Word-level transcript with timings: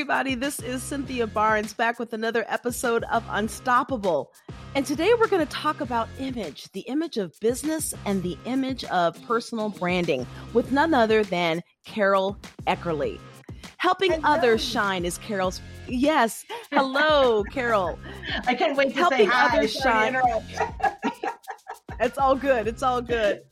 everybody. 0.00 0.34
This 0.34 0.60
is 0.60 0.82
Cynthia 0.82 1.26
Barnes 1.26 1.74
back 1.74 1.98
with 1.98 2.14
another 2.14 2.46
episode 2.48 3.04
of 3.12 3.22
Unstoppable. 3.28 4.32
And 4.74 4.86
today 4.86 5.12
we're 5.18 5.28
going 5.28 5.46
to 5.46 5.52
talk 5.52 5.82
about 5.82 6.08
image, 6.18 6.72
the 6.72 6.80
image 6.80 7.18
of 7.18 7.38
business 7.40 7.92
and 8.06 8.22
the 8.22 8.38
image 8.46 8.82
of 8.84 9.22
personal 9.26 9.68
branding 9.68 10.26
with 10.54 10.72
none 10.72 10.94
other 10.94 11.22
than 11.22 11.62
Carol 11.84 12.38
Eckerly. 12.66 13.20
Helping 13.76 14.12
hello. 14.12 14.24
others 14.36 14.64
shine 14.64 15.04
is 15.04 15.18
Carol's. 15.18 15.60
Yes. 15.86 16.46
Hello, 16.72 17.44
Carol. 17.52 17.98
I 18.46 18.54
can't 18.54 18.78
wait 18.78 18.94
to 18.94 19.00
Helping 19.00 19.18
say 19.18 19.24
hi. 19.26 19.54
others 19.54 19.74
shine. 19.74 20.16
it's 22.00 22.18
all 22.18 22.34
good. 22.34 22.66
It's 22.66 22.82
all 22.82 23.00
good. 23.02 23.42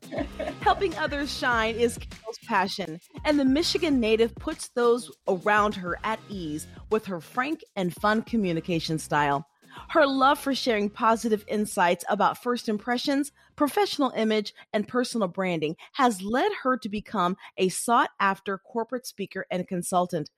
Helping 0.60 0.96
others 0.96 1.36
shine 1.36 1.74
is 1.74 1.98
Carol's 1.98 2.38
passion, 2.46 3.00
and 3.24 3.38
the 3.38 3.44
Michigan 3.44 4.00
native 4.00 4.34
puts 4.34 4.68
those 4.70 5.10
around 5.28 5.74
her 5.74 5.98
at 6.04 6.20
ease 6.28 6.66
with 6.90 7.06
her 7.06 7.20
frank 7.20 7.60
and 7.76 7.94
fun 7.94 8.22
communication 8.22 8.98
style. 8.98 9.46
Her 9.90 10.06
love 10.06 10.38
for 10.38 10.54
sharing 10.54 10.90
positive 10.90 11.44
insights 11.46 12.04
about 12.08 12.42
first 12.42 12.68
impressions, 12.68 13.32
professional 13.54 14.10
image, 14.10 14.52
and 14.72 14.88
personal 14.88 15.28
branding 15.28 15.76
has 15.92 16.22
led 16.22 16.50
her 16.62 16.76
to 16.78 16.88
become 16.88 17.36
a 17.56 17.68
sought 17.68 18.10
after 18.18 18.58
corporate 18.58 19.06
speaker 19.06 19.46
and 19.50 19.68
consultant. 19.68 20.30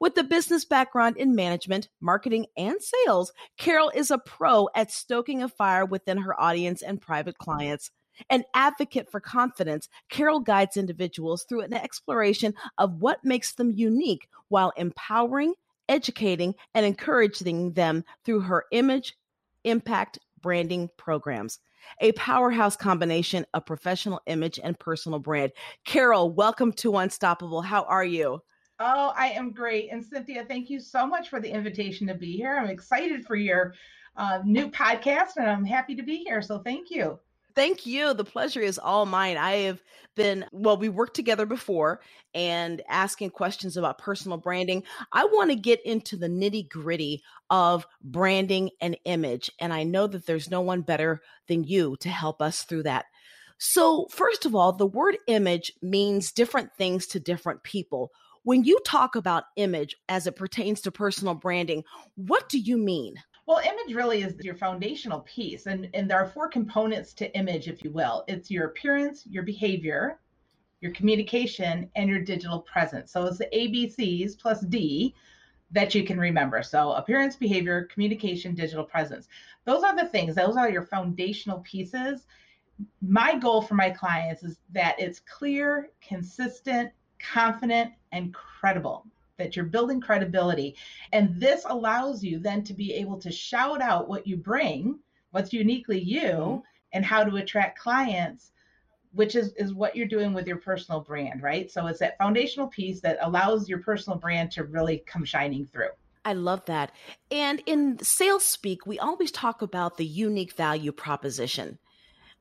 With 0.00 0.16
a 0.18 0.24
business 0.24 0.64
background 0.64 1.16
in 1.16 1.34
management, 1.34 1.88
marketing, 2.00 2.46
and 2.56 2.76
sales, 2.80 3.32
Carol 3.56 3.90
is 3.94 4.10
a 4.10 4.18
pro 4.18 4.68
at 4.74 4.90
stoking 4.90 5.42
a 5.42 5.48
fire 5.48 5.84
within 5.84 6.18
her 6.18 6.38
audience 6.40 6.82
and 6.82 7.00
private 7.00 7.38
clients. 7.38 7.90
An 8.30 8.44
advocate 8.54 9.10
for 9.10 9.20
confidence, 9.20 9.88
Carol 10.08 10.40
guides 10.40 10.76
individuals 10.76 11.44
through 11.44 11.62
an 11.62 11.74
exploration 11.74 12.54
of 12.78 13.00
what 13.00 13.24
makes 13.24 13.52
them 13.52 13.72
unique 13.72 14.28
while 14.48 14.72
empowering, 14.76 15.54
educating, 15.88 16.54
and 16.74 16.86
encouraging 16.86 17.72
them 17.72 18.04
through 18.24 18.40
her 18.40 18.64
image 18.72 19.16
impact 19.64 20.18
branding 20.40 20.90
programs. 20.96 21.58
A 22.00 22.12
powerhouse 22.12 22.76
combination 22.76 23.46
of 23.52 23.66
professional 23.66 24.20
image 24.26 24.58
and 24.62 24.78
personal 24.78 25.18
brand. 25.18 25.52
Carol, 25.84 26.30
welcome 26.30 26.72
to 26.74 26.96
Unstoppable. 26.96 27.62
How 27.62 27.82
are 27.84 28.04
you? 28.04 28.40
Oh, 28.80 29.12
I 29.16 29.28
am 29.28 29.52
great. 29.52 29.90
And 29.92 30.04
Cynthia, 30.04 30.44
thank 30.46 30.68
you 30.68 30.80
so 30.80 31.06
much 31.06 31.28
for 31.28 31.40
the 31.40 31.50
invitation 31.50 32.06
to 32.08 32.14
be 32.14 32.36
here. 32.36 32.56
I'm 32.56 32.70
excited 32.70 33.24
for 33.24 33.36
your 33.36 33.74
uh, 34.16 34.40
new 34.44 34.68
podcast 34.70 35.36
and 35.36 35.48
I'm 35.48 35.64
happy 35.64 35.94
to 35.94 36.02
be 36.02 36.18
here. 36.18 36.42
So 36.42 36.58
thank 36.58 36.90
you. 36.90 37.18
Thank 37.54 37.86
you. 37.86 38.14
The 38.14 38.24
pleasure 38.24 38.60
is 38.60 38.80
all 38.80 39.06
mine. 39.06 39.36
I 39.36 39.52
have 39.58 39.80
been, 40.16 40.44
well, 40.50 40.76
we 40.76 40.88
worked 40.88 41.14
together 41.14 41.46
before 41.46 42.00
and 42.34 42.82
asking 42.88 43.30
questions 43.30 43.76
about 43.76 43.98
personal 43.98 44.38
branding. 44.38 44.82
I 45.12 45.24
want 45.26 45.50
to 45.50 45.56
get 45.56 45.84
into 45.86 46.16
the 46.16 46.26
nitty 46.26 46.68
gritty 46.68 47.22
of 47.50 47.86
branding 48.02 48.70
and 48.80 48.96
image. 49.04 49.52
And 49.60 49.72
I 49.72 49.84
know 49.84 50.08
that 50.08 50.26
there's 50.26 50.50
no 50.50 50.62
one 50.62 50.82
better 50.82 51.22
than 51.46 51.62
you 51.62 51.96
to 52.00 52.08
help 52.08 52.42
us 52.42 52.62
through 52.62 52.84
that. 52.84 53.04
So, 53.58 54.08
first 54.10 54.46
of 54.46 54.56
all, 54.56 54.72
the 54.72 54.86
word 54.86 55.16
image 55.28 55.72
means 55.80 56.32
different 56.32 56.74
things 56.76 57.06
to 57.08 57.20
different 57.20 57.62
people. 57.62 58.10
When 58.44 58.62
you 58.62 58.78
talk 58.84 59.16
about 59.16 59.44
image 59.56 59.96
as 60.10 60.26
it 60.26 60.36
pertains 60.36 60.82
to 60.82 60.92
personal 60.92 61.34
branding, 61.34 61.82
what 62.14 62.48
do 62.50 62.58
you 62.58 62.76
mean? 62.76 63.16
Well, 63.46 63.58
image 63.58 63.94
really 63.94 64.22
is 64.22 64.34
your 64.44 64.54
foundational 64.54 65.20
piece. 65.20 65.64
And, 65.66 65.88
and 65.94 66.10
there 66.10 66.18
are 66.18 66.28
four 66.28 66.48
components 66.48 67.14
to 67.14 67.34
image, 67.36 67.68
if 67.68 67.82
you 67.82 67.90
will 67.90 68.22
it's 68.28 68.50
your 68.50 68.66
appearance, 68.66 69.26
your 69.26 69.44
behavior, 69.44 70.20
your 70.82 70.92
communication, 70.92 71.90
and 71.96 72.10
your 72.10 72.20
digital 72.20 72.60
presence. 72.60 73.10
So 73.10 73.24
it's 73.24 73.38
the 73.38 73.48
ABCs 73.54 74.38
plus 74.38 74.60
D 74.60 75.14
that 75.70 75.94
you 75.94 76.04
can 76.04 76.20
remember. 76.20 76.62
So 76.62 76.92
appearance, 76.92 77.36
behavior, 77.36 77.88
communication, 77.90 78.54
digital 78.54 78.84
presence. 78.84 79.26
Those 79.64 79.82
are 79.82 79.96
the 79.96 80.08
things, 80.08 80.34
those 80.34 80.58
are 80.58 80.70
your 80.70 80.84
foundational 80.84 81.60
pieces. 81.60 82.26
My 83.00 83.38
goal 83.38 83.62
for 83.62 83.74
my 83.74 83.88
clients 83.88 84.42
is 84.42 84.58
that 84.72 84.96
it's 84.98 85.20
clear, 85.20 85.90
consistent, 86.06 86.90
confident, 87.32 87.92
and 88.12 88.32
credible 88.32 89.06
that 89.36 89.56
you're 89.56 89.64
building 89.64 90.00
credibility. 90.00 90.76
And 91.12 91.38
this 91.40 91.64
allows 91.68 92.22
you 92.22 92.38
then 92.38 92.62
to 92.64 92.72
be 92.72 92.94
able 92.94 93.18
to 93.18 93.30
shout 93.30 93.82
out 93.82 94.08
what 94.08 94.26
you 94.26 94.36
bring, 94.36 94.98
what's 95.32 95.52
uniquely 95.52 96.00
you, 96.00 96.20
mm-hmm. 96.20 96.60
and 96.92 97.04
how 97.04 97.24
to 97.24 97.36
attract 97.36 97.78
clients, 97.78 98.52
which 99.12 99.34
is, 99.34 99.52
is 99.54 99.74
what 99.74 99.96
you're 99.96 100.06
doing 100.06 100.32
with 100.32 100.46
your 100.46 100.58
personal 100.58 101.00
brand, 101.00 101.42
right? 101.42 101.70
So 101.70 101.86
it's 101.86 101.98
that 101.98 102.18
foundational 102.18 102.68
piece 102.68 103.00
that 103.00 103.18
allows 103.20 103.68
your 103.68 103.78
personal 103.78 104.18
brand 104.18 104.52
to 104.52 104.64
really 104.64 104.98
come 105.06 105.24
shining 105.24 105.66
through. 105.66 105.90
I 106.24 106.32
love 106.32 106.64
that. 106.66 106.92
And 107.30 107.62
in 107.66 107.98
sales 107.98 108.44
speak, 108.44 108.86
we 108.86 108.98
always 108.98 109.30
talk 109.30 109.60
about 109.60 109.98
the 109.98 110.06
unique 110.06 110.54
value 110.54 110.92
proposition 110.92 111.78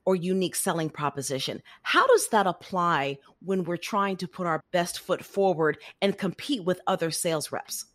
or 0.06 0.16
unique 0.16 0.56
selling 0.56 0.90
proposition. 0.90 1.62
How 1.82 2.06
does 2.08 2.28
that 2.30 2.48
apply 2.48 3.20
when 3.40 3.64
we're 3.64 3.78
trying 3.78 4.18
to 4.18 4.28
put 4.28 4.48
our 4.48 4.62
best 4.72 5.00
foot 5.00 5.24
forward 5.24 5.78
and 6.02 6.18
compete 6.18 6.64
with 6.64 6.82
other 6.88 7.12
sales 7.12 7.52
reps? 7.52 7.86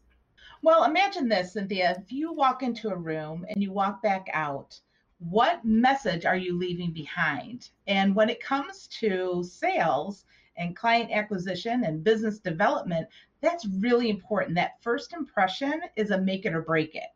Well, 0.63 0.85
imagine 0.85 1.29
this, 1.29 1.53
Cynthia. 1.53 1.97
If 1.99 2.11
you 2.11 2.33
walk 2.33 2.63
into 2.63 2.89
a 2.89 2.97
room 2.97 3.47
and 3.49 3.63
you 3.63 3.73
walk 3.73 4.03
back 4.03 4.29
out, 4.33 4.81
what 5.19 5.65
message 5.65 6.25
are 6.25 6.37
you 6.37 6.57
leaving 6.59 6.93
behind? 6.93 7.71
And 7.87 8.15
when 8.15 8.29
it 8.29 8.43
comes 8.43 8.89
to 9.01 9.45
sales 9.45 10.25
and 10.57 10.77
client 10.77 11.11
acquisition 11.13 11.85
and 11.85 12.03
business 12.03 12.39
development, 12.39 13.09
that's 13.41 13.67
really 13.67 14.11
important. 14.11 14.57
That 14.57 14.83
first 14.83 15.13
impression 15.13 15.81
is 15.97 16.11
a 16.11 16.21
make 16.21 16.45
it 16.45 16.55
or 16.55 16.63
break 16.63 16.95
it. 16.95 17.11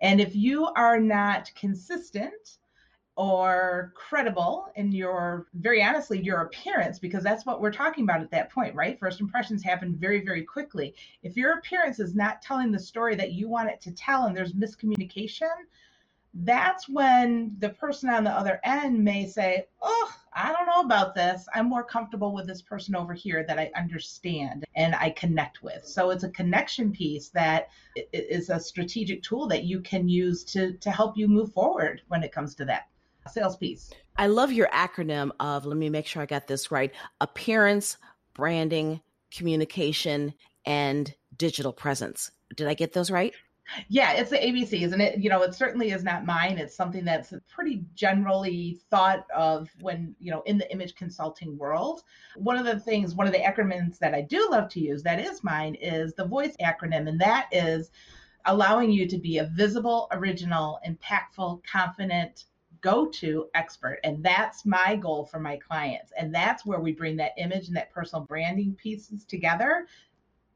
And 0.00 0.20
if 0.20 0.34
you 0.34 0.66
are 0.76 1.00
not 1.00 1.50
consistent, 1.54 2.58
or 3.16 3.92
credible 3.94 4.66
in 4.74 4.90
your 4.90 5.46
very 5.54 5.82
honestly 5.82 6.20
your 6.20 6.40
appearance 6.40 6.98
because 6.98 7.22
that's 7.22 7.46
what 7.46 7.60
we're 7.60 7.72
talking 7.72 8.02
about 8.04 8.20
at 8.20 8.30
that 8.30 8.50
point 8.50 8.74
right? 8.74 8.98
First 8.98 9.20
impressions 9.20 9.62
happen 9.62 9.94
very 9.94 10.24
very 10.24 10.42
quickly. 10.42 10.94
If 11.22 11.36
your 11.36 11.58
appearance 11.58 12.00
is 12.00 12.14
not 12.14 12.42
telling 12.42 12.72
the 12.72 12.78
story 12.78 13.14
that 13.16 13.32
you 13.32 13.48
want 13.48 13.70
it 13.70 13.80
to 13.82 13.92
tell 13.92 14.24
and 14.26 14.36
there's 14.36 14.52
miscommunication 14.52 15.48
that's 16.38 16.88
when 16.88 17.54
the 17.60 17.68
person 17.68 18.10
on 18.10 18.24
the 18.24 18.30
other 18.30 18.58
end 18.64 19.02
may 19.04 19.24
say 19.24 19.64
oh 19.80 20.12
i 20.32 20.52
don't 20.52 20.66
know 20.66 20.80
about 20.80 21.14
this. 21.14 21.46
I'm 21.54 21.68
more 21.68 21.84
comfortable 21.84 22.34
with 22.34 22.48
this 22.48 22.62
person 22.62 22.96
over 22.96 23.14
here 23.14 23.44
that 23.46 23.60
i 23.60 23.70
understand 23.76 24.64
and 24.74 24.96
i 24.96 25.10
connect 25.10 25.62
with. 25.62 25.86
So 25.86 26.10
it's 26.10 26.24
a 26.24 26.30
connection 26.30 26.90
piece 26.90 27.28
that 27.28 27.68
is 28.12 28.50
a 28.50 28.58
strategic 28.58 29.22
tool 29.22 29.46
that 29.46 29.62
you 29.62 29.80
can 29.80 30.08
use 30.08 30.42
to 30.44 30.72
to 30.78 30.90
help 30.90 31.16
you 31.16 31.28
move 31.28 31.52
forward 31.52 32.02
when 32.08 32.24
it 32.24 32.32
comes 32.32 32.56
to 32.56 32.64
that 32.64 32.88
sales 33.30 33.56
piece. 33.56 33.92
I 34.16 34.26
love 34.26 34.52
your 34.52 34.68
acronym 34.68 35.30
of, 35.40 35.66
let 35.66 35.76
me 35.76 35.90
make 35.90 36.06
sure 36.06 36.22
I 36.22 36.26
got 36.26 36.46
this 36.46 36.70
right 36.70 36.92
appearance, 37.20 37.96
branding, 38.34 39.00
communication, 39.32 40.34
and 40.66 41.12
digital 41.36 41.72
presence. 41.72 42.30
Did 42.56 42.68
I 42.68 42.74
get 42.74 42.92
those 42.92 43.10
right? 43.10 43.34
Yeah, 43.88 44.12
it's 44.12 44.30
the 44.30 44.36
ABCs, 44.36 44.92
and 44.92 45.00
it 45.00 45.18
you 45.18 45.30
know 45.30 45.42
it 45.42 45.54
certainly 45.54 45.90
is 45.90 46.04
not 46.04 46.26
mine. 46.26 46.58
It's 46.58 46.76
something 46.76 47.04
that's 47.04 47.32
pretty 47.48 47.84
generally 47.94 48.78
thought 48.90 49.24
of 49.34 49.70
when 49.80 50.14
you 50.20 50.30
know 50.30 50.42
in 50.42 50.58
the 50.58 50.70
image 50.70 50.94
consulting 50.94 51.56
world. 51.56 52.02
One 52.36 52.58
of 52.58 52.66
the 52.66 52.78
things, 52.78 53.14
one 53.14 53.26
of 53.26 53.32
the 53.32 53.38
acronyms 53.38 53.98
that 53.98 54.14
I 54.14 54.20
do 54.20 54.48
love 54.50 54.68
to 54.70 54.80
use 54.80 55.02
that 55.04 55.18
is 55.18 55.42
mine 55.42 55.76
is 55.76 56.12
the 56.14 56.26
voice 56.26 56.54
acronym, 56.60 57.08
and 57.08 57.18
that 57.20 57.48
is 57.52 57.90
allowing 58.44 58.90
you 58.90 59.08
to 59.08 59.16
be 59.16 59.38
a 59.38 59.46
visible, 59.46 60.08
original, 60.12 60.78
impactful, 60.86 61.62
confident, 61.64 62.44
go 62.84 63.06
to 63.06 63.48
expert. 63.54 63.98
And 64.04 64.22
that's 64.22 64.66
my 64.66 64.94
goal 64.94 65.24
for 65.24 65.40
my 65.40 65.56
clients. 65.56 66.12
And 66.18 66.32
that's 66.32 66.66
where 66.66 66.80
we 66.80 66.92
bring 66.92 67.16
that 67.16 67.32
image 67.38 67.68
and 67.68 67.76
that 67.76 67.90
personal 67.90 68.26
branding 68.26 68.74
pieces 68.74 69.24
together 69.24 69.86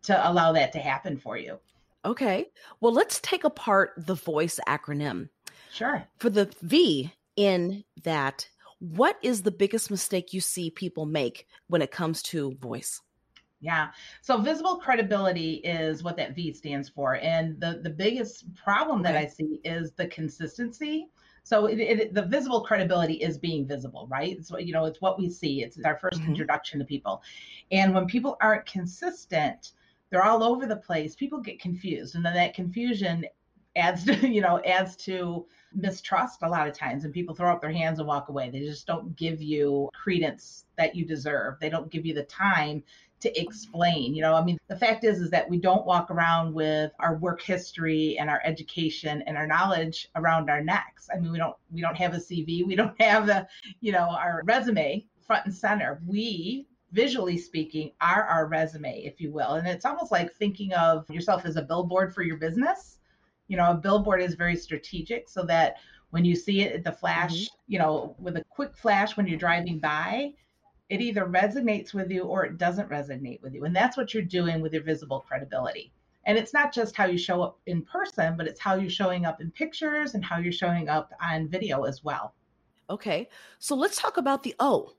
to 0.02 0.30
allow 0.30 0.52
that 0.52 0.70
to 0.72 0.78
happen 0.78 1.16
for 1.16 1.38
you. 1.38 1.58
Okay. 2.04 2.50
Well, 2.80 2.92
let's 2.92 3.18
take 3.20 3.44
apart 3.44 3.94
the 3.96 4.14
voice 4.14 4.60
acronym. 4.68 5.30
Sure. 5.72 6.04
For 6.18 6.28
the 6.28 6.52
V 6.60 7.12
in 7.36 7.82
that, 8.04 8.46
what 8.78 9.18
is 9.22 9.42
the 9.42 9.50
biggest 9.50 9.90
mistake 9.90 10.34
you 10.34 10.42
see 10.42 10.70
people 10.70 11.06
make 11.06 11.46
when 11.68 11.80
it 11.80 11.90
comes 11.90 12.22
to 12.24 12.54
voice? 12.60 13.00
Yeah. 13.60 13.88
So 14.20 14.38
visible 14.38 14.76
credibility 14.76 15.54
is 15.64 16.04
what 16.04 16.16
that 16.18 16.34
V 16.34 16.52
stands 16.52 16.90
for. 16.90 17.16
And 17.16 17.58
the, 17.58 17.80
the 17.82 17.90
biggest 17.90 18.54
problem 18.54 19.02
that 19.02 19.16
I 19.16 19.26
see 19.26 19.60
is 19.64 19.92
the 19.92 20.06
consistency 20.08 21.08
so 21.48 21.64
it, 21.64 21.80
it, 21.80 22.14
the 22.14 22.26
visible 22.26 22.60
credibility 22.60 23.14
is 23.14 23.38
being 23.38 23.66
visible, 23.66 24.06
right? 24.10 24.44
So 24.44 24.58
you 24.58 24.74
know, 24.74 24.84
it's 24.84 25.00
what 25.00 25.18
we 25.18 25.30
see. 25.30 25.62
It's 25.62 25.78
our 25.82 25.98
1st 25.98 26.18
mm-hmm. 26.18 26.28
introduction 26.28 26.78
to 26.78 26.84
people, 26.84 27.22
and 27.72 27.94
when 27.94 28.04
people 28.04 28.36
aren't 28.42 28.66
consistent, 28.66 29.72
they're 30.10 30.26
all 30.26 30.42
over 30.42 30.66
the 30.66 30.76
place. 30.76 31.16
People 31.16 31.40
get 31.40 31.58
confused, 31.58 32.16
and 32.16 32.24
then 32.24 32.34
that 32.34 32.52
confusion 32.52 33.24
adds 33.76 34.04
to, 34.04 34.28
you 34.28 34.42
know, 34.42 34.60
adds 34.66 34.94
to 34.96 35.46
mistrust 35.72 36.42
a 36.42 36.48
lot 36.48 36.68
of 36.68 36.76
times 36.76 37.04
and 37.04 37.12
people 37.12 37.34
throw 37.34 37.52
up 37.52 37.60
their 37.60 37.72
hands 37.72 37.98
and 37.98 38.08
walk 38.08 38.28
away. 38.28 38.50
They 38.50 38.60
just 38.60 38.86
don't 38.86 39.14
give 39.16 39.40
you 39.40 39.90
credence 39.94 40.64
that 40.76 40.94
you 40.94 41.04
deserve. 41.04 41.58
They 41.60 41.68
don't 41.68 41.90
give 41.90 42.06
you 42.06 42.14
the 42.14 42.24
time 42.24 42.82
to 43.20 43.40
explain 43.40 44.14
you 44.14 44.22
know 44.22 44.34
i 44.34 44.44
mean 44.44 44.58
the 44.68 44.76
fact 44.76 45.04
is 45.04 45.20
is 45.20 45.30
that 45.30 45.48
we 45.48 45.58
don't 45.58 45.86
walk 45.86 46.10
around 46.10 46.54
with 46.54 46.92
our 47.00 47.16
work 47.16 47.42
history 47.42 48.16
and 48.18 48.30
our 48.30 48.40
education 48.44 49.22
and 49.26 49.36
our 49.36 49.46
knowledge 49.46 50.08
around 50.16 50.50
our 50.50 50.62
necks. 50.62 51.08
I 51.12 51.18
mean 51.18 51.32
we 51.32 51.38
don't 51.38 51.56
we 51.72 51.80
don't 51.80 51.96
have 51.96 52.14
a 52.14 52.18
cv 52.18 52.66
we 52.66 52.76
don't 52.76 53.00
have 53.02 53.26
the 53.26 53.46
you 53.80 53.92
know 53.92 54.08
our 54.10 54.42
resume 54.44 55.04
front 55.28 55.44
and 55.44 55.54
center. 55.54 56.00
We 56.06 56.66
visually 56.90 57.36
speaking 57.36 57.92
are 58.00 58.24
our 58.24 58.46
resume 58.46 59.02
if 59.04 59.20
you 59.20 59.30
will. 59.30 59.54
And 59.54 59.68
it's 59.68 59.84
almost 59.84 60.10
like 60.10 60.32
thinking 60.34 60.72
of 60.72 61.08
yourself 61.10 61.44
as 61.44 61.56
a 61.56 61.62
billboard 61.62 62.14
for 62.14 62.22
your 62.22 62.38
business. 62.38 62.98
You 63.46 63.56
know 63.56 63.70
a 63.70 63.74
billboard 63.74 64.22
is 64.22 64.34
very 64.34 64.56
strategic 64.56 65.28
so 65.28 65.44
that 65.44 65.76
when 66.10 66.24
you 66.24 66.34
see 66.34 66.62
it 66.62 66.74
at 66.74 66.84
the 66.84 66.92
flash 66.92 67.34
mm-hmm. 67.34 67.72
you 67.72 67.78
know 67.78 68.16
with 68.18 68.36
a 68.36 68.44
quick 68.50 68.76
flash 68.76 69.16
when 69.16 69.26
you're 69.26 69.38
driving 69.38 69.78
by 69.78 70.32
it 70.88 71.00
either 71.00 71.26
resonates 71.26 71.92
with 71.92 72.10
you 72.10 72.24
or 72.24 72.44
it 72.44 72.58
doesn't 72.58 72.88
resonate 72.88 73.42
with 73.42 73.54
you. 73.54 73.64
And 73.64 73.76
that's 73.76 73.96
what 73.96 74.14
you're 74.14 74.22
doing 74.22 74.60
with 74.60 74.72
your 74.72 74.82
visible 74.82 75.20
credibility. 75.20 75.92
And 76.24 76.36
it's 76.36 76.52
not 76.52 76.72
just 76.72 76.96
how 76.96 77.06
you 77.06 77.18
show 77.18 77.42
up 77.42 77.58
in 77.66 77.82
person, 77.82 78.36
but 78.36 78.46
it's 78.46 78.60
how 78.60 78.74
you're 78.74 78.90
showing 78.90 79.24
up 79.24 79.40
in 79.40 79.50
pictures 79.50 80.14
and 80.14 80.24
how 80.24 80.38
you're 80.38 80.52
showing 80.52 80.88
up 80.88 81.12
on 81.22 81.48
video 81.48 81.84
as 81.84 82.04
well. 82.04 82.34
Okay. 82.90 83.28
So 83.58 83.74
let's 83.74 84.00
talk 84.00 84.16
about 84.16 84.42
the 84.42 84.54
O. 84.60 84.92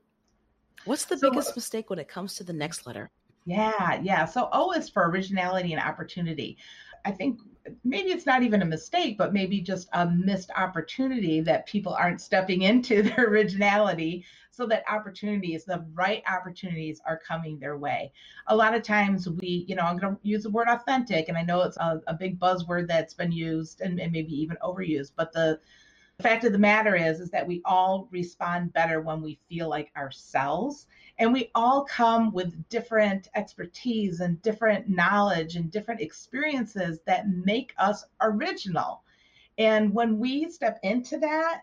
What's 0.84 1.04
the 1.04 1.18
so, 1.18 1.30
biggest 1.30 1.54
mistake 1.56 1.90
when 1.90 1.98
it 1.98 2.08
comes 2.08 2.34
to 2.36 2.44
the 2.44 2.52
next 2.52 2.86
letter? 2.86 3.10
Yeah, 3.44 4.00
yeah. 4.02 4.24
So 4.24 4.48
O 4.52 4.72
is 4.72 4.88
for 4.88 5.08
originality 5.08 5.72
and 5.72 5.82
opportunity. 5.82 6.56
I 7.04 7.10
think 7.10 7.40
maybe 7.84 8.10
it's 8.10 8.26
not 8.26 8.42
even 8.42 8.62
a 8.62 8.66
mistake, 8.66 9.18
but 9.18 9.32
maybe 9.32 9.60
just 9.60 9.88
a 9.92 10.06
missed 10.06 10.50
opportunity 10.56 11.40
that 11.42 11.66
people 11.66 11.92
aren't 11.94 12.20
stepping 12.20 12.62
into 12.62 13.02
their 13.16 13.28
originality 13.28 14.24
so 14.60 14.66
that 14.68 14.84
opportunities, 14.90 15.64
the 15.64 15.84
right 15.94 16.22
opportunities 16.30 17.00
are 17.06 17.18
coming 17.26 17.58
their 17.58 17.78
way. 17.78 18.12
A 18.48 18.56
lot 18.56 18.74
of 18.74 18.82
times 18.84 19.28
we, 19.28 19.66
you 19.68 19.76
know, 19.76 19.82
I'm 19.84 19.98
going 19.98 20.14
to 20.16 20.20
use 20.22 20.44
the 20.44 20.50
word 20.50 20.68
authentic, 20.68 21.28
and 21.30 21.38
I 21.38 21.42
know 21.42 21.62
it's 21.62 21.78
a, 21.78 22.02
a 22.08 22.14
big 22.14 22.40
buzzword 22.40 22.88
that's 22.88 23.14
been 23.14 23.32
used 23.32 23.82
and, 23.82 24.00
and 24.00 24.12
maybe 24.12 24.34
even 24.40 24.58
overused, 24.62 25.12
but 25.16 25.32
the 25.32 25.60
the 26.18 26.24
fact 26.24 26.44
of 26.44 26.52
the 26.52 26.58
matter 26.58 26.96
is 26.96 27.20
is 27.20 27.30
that 27.30 27.46
we 27.46 27.62
all 27.64 28.08
respond 28.10 28.72
better 28.72 29.00
when 29.00 29.22
we 29.22 29.38
feel 29.48 29.68
like 29.68 29.90
ourselves 29.96 30.86
and 31.18 31.32
we 31.32 31.50
all 31.56 31.84
come 31.84 32.32
with 32.32 32.68
different 32.70 33.28
expertise 33.34 34.20
and 34.20 34.40
different 34.42 34.88
knowledge 34.88 35.56
and 35.56 35.72
different 35.72 36.00
experiences 36.00 37.00
that 37.06 37.28
make 37.28 37.74
us 37.78 38.04
original 38.22 39.02
and 39.58 39.92
when 39.94 40.18
we 40.18 40.50
step 40.50 40.78
into 40.84 41.18
that 41.18 41.62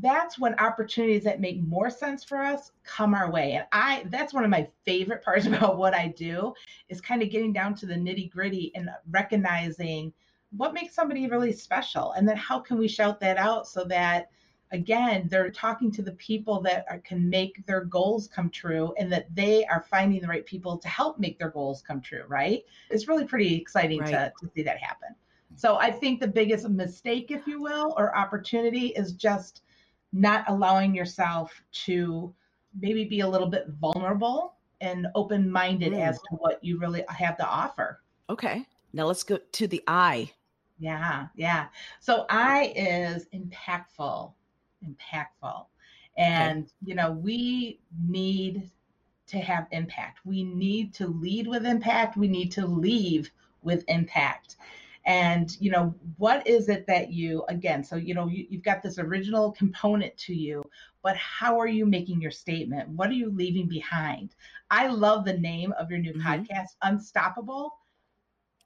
that's 0.00 0.38
when 0.38 0.58
opportunities 0.58 1.24
that 1.24 1.40
make 1.40 1.62
more 1.62 1.90
sense 1.90 2.24
for 2.24 2.38
us 2.38 2.72
come 2.84 3.14
our 3.14 3.30
way. 3.30 3.52
And 3.52 3.66
i 3.72 4.04
that's 4.08 4.32
one 4.32 4.44
of 4.44 4.50
my 4.50 4.68
favorite 4.84 5.22
parts 5.22 5.46
about 5.46 5.76
what 5.76 5.94
i 5.94 6.08
do 6.08 6.54
is 6.88 7.00
kind 7.00 7.22
of 7.22 7.30
getting 7.30 7.52
down 7.52 7.74
to 7.76 7.86
the 7.86 7.94
nitty 7.94 8.30
gritty 8.30 8.72
and 8.74 8.88
recognizing 9.10 10.12
what 10.56 10.72
makes 10.72 10.94
somebody 10.94 11.26
really 11.26 11.52
special. 11.52 12.12
And 12.12 12.28
then 12.28 12.36
how 12.36 12.60
can 12.60 12.78
we 12.78 12.86
shout 12.86 13.18
that 13.20 13.36
out 13.36 13.66
so 13.66 13.84
that 13.84 14.30
again 14.72 15.28
they're 15.30 15.50
talking 15.50 15.90
to 15.92 16.02
the 16.02 16.12
people 16.12 16.60
that 16.62 16.86
are, 16.88 16.98
can 17.00 17.28
make 17.28 17.64
their 17.66 17.84
goals 17.84 18.26
come 18.26 18.48
true 18.48 18.94
and 18.98 19.12
that 19.12 19.32
they 19.34 19.66
are 19.66 19.84
finding 19.90 20.20
the 20.20 20.28
right 20.28 20.46
people 20.46 20.78
to 20.78 20.88
help 20.88 21.18
make 21.18 21.38
their 21.38 21.50
goals 21.50 21.82
come 21.82 22.00
true 22.00 22.24
right? 22.26 22.64
It's 22.90 23.06
really 23.06 23.26
pretty 23.26 23.54
exciting 23.54 24.00
right. 24.00 24.10
to, 24.10 24.32
to 24.40 24.52
see 24.54 24.62
that 24.62 24.78
happen. 24.78 25.10
So 25.56 25.76
i 25.76 25.90
think 25.90 26.20
the 26.20 26.26
biggest 26.26 26.68
mistake 26.68 27.30
if 27.30 27.46
you 27.46 27.60
will 27.60 27.94
or 27.98 28.16
opportunity 28.16 28.88
is 28.88 29.12
just 29.12 29.62
not 30.14 30.44
allowing 30.48 30.94
yourself 30.94 31.52
to 31.72 32.32
maybe 32.80 33.04
be 33.04 33.20
a 33.20 33.28
little 33.28 33.48
bit 33.48 33.66
vulnerable 33.80 34.54
and 34.80 35.08
open 35.14 35.50
minded 35.50 35.92
mm. 35.92 36.00
as 36.00 36.16
to 36.18 36.36
what 36.36 36.62
you 36.62 36.78
really 36.78 37.04
have 37.08 37.36
to 37.36 37.46
offer. 37.46 38.00
Okay. 38.30 38.64
Now 38.92 39.06
let's 39.06 39.24
go 39.24 39.38
to 39.52 39.66
the 39.66 39.82
I. 39.88 40.30
Yeah, 40.78 41.26
yeah. 41.34 41.66
So 42.00 42.26
I 42.30 42.72
is 42.76 43.26
impactful, 43.34 44.32
impactful. 44.86 45.66
And, 46.16 46.62
okay. 46.62 46.72
you 46.84 46.94
know, 46.94 47.10
we 47.10 47.80
need 48.06 48.70
to 49.26 49.38
have 49.38 49.66
impact. 49.72 50.20
We 50.24 50.44
need 50.44 50.94
to 50.94 51.08
lead 51.08 51.48
with 51.48 51.66
impact. 51.66 52.16
We 52.16 52.28
need 52.28 52.52
to 52.52 52.66
leave 52.66 53.30
with 53.62 53.84
impact 53.88 54.56
and 55.06 55.56
you 55.60 55.70
know 55.70 55.94
what 56.16 56.46
is 56.46 56.68
it 56.68 56.86
that 56.86 57.12
you 57.12 57.44
again 57.48 57.84
so 57.84 57.96
you 57.96 58.14
know 58.14 58.26
you, 58.26 58.46
you've 58.48 58.62
got 58.62 58.82
this 58.82 58.98
original 58.98 59.52
component 59.52 60.16
to 60.16 60.34
you 60.34 60.62
but 61.04 61.16
how 61.18 61.60
are 61.60 61.68
you 61.68 61.84
making 61.84 62.22
your 62.22 62.30
statement? 62.30 62.88
What 62.88 63.10
are 63.10 63.14
you 63.14 63.30
leaving 63.30 63.68
behind? 63.68 64.34
I 64.70 64.88
love 64.88 65.26
the 65.26 65.36
name 65.36 65.72
of 65.78 65.90
your 65.90 66.00
new 66.00 66.14
mm-hmm. 66.14 66.26
podcast 66.26 66.70
unstoppable. 66.82 67.74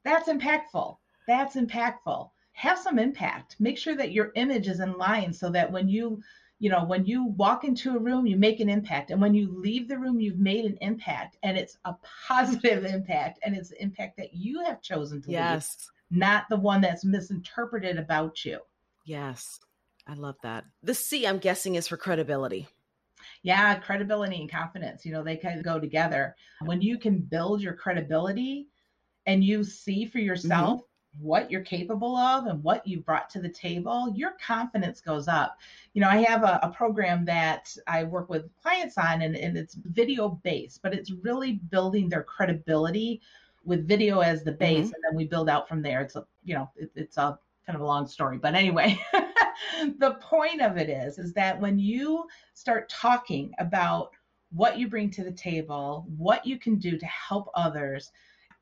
That's 0.05 0.29
impactful. 0.29 0.96
That's 1.26 1.56
impactful. 1.56 2.31
Have 2.52 2.79
some 2.79 2.99
impact. 3.00 3.56
Make 3.58 3.76
sure 3.76 3.96
that 3.96 4.12
your 4.12 4.31
image 4.37 4.69
is 4.69 4.79
in 4.79 4.96
line 4.96 5.32
so 5.32 5.50
that 5.50 5.70
when 5.70 5.88
you 5.88 6.23
you 6.61 6.70
know 6.70 6.85
when 6.85 7.06
you 7.06 7.25
walk 7.25 7.64
into 7.64 7.96
a 7.96 7.99
room 7.99 8.25
you 8.26 8.37
make 8.37 8.61
an 8.61 8.69
impact. 8.69 9.11
And 9.11 9.20
when 9.20 9.35
you 9.35 9.61
leave 9.61 9.88
the 9.88 9.99
room 9.99 10.20
you've 10.20 10.38
made 10.38 10.64
an 10.64 10.79
impact 10.81 11.38
and 11.43 11.58
it's 11.58 11.76
a 11.85 11.94
positive 12.29 12.85
impact 12.85 13.40
and 13.43 13.56
it's 13.56 13.70
the 13.70 13.82
impact 13.82 14.17
that 14.19 14.32
you 14.32 14.62
have 14.64 14.81
chosen 14.81 15.20
to 15.23 15.31
yes. 15.32 15.76
leave 15.76 15.97
not 16.10 16.44
the 16.49 16.56
one 16.56 16.81
that's 16.81 17.05
misinterpreted 17.05 17.99
about 17.99 18.44
you. 18.44 18.58
Yes. 19.05 19.60
I 20.06 20.14
love 20.14 20.37
that. 20.43 20.64
The 20.82 20.94
C, 20.94 21.26
I'm 21.26 21.38
guessing, 21.38 21.75
is 21.75 21.87
for 21.87 21.99
credibility. 21.99 22.66
Yeah, 23.43 23.78
credibility 23.78 24.40
and 24.40 24.50
confidence, 24.50 25.05
you 25.05 25.12
know, 25.12 25.22
they 25.22 25.37
kind 25.37 25.58
of 25.58 25.64
go 25.64 25.78
together. 25.78 26.34
When 26.62 26.81
you 26.81 26.99
can 26.99 27.19
build 27.19 27.60
your 27.60 27.75
credibility 27.75 28.69
and 29.26 29.44
you 29.44 29.64
see 29.64 30.06
for 30.06 30.19
yourself 30.19 30.81
mm-hmm. 30.81 31.26
what 31.26 31.50
you're 31.50 31.60
capable 31.60 32.16
of 32.16 32.46
and 32.46 32.62
what 32.62 32.87
you 32.87 33.00
brought 33.00 33.28
to 33.31 33.40
the 33.40 33.49
table, 33.49 34.12
your 34.14 34.32
confidence 34.44 35.00
goes 35.00 35.28
up. 35.28 35.58
You 35.93 36.00
know, 36.00 36.08
I 36.08 36.22
have 36.22 36.43
a, 36.43 36.58
a 36.62 36.70
program 36.70 37.25
that 37.26 37.75
I 37.87 38.04
work 38.04 38.28
with 38.28 38.50
clients 38.62 38.96
on, 38.96 39.22
and, 39.22 39.37
and 39.37 39.58
it's 39.58 39.75
video 39.75 40.40
based, 40.43 40.81
but 40.82 40.94
it's 40.94 41.11
really 41.11 41.61
building 41.70 42.08
their 42.08 42.22
credibility 42.22 43.20
with 43.68 43.86
video 43.86 44.20
as 44.20 44.42
the 44.42 44.50
base, 44.52 44.86
mm-hmm. 44.86 44.94
and 44.94 45.04
then 45.04 45.14
we 45.16 45.26
build 45.26 45.48
out 45.48 45.68
from 45.68 45.82
there. 45.82 46.00
It's 46.00 46.16
a 46.16 46.26
you 46.42 46.54
know 46.54 46.70
it, 46.74 46.90
it's 46.96 47.18
a 47.18 47.38
kind 47.66 47.76
of 47.76 47.82
a 47.82 47.86
long 47.86 48.08
story, 48.08 48.38
but 48.38 48.54
anyway, 48.54 48.98
the 49.98 50.16
point 50.20 50.62
of 50.62 50.78
it 50.78 50.88
is 50.88 51.18
is 51.18 51.32
that 51.34 51.60
when 51.60 51.78
you 51.78 52.26
start 52.54 52.88
talking 52.88 53.52
about 53.58 54.10
what 54.50 54.78
you 54.78 54.88
bring 54.88 55.10
to 55.10 55.22
the 55.22 55.32
table, 55.32 56.06
what 56.16 56.46
you 56.46 56.58
can 56.58 56.76
do 56.76 56.96
to 56.96 57.06
help 57.06 57.50
others, 57.54 58.10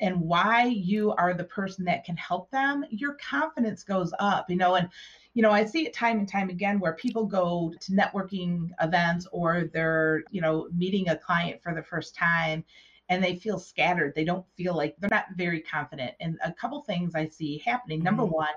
and 0.01 0.21
why 0.21 0.65
you 0.65 1.13
are 1.13 1.33
the 1.33 1.45
person 1.45 1.85
that 1.85 2.05
can 2.05 2.17
help 2.17 2.51
them, 2.51 2.85
your 2.91 3.15
confidence 3.15 3.85
goes 3.85 4.13
up, 4.19 4.51
you 4.51 4.57
know, 4.57 4.75
and 4.75 4.89
you 5.35 5.43
know, 5.43 5.51
I 5.51 5.67
see 5.67 5.87
it 5.87 5.93
time 5.93 6.19
and 6.19 6.29
time 6.29 6.49
again 6.49 6.81
where 6.81 6.95
people 6.95 7.27
go 7.27 7.73
to 7.81 7.93
networking 7.93 8.71
events 8.81 9.29
or 9.31 9.71
they're, 9.73 10.25
you 10.31 10.41
know, 10.41 10.69
meeting 10.75 11.11
a 11.11 11.17
client 11.17 11.63
for 11.63 11.75
the 11.75 11.83
first 11.83 12.15
time 12.15 12.65
and 13.09 13.23
they 13.23 13.37
feel 13.37 13.59
scattered. 13.59 14.15
They 14.15 14.25
don't 14.25 14.45
feel 14.57 14.75
like 14.75 14.97
they're 14.99 15.11
not 15.11 15.27
very 15.37 15.61
confident. 15.61 16.13
And 16.21 16.39
a 16.45 16.53
couple 16.53 16.81
things 16.83 17.15
I 17.15 17.29
see 17.29 17.59
happening. 17.59 18.03
Number 18.03 18.25
mm-hmm. 18.25 18.35
one, 18.35 18.55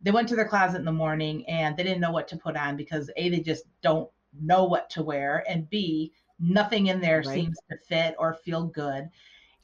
they 0.00 0.10
went 0.10 0.28
to 0.28 0.36
their 0.36 0.48
closet 0.48 0.78
in 0.78 0.84
the 0.84 0.92
morning 0.92 1.46
and 1.48 1.76
they 1.76 1.82
didn't 1.82 2.00
know 2.00 2.12
what 2.12 2.28
to 2.28 2.36
put 2.36 2.56
on 2.56 2.76
because 2.76 3.10
A, 3.16 3.28
they 3.30 3.40
just 3.40 3.64
don't 3.82 4.08
know 4.40 4.64
what 4.64 4.90
to 4.90 5.02
wear. 5.02 5.44
And 5.48 5.68
B, 5.70 6.12
nothing 6.38 6.86
in 6.86 7.00
there 7.00 7.22
right. 7.26 7.34
seems 7.34 7.58
to 7.70 7.78
fit 7.88 8.14
or 8.18 8.34
feel 8.34 8.64
good. 8.64 9.08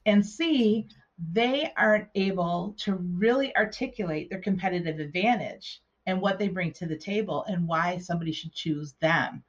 And 0.07 0.25
C, 0.25 0.88
they 1.33 1.73
aren't 1.76 2.09
able 2.14 2.75
to 2.78 2.97
really 2.97 3.54
articulate 3.57 4.31
their 4.31 4.40
competitive 4.40 4.99
advantage 4.99 5.81
and 6.07 6.21
what 6.21 6.38
they 6.38 6.49
bring 6.49 6.73
to 6.73 6.87
the 6.87 6.97
table 6.97 7.45
and 7.49 7.69
why 7.69 7.99
somebody 7.99 8.33
should 8.33 8.52
choose 8.52 8.95
them. 9.00 9.45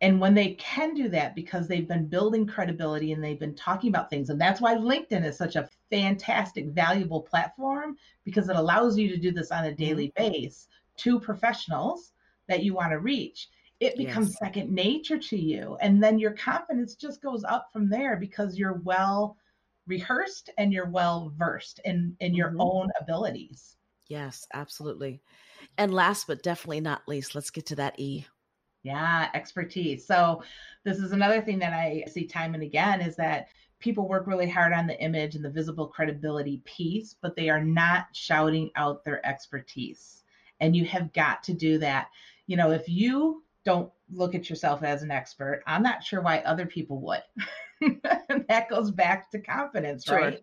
And 0.00 0.20
when 0.20 0.34
they 0.34 0.52
can 0.54 0.94
do 0.94 1.08
that 1.10 1.34
because 1.34 1.66
they've 1.66 1.88
been 1.88 2.06
building 2.06 2.46
credibility 2.46 3.12
and 3.12 3.24
they've 3.24 3.38
been 3.38 3.54
talking 3.54 3.88
about 3.88 4.10
things, 4.10 4.28
and 4.28 4.40
that's 4.40 4.60
why 4.60 4.74
LinkedIn 4.74 5.24
is 5.24 5.38
such 5.38 5.56
a 5.56 5.68
fantastic, 5.90 6.66
valuable 6.66 7.22
platform 7.22 7.96
because 8.24 8.48
it 8.48 8.56
allows 8.56 8.98
you 8.98 9.08
to 9.08 9.16
do 9.16 9.32
this 9.32 9.50
on 9.50 9.64
a 9.64 9.74
daily 9.74 10.12
mm-hmm. 10.16 10.32
base 10.32 10.68
to 10.98 11.18
professionals 11.18 12.12
that 12.46 12.62
you 12.62 12.74
want 12.74 12.92
to 12.92 12.98
reach. 12.98 13.48
It 13.80 13.96
becomes 13.96 14.28
yes. 14.28 14.38
second 14.38 14.70
nature 14.70 15.18
to 15.18 15.36
you. 15.36 15.76
And 15.80 16.02
then 16.02 16.18
your 16.18 16.32
confidence 16.32 16.94
just 16.94 17.22
goes 17.22 17.44
up 17.44 17.68
from 17.72 17.88
there 17.88 18.16
because 18.16 18.56
you're 18.56 18.80
well 18.84 19.36
rehearsed 19.86 20.50
and 20.58 20.72
you're 20.72 20.88
well 20.88 21.32
versed 21.36 21.80
in, 21.84 22.16
in 22.20 22.34
your 22.34 22.48
mm-hmm. 22.48 22.60
own 22.60 22.90
abilities. 23.00 23.76
Yes, 24.08 24.46
absolutely. 24.54 25.20
And 25.78 25.92
last 25.92 26.26
but 26.26 26.42
definitely 26.42 26.80
not 26.80 27.08
least, 27.08 27.34
let's 27.34 27.50
get 27.50 27.66
to 27.66 27.76
that 27.76 27.98
E. 27.98 28.26
Yeah, 28.82 29.28
expertise. 29.34 30.06
So 30.06 30.42
this 30.84 30.98
is 30.98 31.12
another 31.12 31.42
thing 31.42 31.58
that 31.58 31.72
I 31.72 32.04
see 32.10 32.26
time 32.26 32.54
and 32.54 32.62
again 32.62 33.00
is 33.00 33.16
that 33.16 33.48
people 33.78 34.08
work 34.08 34.26
really 34.26 34.48
hard 34.48 34.72
on 34.72 34.86
the 34.86 35.00
image 35.02 35.34
and 35.34 35.44
the 35.44 35.50
visible 35.50 35.86
credibility 35.86 36.62
piece, 36.64 37.14
but 37.20 37.36
they 37.36 37.48
are 37.48 37.62
not 37.62 38.06
shouting 38.12 38.70
out 38.76 39.04
their 39.04 39.24
expertise. 39.26 40.22
And 40.60 40.74
you 40.74 40.84
have 40.86 41.12
got 41.12 41.42
to 41.44 41.52
do 41.52 41.78
that. 41.78 42.08
You 42.46 42.56
know, 42.56 42.70
if 42.70 42.88
you 42.88 43.42
don't 43.64 43.90
look 44.10 44.34
at 44.34 44.48
yourself 44.48 44.82
as 44.82 45.02
an 45.02 45.10
expert, 45.10 45.62
I'm 45.66 45.82
not 45.82 46.02
sure 46.02 46.22
why 46.22 46.38
other 46.38 46.66
people 46.66 47.00
would. 47.02 47.22
that 48.48 48.68
goes 48.70 48.90
back 48.90 49.30
to 49.32 49.40
confidence, 49.40 50.04
sure. 50.04 50.16
right? 50.16 50.42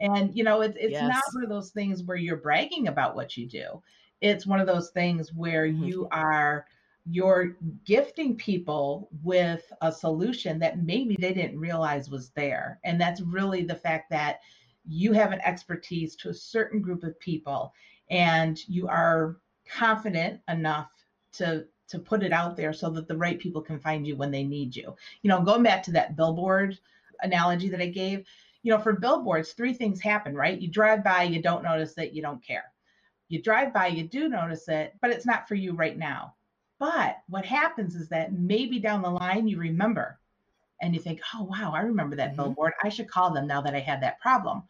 And 0.00 0.36
you 0.36 0.44
know, 0.44 0.60
it's 0.60 0.76
it's 0.78 0.92
yes. 0.92 1.08
not 1.08 1.22
one 1.32 1.42
of 1.42 1.50
those 1.50 1.70
things 1.70 2.04
where 2.04 2.16
you're 2.16 2.36
bragging 2.36 2.86
about 2.86 3.16
what 3.16 3.36
you 3.36 3.48
do. 3.48 3.82
It's 4.20 4.46
one 4.46 4.60
of 4.60 4.66
those 4.66 4.90
things 4.90 5.32
where 5.32 5.66
mm-hmm. 5.66 5.84
you 5.84 6.08
are 6.12 6.66
you're 7.10 7.56
gifting 7.84 8.36
people 8.36 9.08
with 9.22 9.72
a 9.80 9.90
solution 9.90 10.58
that 10.58 10.82
maybe 10.82 11.16
they 11.18 11.32
didn't 11.32 11.58
realize 11.58 12.10
was 12.10 12.30
there. 12.30 12.78
And 12.84 13.00
that's 13.00 13.20
really 13.22 13.62
the 13.62 13.74
fact 13.74 14.10
that 14.10 14.40
you 14.86 15.12
have 15.12 15.32
an 15.32 15.40
expertise 15.40 16.16
to 16.16 16.28
a 16.28 16.34
certain 16.34 16.82
group 16.82 17.04
of 17.04 17.18
people 17.20 17.72
and 18.10 18.58
you 18.68 18.88
are 18.88 19.36
confident 19.70 20.40
enough 20.48 20.90
to 21.32 21.66
to 21.88 21.98
put 21.98 22.22
it 22.22 22.32
out 22.32 22.54
there 22.54 22.74
so 22.74 22.90
that 22.90 23.08
the 23.08 23.16
right 23.16 23.38
people 23.38 23.62
can 23.62 23.78
find 23.78 24.06
you 24.06 24.14
when 24.14 24.30
they 24.30 24.44
need 24.44 24.76
you. 24.76 24.94
You 25.22 25.28
know, 25.28 25.40
going 25.40 25.62
back 25.62 25.82
to 25.84 25.92
that 25.92 26.16
billboard 26.16 26.78
analogy 27.22 27.70
that 27.70 27.80
I 27.80 27.86
gave, 27.86 28.26
you 28.62 28.70
know, 28.70 28.78
for 28.78 28.92
billboards, 28.92 29.52
three 29.52 29.72
things 29.72 29.98
happen, 29.98 30.34
right? 30.34 30.60
You 30.60 30.68
drive 30.68 31.02
by, 31.02 31.22
you 31.22 31.40
don't 31.40 31.62
notice 31.62 31.96
it, 31.96 32.12
you 32.12 32.20
don't 32.20 32.44
care. 32.44 32.64
You 33.28 33.40
drive 33.40 33.72
by, 33.72 33.86
you 33.86 34.06
do 34.06 34.28
notice 34.28 34.68
it, 34.68 34.96
but 35.00 35.10
it's 35.10 35.24
not 35.24 35.48
for 35.48 35.54
you 35.54 35.72
right 35.72 35.96
now. 35.96 36.34
But 36.78 37.18
what 37.28 37.44
happens 37.44 37.94
is 37.96 38.08
that 38.08 38.32
maybe 38.32 38.78
down 38.78 39.02
the 39.02 39.10
line 39.10 39.48
you 39.48 39.58
remember 39.58 40.18
and 40.80 40.94
you 40.94 41.00
think, 41.00 41.20
oh, 41.34 41.44
wow, 41.44 41.72
I 41.74 41.80
remember 41.80 42.16
that 42.16 42.30
mm-hmm. 42.30 42.42
billboard. 42.42 42.72
I 42.82 42.88
should 42.88 43.10
call 43.10 43.32
them 43.32 43.46
now 43.46 43.60
that 43.60 43.74
I 43.74 43.80
had 43.80 44.02
that 44.02 44.20
problem. 44.20 44.62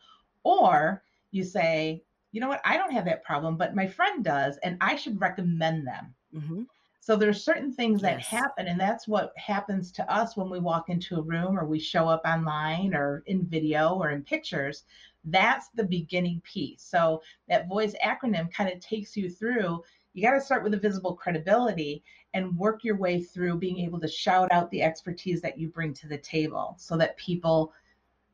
Or 0.42 1.02
you 1.30 1.44
say, 1.44 2.02
you 2.32 2.40
know 2.40 2.48
what, 2.48 2.62
I 2.64 2.76
don't 2.76 2.92
have 2.92 3.04
that 3.04 3.24
problem, 3.24 3.56
but 3.56 3.74
my 3.74 3.86
friend 3.86 4.24
does, 4.24 4.58
and 4.58 4.76
I 4.80 4.96
should 4.96 5.20
recommend 5.20 5.86
them. 5.86 6.14
Mm-hmm. 6.34 6.62
So 7.00 7.16
there's 7.16 7.42
certain 7.42 7.72
things 7.72 8.02
that 8.02 8.20
happen, 8.20 8.66
and 8.66 8.78
that's 8.78 9.08
what 9.08 9.32
happens 9.36 9.90
to 9.92 10.12
us 10.12 10.36
when 10.36 10.50
we 10.50 10.58
walk 10.58 10.90
into 10.90 11.16
a 11.16 11.22
room 11.22 11.58
or 11.58 11.64
we 11.64 11.78
show 11.78 12.06
up 12.06 12.22
online 12.26 12.94
or 12.94 13.22
in 13.26 13.46
video 13.46 13.94
or 13.94 14.10
in 14.10 14.22
pictures. 14.22 14.84
That's 15.24 15.68
the 15.68 15.84
beginning 15.84 16.42
piece. 16.44 16.82
So 16.82 17.22
that 17.48 17.66
voice 17.66 17.94
acronym 18.04 18.52
kind 18.52 18.70
of 18.70 18.80
takes 18.80 19.16
you 19.16 19.30
through 19.30 19.82
you 20.18 20.24
got 20.24 20.34
to 20.34 20.40
start 20.40 20.64
with 20.64 20.74
a 20.74 20.78
visible 20.78 21.14
credibility 21.14 22.02
and 22.34 22.56
work 22.58 22.82
your 22.82 22.96
way 22.96 23.22
through 23.22 23.56
being 23.56 23.78
able 23.78 24.00
to 24.00 24.08
shout 24.08 24.50
out 24.50 24.68
the 24.72 24.82
expertise 24.82 25.40
that 25.40 25.56
you 25.56 25.68
bring 25.68 25.94
to 25.94 26.08
the 26.08 26.18
table 26.18 26.74
so 26.76 26.96
that 26.96 27.16
people 27.16 27.72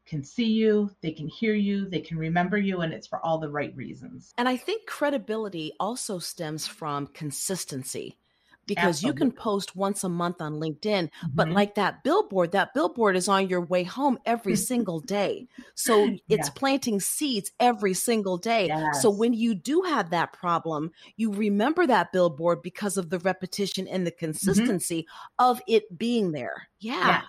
can 0.07 0.25
see 0.25 0.47
you, 0.47 0.91
they 1.03 1.13
can 1.13 1.29
hear 1.29 1.55
you, 1.55 1.87
they 1.87 2.01
can 2.01 2.17
remember 2.17 2.57
you, 2.57 2.81
and 2.81 2.93
it's 2.93 3.07
for 3.07 3.19
all 3.25 3.39
the 3.39 3.51
right 3.51 3.75
reasons. 3.77 4.33
And 4.39 4.49
I 4.49 4.57
think 4.57 4.87
credibility 4.87 5.73
also 5.79 6.19
stems 6.19 6.67
from 6.67 7.07
consistency 7.09 8.17
because 8.67 8.97
Absolutely. 8.97 9.09
you 9.09 9.31
can 9.31 9.33
post 9.33 9.77
once 9.77 10.05
a 10.05 10.09
month 10.09 10.41
on 10.41 10.55
LinkedIn, 10.55 11.05
mm-hmm. 11.05 11.29
but 11.35 11.49
like 11.51 11.75
that 11.75 12.03
billboard, 12.05 12.53
that 12.53 12.75
billboard 12.75 13.17
is 13.17 13.29
on 13.29 13.49
your 13.49 13.61
way 13.61 13.83
home 13.85 14.19
every 14.27 14.57
single 14.71 15.01
day. 15.01 15.47
So 15.75 16.17
it's 16.29 16.51
planting 16.51 17.01
seeds 17.01 17.53
every 17.61 17.95
single 17.95 18.39
day. 18.39 18.67
Yes. 18.69 19.03
So 19.03 19.11
when 19.11 19.33
you 19.33 19.55
do 19.55 19.83
have 19.83 20.11
that 20.11 20.33
problem, 20.33 20.91
you 21.17 21.33
remember 21.33 21.87
that 21.87 22.13
billboard 22.13 22.63
because 22.63 22.97
of 22.97 23.11
the 23.11 23.19
repetition 23.21 23.87
and 23.89 24.07
the 24.07 24.11
mm-hmm. 24.11 24.27
consistency 24.27 25.03
mm-hmm. 25.03 25.51
of 25.51 25.61
it 25.67 25.99
being 25.99 26.33
there. 26.33 26.69
Yeah. 26.81 27.07
yeah. 27.07 27.23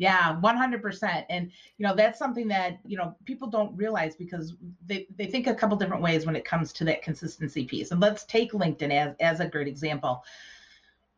Yeah, 0.00 0.40
100%. 0.42 1.26
And, 1.28 1.52
you 1.76 1.86
know, 1.86 1.94
that's 1.94 2.18
something 2.18 2.48
that, 2.48 2.78
you 2.86 2.96
know, 2.96 3.14
people 3.26 3.48
don't 3.48 3.76
realize 3.76 4.16
because 4.16 4.54
they, 4.86 5.06
they 5.14 5.26
think 5.26 5.46
a 5.46 5.54
couple 5.54 5.76
different 5.76 6.02
ways 6.02 6.24
when 6.24 6.34
it 6.34 6.44
comes 6.46 6.72
to 6.72 6.84
that 6.84 7.02
consistency 7.02 7.66
piece. 7.66 7.90
And 7.90 8.00
let's 8.00 8.24
take 8.24 8.52
LinkedIn 8.52 8.90
as, 8.90 9.14
as 9.20 9.40
a 9.40 9.46
great 9.46 9.68
example 9.68 10.24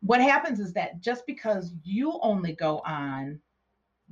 what 0.02 0.21
happens 0.21 0.59
is 0.59 0.73
that 0.73 1.00
just 1.00 1.26
because 1.26 1.73
you 1.85 2.18
only 2.23 2.52
go 2.52 2.80
on 2.80 3.40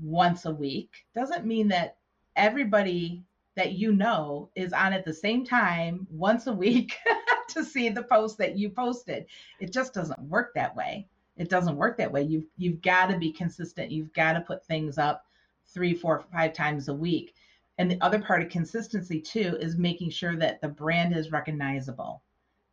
once 0.00 0.44
a 0.44 0.50
week 0.50 0.90
doesn't 1.14 1.44
mean 1.44 1.68
that 1.68 1.97
everybody 2.37 3.25
that 3.56 3.73
you 3.73 3.92
know 3.92 4.49
is 4.54 4.73
on 4.73 4.92
at 4.92 5.04
the 5.04 5.12
same 5.12 5.44
time 5.44 6.06
once 6.11 6.47
a 6.47 6.52
week 6.52 6.97
to 7.49 7.64
see 7.64 7.88
the 7.88 8.04
post 8.04 8.38
that 8.38 8.56
you 8.56 8.70
posted. 8.70 9.26
It 9.59 9.73
just 9.73 9.92
doesn't 9.92 10.20
work 10.23 10.54
that 10.54 10.75
way. 10.76 11.09
It 11.37 11.49
doesn't 11.49 11.76
work 11.76 11.99
that 11.99 12.12
way. 12.12 12.23
You've 12.23 12.47
you've 12.56 12.80
got 12.82 13.06
to 13.06 13.18
be 13.18 13.32
consistent. 13.32 13.90
You've 13.90 14.12
got 14.12 14.35
to 14.35 14.40
put 14.42 14.64
things 14.64 14.97
up 14.97 15.25
three, 15.66 15.94
four, 15.94 16.25
five 16.32 16.52
times 16.52 16.88
a 16.88 16.94
week. 16.94 17.35
And 17.78 17.90
the 17.90 18.00
other 18.00 18.20
part 18.20 18.42
of 18.42 18.49
consistency 18.49 19.20
too 19.20 19.56
is 19.61 19.76
making 19.76 20.11
sure 20.11 20.37
that 20.37 20.61
the 20.61 20.68
brand 20.68 21.16
is 21.16 21.32
recognizable 21.32 22.23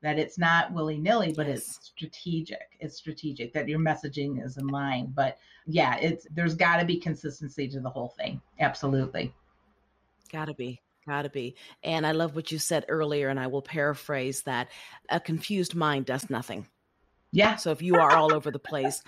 that 0.01 0.19
it's 0.19 0.37
not 0.37 0.71
willy 0.71 0.97
nilly, 0.97 1.33
but 1.35 1.47
yes. 1.47 1.57
it's 1.57 1.85
strategic. 1.87 2.69
It's 2.79 2.97
strategic 2.97 3.53
that 3.53 3.67
your 3.67 3.79
messaging 3.79 4.43
is 4.43 4.57
in 4.57 4.67
line. 4.67 5.11
But 5.15 5.37
yeah, 5.65 5.97
it's 5.97 6.27
there's 6.31 6.55
got 6.55 6.77
to 6.77 6.85
be 6.85 6.97
consistency 6.97 7.67
to 7.69 7.79
the 7.79 7.89
whole 7.89 8.13
thing. 8.17 8.41
Absolutely. 8.59 9.33
Got 10.31 10.45
to 10.45 10.53
be. 10.53 10.81
Got 11.07 11.21
to 11.23 11.29
be. 11.29 11.55
And 11.83 12.05
I 12.05 12.11
love 12.11 12.35
what 12.35 12.51
you 12.51 12.59
said 12.59 12.85
earlier, 12.89 13.29
and 13.29 13.39
I 13.39 13.47
will 13.47 13.61
paraphrase 13.61 14.41
that 14.43 14.67
a 15.09 15.19
confused 15.19 15.73
mind 15.73 16.05
does 16.05 16.29
nothing. 16.29 16.67
Yeah. 17.31 17.55
So 17.55 17.71
if 17.71 17.81
you 17.81 17.95
are 17.95 18.11
all 18.11 18.33
over 18.33 18.51
the 18.51 18.59
place, 18.59 19.03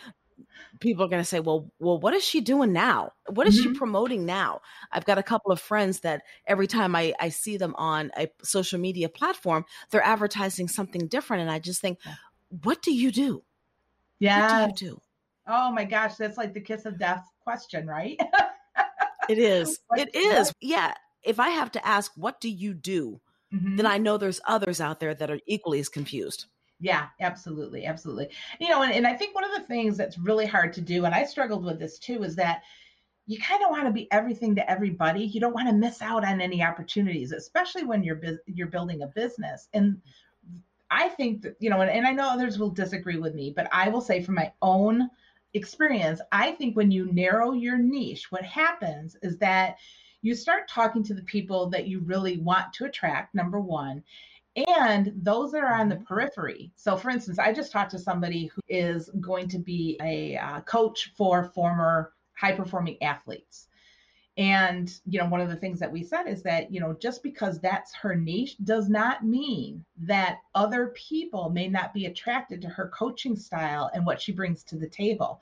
people 0.80 1.04
are 1.04 1.08
going 1.08 1.22
to 1.22 1.28
say, 1.28 1.40
well, 1.40 1.72
well, 1.80 2.00
what 2.00 2.14
is 2.14 2.24
she 2.24 2.42
doing 2.42 2.74
now? 2.74 3.12
What 3.28 3.48
is 3.48 3.60
mm-hmm. 3.60 3.74
she 3.74 3.78
promoting 3.78 4.26
now? 4.26 4.62
I've 4.92 5.06
got 5.06 5.18
a 5.18 5.24
couple 5.24 5.52
of 5.52 5.60
friends 5.60 6.02
that 6.02 6.24
every 6.48 6.68
time 6.68 6.96
I, 6.96 7.14
I 7.20 7.30
see 7.30 7.58
them 7.58 7.76
on 7.78 8.12
a 8.18 8.28
social 8.44 8.80
media 8.80 9.10
platform, 9.10 9.66
they're 9.90 10.04
advertising 10.04 10.68
something 10.68 11.08
different. 11.08 11.42
And 11.42 11.52
I 11.52 11.60
just 11.60 11.82
think, 11.82 12.00
what 12.64 12.82
do 12.82 12.94
you 12.94 13.12
do? 13.12 13.44
Yeah. 14.20 14.66
What 14.66 14.76
do 14.76 14.86
you 14.86 14.92
do? 14.92 15.02
Oh 15.48 15.72
my 15.72 15.86
gosh, 15.86 16.16
that's 16.16 16.38
like 16.38 16.54
the 16.54 16.62
kiss 16.62 16.86
of 16.86 17.00
death 17.00 17.26
question, 17.44 17.88
right? 17.88 18.20
it 19.28 19.38
is. 19.38 19.80
it 19.98 20.14
is. 20.16 20.54
Yeah. 20.62 20.94
If 21.24 21.40
I 21.40 21.50
have 21.50 21.72
to 21.72 21.86
ask, 21.86 22.12
what 22.16 22.40
do 22.40 22.50
you 22.50 22.74
do? 22.74 23.20
Mm-hmm. 23.54 23.78
Then 23.78 23.86
I 23.86 23.98
know 23.98 24.18
there's 24.18 24.42
others 24.46 24.80
out 24.80 25.00
there 25.00 25.16
that 25.16 25.32
are 25.32 25.40
equally 25.48 25.80
as 25.80 25.90
confused. 25.90 26.46
Yeah, 26.80 27.08
absolutely. 27.20 27.86
Absolutely. 27.86 28.30
You 28.60 28.70
know, 28.70 28.84
and, 28.84 28.94
and 28.94 29.06
I 29.06 29.14
think 29.14 29.36
one 29.36 29.44
of 29.44 29.52
the 29.52 29.68
things 29.68 29.98
that's 29.98 30.18
really 30.18 30.46
hard 30.46 30.72
to 30.74 30.82
do, 30.82 31.06
and 31.06 31.14
I 31.14 31.26
struggled 31.26 31.66
with 31.66 31.80
this 31.80 32.00
too, 32.00 32.24
is 32.24 32.36
that 32.38 32.64
you 33.28 33.38
kind 33.38 33.64
of 33.64 33.70
want 33.70 33.86
to 33.86 33.92
be 33.92 34.12
everything 34.12 34.56
to 34.56 34.72
everybody. 34.72 35.22
You 35.24 35.40
don't 35.40 35.54
want 35.54 35.68
to 35.68 35.76
miss 35.76 36.02
out 36.02 36.26
on 36.26 36.42
any 36.42 36.64
opportunities, 36.64 37.32
especially 37.32 37.84
when 37.84 38.04
you're 38.04 38.20
you're 38.48 38.68
building 38.68 39.04
a 39.04 39.08
business. 39.08 39.68
And 39.74 40.02
I 40.90 41.10
think 41.10 41.44
that, 41.44 41.56
you 41.60 41.70
know, 41.70 41.82
and, 41.82 41.92
and 41.92 42.08
I 42.08 42.12
know 42.12 42.28
others 42.28 42.58
will 42.58 42.72
disagree 42.72 43.18
with 43.18 43.36
me, 43.36 43.54
but 43.56 43.68
I 43.72 43.90
will 43.90 44.02
say 44.02 44.24
from 44.24 44.36
my 44.36 44.52
own 44.62 45.10
experience, 45.54 46.22
I 46.32 46.52
think 46.54 46.76
when 46.76 46.92
you 46.92 47.12
narrow 47.12 47.52
your 47.52 47.78
niche, 47.78 48.32
what 48.32 48.44
happens 48.44 49.16
is 49.22 49.38
that 49.38 49.78
you 50.22 50.34
start 50.34 50.68
talking 50.68 51.04
to 51.04 51.14
the 51.14 51.24
people 51.24 51.70
that 51.70 51.88
you 51.88 52.00
really 52.00 52.40
want 52.40 52.74
to 52.74 52.86
attract, 52.86 53.36
number 53.36 53.60
one 53.60 54.04
and 54.68 55.12
those 55.16 55.52
that 55.52 55.64
are 55.64 55.74
on 55.74 55.90
the 55.90 55.96
mm-hmm. 55.96 56.06
periphery. 56.06 56.72
So, 56.76 56.98
for 56.98 57.10
instance, 57.10 57.40
I 57.40 57.54
just 57.54 57.72
talked 57.72 57.92
to 57.92 58.00
somebody 58.00 58.48
who 58.48 58.62
is 58.68 59.10
going 59.20 59.48
to 59.50 59.60
be 59.60 59.98
a 60.02 60.38
uh, 60.38 60.62
coach 60.62 61.12
for 61.18 61.46
former 61.46 62.14
high 62.34 62.54
performing 62.54 63.02
athletes. 63.04 63.68
And, 64.38 64.90
you 65.06 65.20
know, 65.20 65.26
one 65.26 65.42
of 65.42 65.50
the 65.50 65.58
things 65.58 65.80
that 65.80 65.92
we 65.92 66.02
said 66.02 66.24
is 66.26 66.42
that, 66.44 66.72
you 66.72 66.80
know, 66.80 66.94
just 66.94 67.24
because 67.24 67.60
that's 67.60 67.94
her 67.96 68.16
niche 68.16 68.56
does 68.64 68.88
not 68.88 69.26
mean 69.26 69.84
that 69.98 70.38
other 70.56 70.94
people 70.96 71.50
may 71.50 71.68
not 71.68 71.94
be 71.94 72.06
attracted 72.06 72.62
to 72.62 72.70
her 72.70 72.88
coaching 72.96 73.36
style 73.36 73.92
and 73.94 74.06
what 74.06 74.22
she 74.22 74.32
brings 74.32 74.64
to 74.64 74.78
the 74.78 74.88
table. 74.88 75.42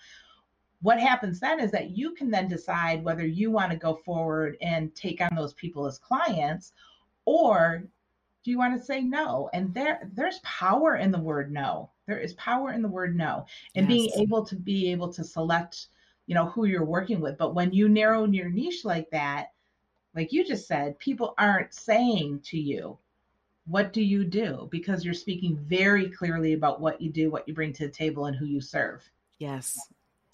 What 0.82 1.00
happens 1.00 1.40
then 1.40 1.60
is 1.60 1.70
that 1.72 1.92
you 1.92 2.14
can 2.14 2.32
then 2.32 2.48
decide 2.48 3.04
whether 3.04 3.26
you 3.26 3.52
want 3.52 3.72
to 3.72 3.78
go 3.78 3.94
forward 4.04 4.58
and 4.62 4.94
take 4.96 5.22
on 5.22 5.36
those 5.36 5.54
people 5.54 5.86
as 5.86 6.00
clients 6.00 6.74
or 7.26 7.84
do 8.44 8.52
you 8.52 8.58
want 8.58 8.80
to 8.80 8.86
say 8.86 9.02
no? 9.02 9.50
And 9.54 9.74
there 9.74 10.10
there's 10.14 10.40
power 10.40 10.96
in 10.96 11.12
the 11.12 11.20
word 11.20 11.52
no. 11.52 11.92
There 12.06 12.20
is 12.20 12.34
power 12.34 12.72
in 12.72 12.82
the 12.82 12.88
word 12.88 13.16
no 13.16 13.46
and 13.76 13.90
yes. 13.90 13.90
being 13.90 14.22
able 14.22 14.46
to 14.46 14.56
be 14.56 14.92
able 14.92 15.12
to 15.14 15.24
select 15.24 15.88
you 16.26 16.36
know 16.36 16.46
who 16.46 16.66
you're 16.66 16.86
working 16.86 17.20
with. 17.20 17.38
But 17.38 17.56
when 17.56 17.72
you 17.72 17.90
narrow 17.90 18.26
your 18.26 18.50
niche 18.50 18.86
like 18.86 19.10
that 19.12 19.52
like 20.16 20.34
you 20.34 20.46
just 20.46 20.68
said 20.68 20.98
people 21.00 21.34
aren't 21.38 21.74
saying 21.74 22.42
to 22.46 22.60
you 22.60 22.98
what 23.66 23.92
do 23.92 24.02
you 24.02 24.24
do? 24.24 24.70
because 24.72 25.04
you're 25.04 25.14
speaking 25.14 25.58
very 25.58 26.10
clearly 26.10 26.54
about 26.54 26.80
what 26.80 27.02
you 27.02 27.12
do 27.12 27.30
what 27.30 27.48
you 27.48 27.54
bring 27.54 27.74
to 27.74 27.86
the 27.86 27.92
table 27.92 28.26
and 28.26 28.36
who 28.36 28.46
you 28.46 28.62
serve. 28.62 29.04
Yes. 29.40 29.78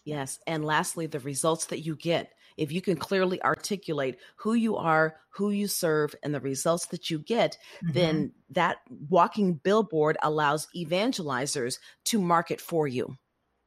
Yes. 0.06 0.40
And 0.48 0.64
lastly 0.64 1.08
the 1.08 1.20
results 1.20 1.66
that 1.66 1.80
you 1.80 1.96
get 1.96 2.34
if 2.58 2.72
you 2.72 2.82
can 2.82 2.98
clearly 2.98 3.42
articulate 3.44 4.18
who 4.36 4.54
you 4.54 4.76
are, 4.76 5.16
who 5.30 5.52
you 5.52 5.68
serve, 5.68 6.16
and 6.24 6.34
the 6.34 6.40
results 6.40 6.88
that 6.88 7.10
you 7.10 7.20
get, 7.20 7.58
mm-hmm. 7.84 7.94
then 7.94 8.32
that 8.50 8.78
walking 9.10 9.56
billboard 9.56 10.18
allows 10.22 10.68
evangelizers 10.76 11.80
to 12.06 12.20
market 12.22 12.62
for 12.62 12.88
you. 12.88 13.18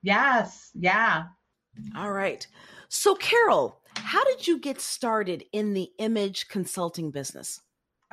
Yes. 0.03 0.71
Yeah. 0.75 1.25
All 1.97 2.13
right. 2.13 2.47
So, 2.89 3.15
Carol, 3.15 3.81
How 3.97 4.23
did 4.25 4.47
you 4.47 4.59
get 4.59 4.81
started 4.81 5.45
in 5.53 5.73
the 5.73 5.91
image 5.99 6.49
consulting 6.49 7.11
business? 7.11 7.61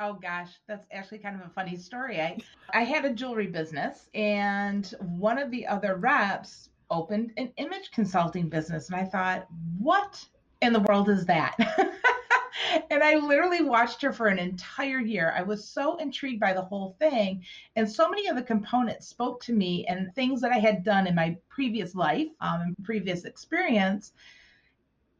Oh 0.00 0.14
gosh, 0.14 0.50
that's 0.66 0.86
actually 0.90 1.18
kind 1.18 1.40
of 1.40 1.46
a 1.46 1.50
funny 1.50 1.76
story. 1.76 2.20
I 2.20 2.38
I 2.72 2.82
had 2.82 3.04
a 3.04 3.12
jewelry 3.12 3.46
business 3.46 4.08
and 4.14 4.92
one 5.00 5.38
of 5.38 5.50
the 5.50 5.66
other 5.66 5.96
reps 5.96 6.70
opened 6.90 7.32
an 7.36 7.52
image 7.58 7.90
consulting 7.92 8.48
business 8.48 8.88
and 8.88 8.96
I 8.96 9.04
thought, 9.04 9.46
"What 9.78 10.26
in 10.64 10.72
the 10.72 10.80
world 10.80 11.08
is 11.08 11.26
that?" 11.26 11.54
and 12.90 13.02
I 13.02 13.16
literally 13.16 13.62
watched 13.62 14.02
her 14.02 14.12
for 14.12 14.28
an 14.28 14.38
entire 14.38 15.00
year. 15.00 15.32
I 15.36 15.42
was 15.42 15.66
so 15.66 15.96
intrigued 15.96 16.40
by 16.40 16.52
the 16.52 16.62
whole 16.62 16.96
thing. 16.98 17.44
And 17.76 17.90
so 17.90 18.08
many 18.08 18.28
of 18.28 18.36
the 18.36 18.42
components 18.42 19.08
spoke 19.08 19.42
to 19.44 19.52
me 19.52 19.86
and 19.86 20.14
things 20.14 20.40
that 20.40 20.52
I 20.52 20.58
had 20.58 20.84
done 20.84 21.06
in 21.06 21.14
my 21.14 21.36
previous 21.48 21.94
life, 21.94 22.28
um, 22.40 22.60
and 22.60 22.84
previous 22.84 23.24
experience 23.24 24.12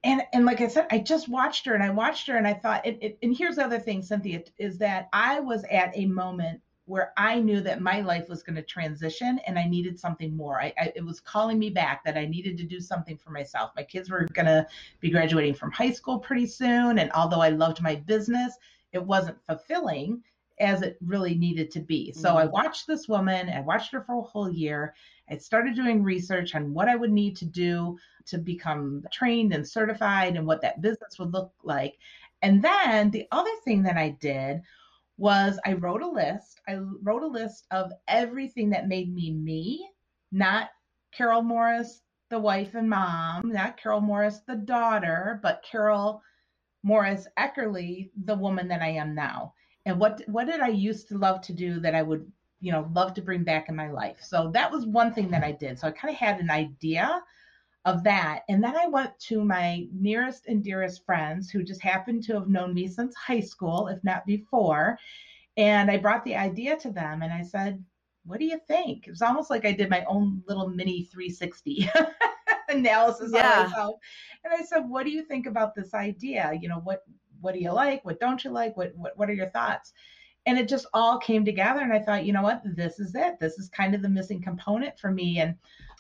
and 0.05 0.23
and 0.33 0.45
like 0.45 0.61
I 0.61 0.69
said, 0.69 0.87
I 0.91 0.99
just 0.99 1.29
watched 1.29 1.65
her 1.67 1.75
and 1.75 1.83
I 1.83 1.91
watched 1.91 2.27
her 2.29 2.37
and 2.37 2.47
I 2.47 2.53
thought, 2.53 2.87
it, 2.87 2.99
it, 3.01 3.19
and 3.23 3.37
here's 3.37 3.57
the 3.57 3.65
other 3.65 3.81
thing, 3.81 4.03
Cynthia, 4.03 4.43
is 4.59 4.79
that 4.79 5.09
I 5.13 5.41
was 5.41 5.65
at 5.71 5.97
a 5.97 6.05
moment 6.05 6.61
where 6.87 7.13
I 7.17 7.41
knew 7.41 7.61
that 7.63 7.81
my 7.81 8.01
life 8.01 8.29
was 8.29 8.43
going 8.43 8.57
to 8.57 8.63
transition 8.63 9.41
and 9.47 9.59
I 9.59 9.67
needed 9.67 9.99
something 9.99 10.37
more. 10.37 10.61
I, 10.61 10.73
I, 10.79 10.93
it 10.95 11.05
was 11.05 11.19
calling 11.19 11.59
me 11.59 11.71
back 11.71 12.05
that 12.05 12.19
I 12.19 12.27
needed 12.27 12.59
to 12.59 12.65
do 12.65 12.79
something 12.79 13.17
for 13.17 13.31
myself. 13.31 13.71
My 13.75 13.83
kids 13.83 14.11
were 14.11 14.27
going 14.35 14.47
to 14.47 14.67
be 15.01 15.11
graduating 15.11 15.55
from 15.55 15.73
high 15.73 15.93
school 15.93 16.19
pretty 16.19 16.47
soon, 16.47 16.99
and 16.99 17.11
although 17.13 17.41
I 17.41 17.49
loved 17.49 17.83
my 17.83 17.95
business, 17.95 18.57
it 18.93 19.03
wasn't 19.03 19.43
fulfilling 19.47 20.23
as 20.61 20.83
it 20.83 20.99
really 21.05 21.35
needed 21.35 21.71
to 21.73 21.81
be. 21.81 22.13
So 22.13 22.29
mm-hmm. 22.29 22.39
I 22.39 22.45
watched 22.47 22.87
this 22.87 23.09
woman, 23.09 23.49
I 23.49 23.61
watched 23.61 23.93
her 23.93 24.03
for 24.03 24.19
a 24.19 24.23
whole 24.23 24.51
year. 24.51 24.95
I 25.29 25.39
started 25.39 25.75
doing 25.75 26.03
research 26.03 26.55
on 26.55 26.75
what 26.75 26.89
I 26.89 26.97
would 26.97 27.11
need 27.11 27.35
to 27.39 27.47
do 27.47 27.99
to 28.27 28.39
become 28.39 29.05
trained 29.11 29.53
and 29.53 29.67
certified 29.67 30.37
and 30.37 30.47
what 30.47 30.61
that 30.61 30.81
business 30.81 31.19
would 31.19 31.33
look 31.33 31.53
like. 31.63 31.99
And 32.43 32.63
then 32.63 33.11
the 33.11 33.27
other 33.33 33.51
thing 33.65 33.83
that 33.85 33.97
I 33.97 34.11
did 34.11 34.63
was 35.17 35.59
I 35.65 35.75
wrote 35.75 36.03
a 36.03 36.09
list. 36.09 36.61
I 36.69 36.77
wrote 37.03 37.23
a 37.23 37.27
list 37.27 37.67
of 37.71 37.93
everything 38.09 38.71
that 38.71 38.89
made 38.89 39.13
me 39.15 39.33
me, 39.33 39.89
not 40.33 40.71
Carol 41.13 41.43
Morris, 41.43 42.03
the 42.31 42.39
wife 42.39 42.75
and 42.75 42.89
mom, 42.89 43.53
not 43.53 43.77
Carol 43.77 44.01
Morris, 44.01 44.41
the 44.47 44.57
daughter, 44.57 45.39
but 45.43 45.65
Carol 45.71 46.23
Morris 46.83 47.29
Eckerly, 47.39 48.11
the 48.25 48.35
woman 48.35 48.69
that 48.69 48.83
I 48.83 48.89
am 48.89 49.15
now. 49.15 49.55
And 49.87 50.01
what 50.01 50.23
what 50.27 50.47
did 50.47 50.61
I 50.61 50.69
used 50.69 51.09
to 51.09 51.19
love 51.19 51.41
to 51.43 51.53
do 51.53 51.81
that 51.81 51.95
I 51.95 52.03
would, 52.03 52.31
you 52.61 52.73
know, 52.73 52.91
love 52.93 53.15
to 53.15 53.23
bring 53.23 53.45
back 53.45 53.69
in 53.69 53.77
my 53.77 53.91
life? 53.91 54.19
So 54.21 54.51
that 54.53 54.73
was 54.73 54.87
one 54.87 55.13
thing 55.13 55.31
that 55.31 55.45
I 55.45 55.53
did. 55.53 55.79
So 55.79 55.87
I 55.89 55.93
kind 55.93 56.13
of 56.13 56.19
had 56.19 56.41
an 56.41 56.51
idea 56.51 57.23
of 57.85 58.03
that. 58.05 58.43
And 58.49 58.63
then 58.63 58.77
I 58.77 58.87
went 58.89 59.19
to 59.21 59.45
my 59.45 59.87
nearest 59.93 60.47
and 60.47 60.65
dearest 60.65 61.05
friends 61.05 61.51
who 61.51 61.63
just 61.63 61.83
happened 61.83 62.23
to 62.25 62.35
have 62.35 62.49
known 62.49 62.73
me 62.73 62.89
since 62.89 63.15
high 63.15 63.41
school, 63.41 63.89
if 63.89 64.03
not 64.03 64.25
before. 64.27 64.99
And 65.57 65.91
I 65.91 65.99
brought 65.99 66.25
the 66.25 66.35
idea 66.35 66.77
to 66.79 66.91
them 66.91 67.23
and 67.23 67.33
I 67.33 67.43
said, 67.43 67.85
What 68.25 68.39
do 68.39 68.47
you 68.47 68.59
think? 68.67 69.07
It 69.07 69.11
was 69.11 69.23
almost 69.23 69.51
like 69.51 69.67
I 69.67 69.73
did 69.73 69.91
my 69.91 70.05
own 70.05 70.43
little 70.49 70.69
mini 70.69 71.05
360 71.13 71.91
analysis 72.69 73.31
yeah. 73.33 73.61
on 73.61 73.71
myself. 73.71 74.01
And 74.45 74.53
I 74.53 74.65
said, 74.65 74.89
What 74.89 75.05
do 75.05 75.11
you 75.11 75.23
think 75.23 75.47
about 75.47 75.75
this 75.75 75.95
idea? 75.95 76.53
You 76.61 76.69
know, 76.69 76.81
what 76.85 77.03
what 77.41 77.53
do 77.53 77.61
you 77.61 77.73
like? 77.73 78.05
What 78.05 78.19
don't 78.19 78.43
you 78.43 78.51
like? 78.51 78.77
What 78.77 78.93
what, 78.97 79.17
what 79.17 79.29
are 79.29 79.35
your 79.35 79.51
thoughts? 79.51 79.93
And 80.47 80.59
it 80.59 80.69
just 80.69 80.87
all 80.93 81.19
came 81.19 81.45
together. 81.45 81.81
And 81.81 81.93
I 81.93 82.01
thought, 82.01 82.27
you 82.27 82.33
know 82.33 82.43
what? 82.43 82.63
This 82.65 83.01
is 83.01 83.15
it. 83.15 83.41
This 83.41 83.59
is 83.59 83.69
kind 83.69 83.95
of 83.95 84.03
the 84.03 84.09
missing 84.09 84.43
component 84.43 84.99
for 84.99 85.11
me. 85.11 85.41
And 85.41 85.57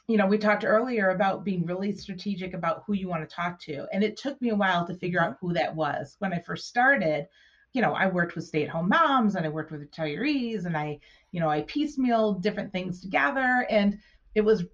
you 0.07 0.19
know, 0.19 0.27
we 0.27 0.37
talked 0.37 0.65
earlier 0.65 1.11
about 1.11 1.45
being 1.45 1.65
really 1.65 1.93
strategic 1.93 2.53
about 2.53 2.85
who 2.87 2.93
you 2.93 3.09
want 3.09 3.27
to 3.29 3.35
talk 3.35 3.59
to. 3.61 3.87
And 3.93 4.05
it 4.05 4.17
took 4.17 4.41
me 4.43 4.51
a 4.51 4.55
while 4.55 4.87
to 4.87 4.95
figure 4.95 5.21
out 5.21 5.37
mm-hmm. 5.37 5.47
who 5.47 5.55
that 5.55 5.75
was. 5.75 6.17
When 6.19 6.33
I 6.33 6.41
first 6.41 6.69
started, 6.69 7.27
you 7.73 7.81
know, 7.81 7.95
I 7.95 8.07
worked 8.07 8.37
with 8.37 8.47
stay-at-home 8.47 8.89
moms 8.89 9.35
and 9.35 9.47
I 9.47 9.49
worked 9.49 9.73
with 9.73 9.91
retirees 9.91 10.67
and 10.67 10.77
I, 10.77 10.99
you 11.33 11.41
know, 11.41 11.49
I 11.49 11.63
piecemeal 11.63 12.35
different 12.35 12.71
things 12.71 13.01
together. 13.01 13.67
And 13.71 13.99
it 14.35 14.43
was 14.43 14.65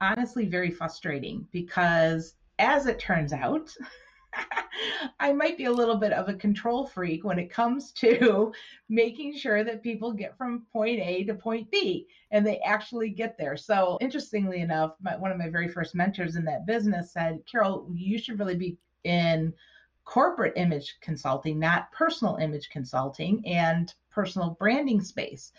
honestly 0.00 0.46
very 0.46 0.70
frustrating 0.70 1.46
because 1.52 2.34
as 2.58 2.86
it 2.86 2.98
turns 2.98 3.32
out, 3.32 3.70
I 5.20 5.32
might 5.32 5.56
be 5.56 5.64
a 5.64 5.72
little 5.72 5.96
bit 5.96 6.12
of 6.12 6.28
a 6.28 6.34
control 6.34 6.86
freak 6.86 7.24
when 7.24 7.38
it 7.38 7.50
comes 7.50 7.92
to 7.98 8.52
making 8.88 9.36
sure 9.36 9.64
that 9.64 9.82
people 9.82 10.12
get 10.12 10.36
from 10.36 10.66
point 10.72 11.00
A 11.00 11.24
to 11.24 11.34
point 11.34 11.70
B 11.70 12.06
and 12.30 12.46
they 12.46 12.58
actually 12.60 13.10
get 13.10 13.36
there. 13.38 13.56
So, 13.56 13.98
interestingly 14.00 14.60
enough, 14.60 14.94
my, 15.00 15.16
one 15.16 15.32
of 15.32 15.38
my 15.38 15.48
very 15.48 15.68
first 15.68 15.94
mentors 15.94 16.36
in 16.36 16.44
that 16.44 16.66
business 16.66 17.12
said, 17.12 17.40
Carol, 17.50 17.88
you 17.92 18.18
should 18.18 18.38
really 18.38 18.56
be 18.56 18.78
in 19.04 19.52
corporate 20.04 20.54
image 20.56 20.96
consulting, 21.00 21.58
not 21.58 21.92
personal 21.92 22.36
image 22.36 22.70
consulting 22.70 23.46
and 23.46 23.92
personal 24.10 24.56
branding 24.58 25.02
space 25.02 25.52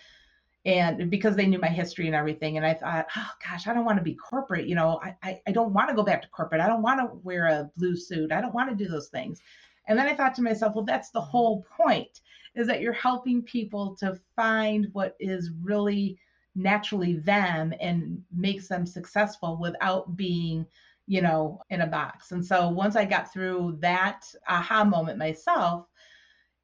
and 0.66 1.10
because 1.10 1.36
they 1.36 1.46
knew 1.46 1.60
my 1.60 1.70
history 1.70 2.08
and 2.08 2.16
everything 2.16 2.58
and 2.58 2.66
i 2.66 2.74
thought 2.74 3.08
oh 3.16 3.30
gosh 3.48 3.68
i 3.68 3.74
don't 3.74 3.86
want 3.86 3.98
to 3.98 4.04
be 4.04 4.16
corporate 4.16 4.68
you 4.68 4.76
know 4.76 5.00
i 5.04 5.16
i, 5.24 5.42
I 5.48 5.52
don't 5.52 5.74
want 5.74 5.90
to 5.90 5.96
go 5.96 6.04
back 6.04 6.22
to 6.22 6.30
corporate. 6.30 6.62
I 6.62 6.68
don't 6.68 6.82
want 6.82 7.00
to 7.00 7.18
wear 7.24 7.48
a 7.48 7.72
blue 7.78 7.96
suit. 7.96 8.32
I 8.32 8.42
don't 8.42 8.54
want 8.54 8.70
to 8.70 8.76
do 8.76 8.90
those 8.90 9.08
things. 9.08 9.40
And 9.88 9.98
then 9.98 10.08
i 10.08 10.14
thought 10.14 10.36
to 10.36 10.42
myself 10.42 10.76
well 10.76 10.86
that's 10.86 11.12
the 11.12 11.22
whole 11.22 11.66
point 11.76 12.22
is 12.56 12.68
that 12.68 12.82
you're 12.82 12.94
helping 12.94 13.42
people 13.42 13.96
to 13.98 14.20
find 14.36 14.88
what 14.92 15.16
is 15.20 15.52
really 15.62 16.18
naturally 16.56 17.14
them 17.14 17.74
and 17.80 18.22
makes 18.36 18.68
them 18.68 18.86
successful 18.86 19.58
without 19.62 20.18
being 20.18 20.66
you 21.08 21.22
know 21.22 21.62
in 21.70 21.82
a 21.82 21.88
box. 21.88 22.32
And 22.34 22.46
so 22.46 22.68
once 22.68 22.98
i 22.98 23.06
got 23.06 23.32
through 23.32 23.78
that 23.80 24.26
aha 24.48 24.84
moment 24.84 25.18
myself 25.18 25.86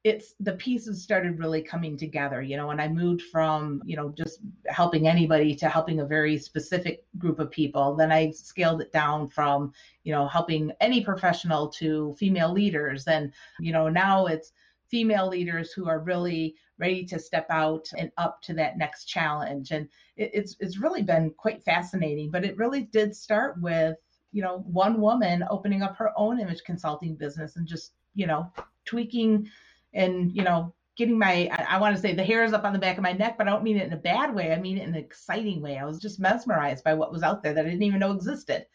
it's 0.06 0.34
the 0.38 0.52
pieces 0.52 1.02
started 1.02 1.36
really 1.36 1.60
coming 1.60 1.96
together 1.96 2.40
you 2.40 2.56
know 2.56 2.70
and 2.70 2.80
i 2.80 2.86
moved 2.86 3.22
from 3.22 3.82
you 3.84 3.96
know 3.96 4.10
just 4.16 4.38
helping 4.66 5.08
anybody 5.08 5.52
to 5.52 5.68
helping 5.68 5.98
a 5.98 6.06
very 6.06 6.38
specific 6.38 7.04
group 7.18 7.40
of 7.40 7.50
people. 7.50 7.96
Then 7.96 8.12
i 8.12 8.30
scaled 8.30 8.80
it 8.80 8.92
down 8.92 9.28
from 9.28 9.72
you 10.04 10.12
know 10.12 10.28
helping 10.28 10.70
any 10.80 11.02
professional 11.04 11.68
to 11.80 12.14
female 12.18 12.52
leaders. 12.52 13.08
And 13.08 13.32
you 13.58 13.72
know 13.72 13.88
now 13.88 14.26
it's 14.26 14.52
female 14.88 15.28
leaders 15.28 15.72
who 15.72 15.88
are 15.88 15.98
really 15.98 16.54
ready 16.78 17.04
to 17.06 17.18
step 17.18 17.46
out 17.50 17.88
and 17.98 18.12
up 18.16 18.40
to 18.42 18.54
that 18.54 18.78
next 18.78 19.06
challenge. 19.06 19.72
And 19.72 19.88
it, 20.16 20.30
it's 20.32 20.56
it's 20.60 20.78
really 20.78 21.02
been 21.02 21.30
quite 21.36 21.64
fascinating 21.64 22.30
but 22.30 22.44
it 22.44 22.56
really 22.56 22.82
did 22.82 23.16
start 23.16 23.60
with 23.60 23.96
you 24.30 24.42
know 24.42 24.58
one 24.66 25.00
woman 25.00 25.44
opening 25.50 25.82
up 25.82 25.96
her 25.96 26.12
own 26.16 26.38
image 26.38 26.62
consulting 26.64 27.16
business 27.16 27.56
and 27.56 27.66
just 27.66 27.92
you 28.14 28.28
know 28.28 28.52
tweaking 28.84 29.48
and 29.96 30.30
you 30.36 30.44
know 30.44 30.72
getting 30.96 31.18
my 31.18 31.48
I, 31.52 31.76
I, 31.76 31.78
want 31.78 31.94
to 31.94 32.00
say 32.00 32.14
the 32.14 32.24
hairs 32.24 32.52
up 32.52 32.64
on 32.64 32.72
the 32.72 32.78
back 32.78 32.96
of 32.96 33.02
my 33.02 33.12
neck, 33.12 33.36
but 33.36 33.46
I 33.46 33.50
don't 33.50 33.62
mean 33.62 33.76
it 33.76 33.86
in 33.86 33.92
a 33.92 33.98
bad 33.98 34.34
way. 34.34 34.52
I 34.52 34.58
mean 34.58 34.78
it 34.78 34.84
in 34.84 34.90
an 34.90 34.94
exciting 34.94 35.60
way. 35.60 35.76
I 35.76 35.84
was 35.84 35.98
just 35.98 36.20
mesmerized 36.20 36.84
by 36.84 36.94
what 36.94 37.12
was 37.12 37.22
out 37.22 37.42
there 37.42 37.52
that 37.52 37.66
I 37.66 37.68
didn't 37.68 37.82
even 37.82 38.00
know 38.00 38.12
existed. 38.12 38.66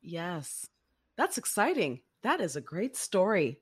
Yes. 0.00 0.66
That's 1.16 1.38
exciting. 1.38 2.00
That 2.22 2.40
is 2.40 2.56
a 2.56 2.60
great 2.60 2.96
story. 2.96 3.60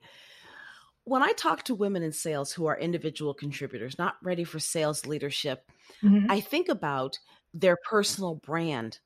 When 1.04 1.22
I 1.22 1.32
talk 1.32 1.64
to 1.64 1.74
women 1.74 2.02
in 2.02 2.12
sales 2.12 2.52
who 2.52 2.66
are 2.66 2.78
individual 2.78 3.34
contributors, 3.34 3.98
not 3.98 4.16
ready 4.22 4.44
for 4.44 4.58
sales 4.58 5.06
leadership, 5.06 5.64
mm-hmm. 6.02 6.30
I 6.30 6.40
think 6.40 6.68
about 6.68 7.18
their 7.54 7.76
personal 7.88 8.36
brand. 8.36 8.98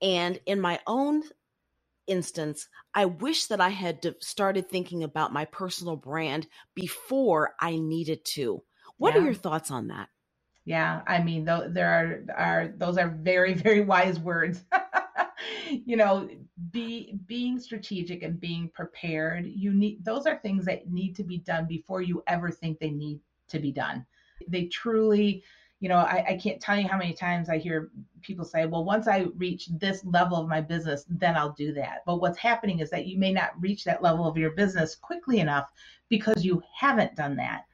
And 0.00 0.40
in 0.46 0.60
my 0.60 0.80
own 0.86 1.22
instance, 2.06 2.68
I 2.94 3.06
wish 3.06 3.46
that 3.46 3.60
I 3.60 3.70
had 3.70 4.14
started 4.20 4.68
thinking 4.68 5.02
about 5.02 5.32
my 5.32 5.44
personal 5.46 5.96
brand 5.96 6.46
before 6.74 7.54
I 7.60 7.76
needed 7.76 8.24
to. 8.34 8.62
What 8.98 9.14
yeah. 9.14 9.20
are 9.20 9.24
your 9.24 9.34
thoughts 9.34 9.70
on 9.70 9.88
that? 9.88 10.08
Yeah, 10.64 11.02
I 11.06 11.22
mean, 11.22 11.44
th- 11.44 11.72
there 11.72 11.90
are 11.90 12.36
are 12.36 12.74
those 12.76 12.96
are 12.96 13.08
very 13.08 13.54
very 13.66 13.82
wise 13.82 14.18
words. 14.18 14.64
you 15.70 15.96
know, 15.96 16.28
be 16.70 17.18
being 17.26 17.58
strategic 17.58 18.22
and 18.22 18.40
being 18.40 18.70
prepared. 18.74 19.46
You 19.46 19.72
need 19.72 20.04
those 20.04 20.26
are 20.26 20.38
things 20.38 20.64
that 20.66 20.90
need 20.90 21.14
to 21.16 21.24
be 21.24 21.38
done 21.38 21.66
before 21.66 22.02
you 22.02 22.22
ever 22.26 22.50
think 22.50 22.78
they 22.78 22.90
need 22.90 23.20
to 23.48 23.58
be 23.58 23.72
done. 23.72 24.06
They 24.48 24.66
truly 24.66 25.44
you 25.84 25.90
know, 25.90 25.98
I, 25.98 26.24
I 26.30 26.36
can't 26.38 26.62
tell 26.62 26.78
you 26.78 26.88
how 26.88 26.96
many 26.96 27.12
times 27.12 27.50
I 27.50 27.58
hear 27.58 27.90
people 28.22 28.46
say, 28.46 28.64
well, 28.64 28.86
once 28.86 29.06
I 29.06 29.26
reach 29.36 29.66
this 29.66 30.02
level 30.02 30.38
of 30.38 30.48
my 30.48 30.62
business, 30.62 31.04
then 31.10 31.36
I'll 31.36 31.52
do 31.52 31.74
that. 31.74 31.98
But 32.06 32.22
what's 32.22 32.38
happening 32.38 32.78
is 32.78 32.88
that 32.88 33.04
you 33.04 33.18
may 33.18 33.34
not 33.34 33.60
reach 33.60 33.84
that 33.84 34.02
level 34.02 34.26
of 34.26 34.38
your 34.38 34.52
business 34.52 34.94
quickly 34.94 35.40
enough 35.40 35.66
because 36.08 36.42
you 36.42 36.62
haven't 36.74 37.16
done 37.16 37.36
that. 37.36 37.66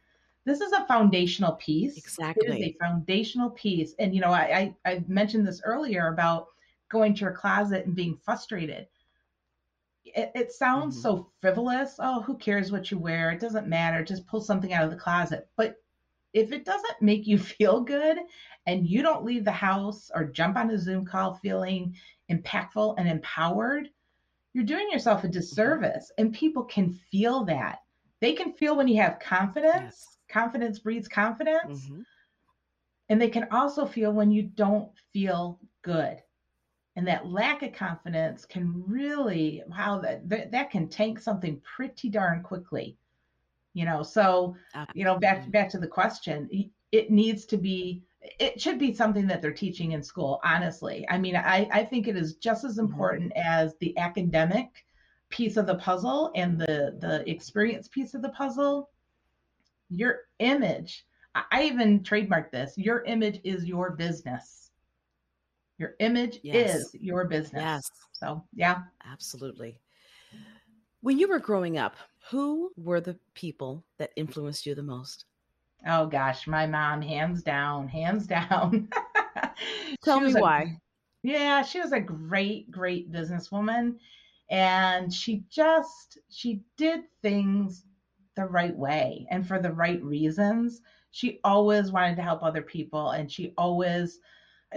This 0.45 0.61
is 0.61 0.73
a 0.73 0.85
foundational 0.87 1.53
piece. 1.53 1.97
Exactly. 1.97 2.49
It 2.49 2.51
is 2.51 2.67
a 2.67 2.77
foundational 2.85 3.51
piece. 3.51 3.95
And, 4.01 4.13
you 4.13 4.21
know, 4.21 4.33
I, 4.33 4.75
I, 4.85 4.91
I 4.91 5.05
mentioned 5.07 5.47
this 5.47 5.63
earlier 5.65 6.09
about 6.09 6.49
going 6.89 7.15
to 7.15 7.21
your 7.21 7.33
closet 7.33 7.87
and 7.87 7.95
being 7.95 8.19
frustrated. 8.25 8.89
It, 10.05 10.33
it, 10.35 10.51
sounds 10.51 10.97
mm-hmm. 10.97 11.03
so 11.03 11.31
frivolous. 11.41 11.95
Oh, 12.01 12.23
who 12.23 12.37
cares 12.39 12.73
what 12.73 12.91
you 12.91 12.99
wear? 12.99 13.31
It 13.31 13.39
doesn't 13.39 13.69
matter. 13.69 14.03
Just 14.03 14.27
pull 14.27 14.41
something 14.41 14.73
out 14.73 14.83
of 14.83 14.91
the 14.91 14.97
closet. 14.97 15.49
But 15.57 15.77
if 16.33 16.53
it 16.53 16.65
doesn't 16.65 17.03
make 17.03 17.27
you 17.27 17.39
feel 17.39 17.81
good 17.83 18.19
and 18.67 18.87
you 18.87 19.03
don't 19.03 19.25
leave 19.25 19.45
the 19.45 19.51
house 19.53 20.11
or 20.15 20.25
jump 20.25 20.57
on 20.57 20.71
a 20.71 20.79
Zoom 20.79 21.05
call 21.05 21.35
feeling 21.35 21.95
impactful 22.31 22.95
and 22.99 23.09
empowered, 23.09 23.89
you're 24.53 24.65
doing 24.65 24.89
yourself 24.91 25.25
a 25.25 25.29
Mm-hmm. 25.53 25.75
disservice. 25.75 26.11
And 26.19 26.33
people 26.33 26.65
can 26.65 26.93
feel 26.93 27.45
that. 27.45 27.79
They 28.21 28.33
can 28.33 28.53
feel 28.53 28.77
when 28.77 28.89
you 28.89 29.01
have 29.01 29.19
confidence. 29.21 30.09
Yes. 30.09 30.19
Confidence 30.29 30.79
breeds 30.79 31.09
confidence. 31.09 31.91
Mhm. 31.91 32.05
And 33.09 33.21
they 33.21 33.29
can 33.29 33.49
also 33.51 33.85
feel 33.87 34.13
when 34.13 34.31
you 34.31 34.43
don't 34.43 34.91
feel 35.13 35.61
good. 35.83 36.23
And 36.97 37.07
that 37.09 37.27
lack 37.27 37.63
of 37.63 37.73
confidence 37.73 38.45
can 38.47 38.85
really, 38.87 39.63
wow, 39.67 40.01
that, 40.01 40.29
that, 40.29 40.51
that 40.53 40.71
can 40.71 40.89
tank 40.89 41.19
something 41.19 41.61
pretty 41.61 42.09
darn 42.09 42.43
quickly. 42.43 42.99
You 43.75 43.85
know, 43.85 44.03
so, 44.03 44.57
you 44.95 45.05
know, 45.05 45.19
back, 45.19 45.51
back 45.53 45.69
to 45.71 45.79
the 45.79 45.87
question, 45.87 46.49
it 46.93 47.11
needs 47.11 47.45
to 47.47 47.57
be, 47.57 48.03
it 48.41 48.61
should 48.61 48.79
be 48.79 48.93
something 48.93 49.27
that 49.29 49.41
they're 49.41 49.53
teaching 49.53 49.93
in 49.93 50.03
school, 50.03 50.41
honestly. 50.43 51.07
I 51.09 51.19
mean, 51.19 51.37
I, 51.37 51.69
I 51.73 51.85
think 51.85 52.09
it 52.09 52.17
is 52.17 52.35
just 52.35 52.65
as 52.65 52.77
Mhm. 52.79 52.81
important 52.81 53.33
as 53.37 53.77
the 53.77 53.97
academic 53.97 54.85
piece 55.29 55.57
of 55.57 55.67
the 55.67 55.77
puzzle 55.77 56.33
and 56.35 56.59
the, 56.59 56.97
the 56.99 57.23
experience 57.31 57.87
piece 57.87 58.15
of 58.15 58.23
the 58.23 58.31
puzzle. 58.31 58.91
Your 59.89 60.23
image, 60.41 61.07
I 61.35 61.45
I 61.53 61.63
even 61.65 62.01
trademarked 62.01 62.51
this. 62.51 62.77
Your 62.77 63.03
image 63.05 63.41
is 63.45 63.65
your 63.65 63.91
business. 63.91 64.71
Your 65.79 65.95
image 66.01 66.41
Yes. 66.43 66.75
is 66.75 66.97
your 67.01 67.25
business. 67.27 67.63
Yes. 67.63 67.91
So, 68.13 68.45
yeah. 68.55 68.83
Absolutely. 69.05 69.79
When 71.03 71.19
you 71.19 71.29
were 71.29 71.39
growing 71.39 71.77
up, 71.79 71.97
who 72.31 72.73
were 72.77 73.01
the 73.01 73.19
people 73.35 73.85
that 73.99 74.13
influenced 74.17 74.67
you 74.67 74.75
the 74.75 74.83
most? 74.83 75.27
Oh 75.87 76.07
gosh, 76.07 76.47
my 76.47 76.67
mom, 76.67 77.01
hands 77.03 77.43
down, 77.43 77.89
hands 77.89 78.27
down. 78.27 78.89
Tell 80.03 80.21
me 80.21 80.33
a- 80.33 80.41
why. 80.41 80.79
Yeah, 81.23 81.63
she 81.63 81.81
was 81.81 81.93
a 81.93 82.01
great, 82.01 82.71
great 82.71 83.13
businesswoman. 83.13 83.99
And 84.51 85.13
she 85.13 85.45
just, 85.49 86.19
she 86.31 86.63
did 86.77 87.05
things 87.23 87.85
the 88.37 88.47
right 88.47 88.77
way 88.77 89.27
and 89.31 89.47
for 89.47 89.59
the 89.61 89.73
right 89.73 90.03
reasons. 90.03 90.83
She 91.13 91.41
always 91.45 91.93
wanted 91.93 92.17
to 92.17 92.23
help 92.23 92.43
other 92.43 92.63
people 92.63 93.11
and 93.11 93.31
she 93.31 93.53
always, 93.57 94.21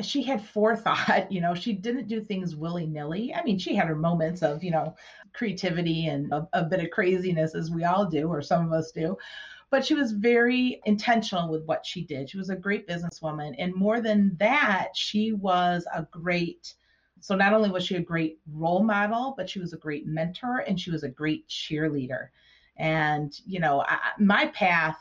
she 0.01 0.23
had 0.23 0.43
forethought, 0.43 1.31
you 1.31 1.41
know, 1.41 1.53
she 1.53 1.73
didn't 1.73 2.07
do 2.07 2.21
things 2.21 2.55
willy 2.55 2.85
nilly. 2.85 3.33
I 3.33 3.43
mean, 3.43 3.59
she 3.59 3.75
had 3.75 3.87
her 3.87 3.95
moments 3.95 4.41
of, 4.41 4.63
you 4.63 4.71
know, 4.71 4.95
creativity 5.33 6.07
and 6.07 6.31
a, 6.31 6.47
a 6.53 6.63
bit 6.63 6.83
of 6.83 6.91
craziness 6.91 7.55
as 7.55 7.71
we 7.71 7.83
all 7.83 8.05
do, 8.05 8.27
or 8.27 8.41
some 8.41 8.65
of 8.65 8.73
us 8.73 8.91
do. 8.91 9.17
But 9.69 9.85
she 9.85 9.95
was 9.95 10.11
very 10.11 10.79
intentional 10.85 11.49
with 11.49 11.65
what 11.65 11.85
she 11.85 12.03
did. 12.03 12.29
She 12.29 12.37
was 12.37 12.49
a 12.49 12.55
great 12.55 12.87
businesswoman. 12.87 13.55
And 13.57 13.73
more 13.73 14.01
than 14.01 14.35
that, 14.39 14.89
she 14.93 15.33
was 15.33 15.87
a 15.93 16.03
great, 16.11 16.75
so 17.19 17.35
not 17.35 17.53
only 17.53 17.71
was 17.71 17.83
she 17.83 17.95
a 17.95 18.01
great 18.01 18.39
role 18.51 18.83
model, 18.83 19.33
but 19.35 19.49
she 19.49 19.59
was 19.59 19.73
a 19.73 19.77
great 19.77 20.05
mentor 20.05 20.59
and 20.59 20.79
she 20.79 20.91
was 20.91 21.03
a 21.03 21.09
great 21.09 21.47
cheerleader. 21.47 22.27
And, 22.77 23.33
you 23.45 23.59
know, 23.59 23.83
I, 23.87 23.97
my 24.19 24.47
path 24.47 24.97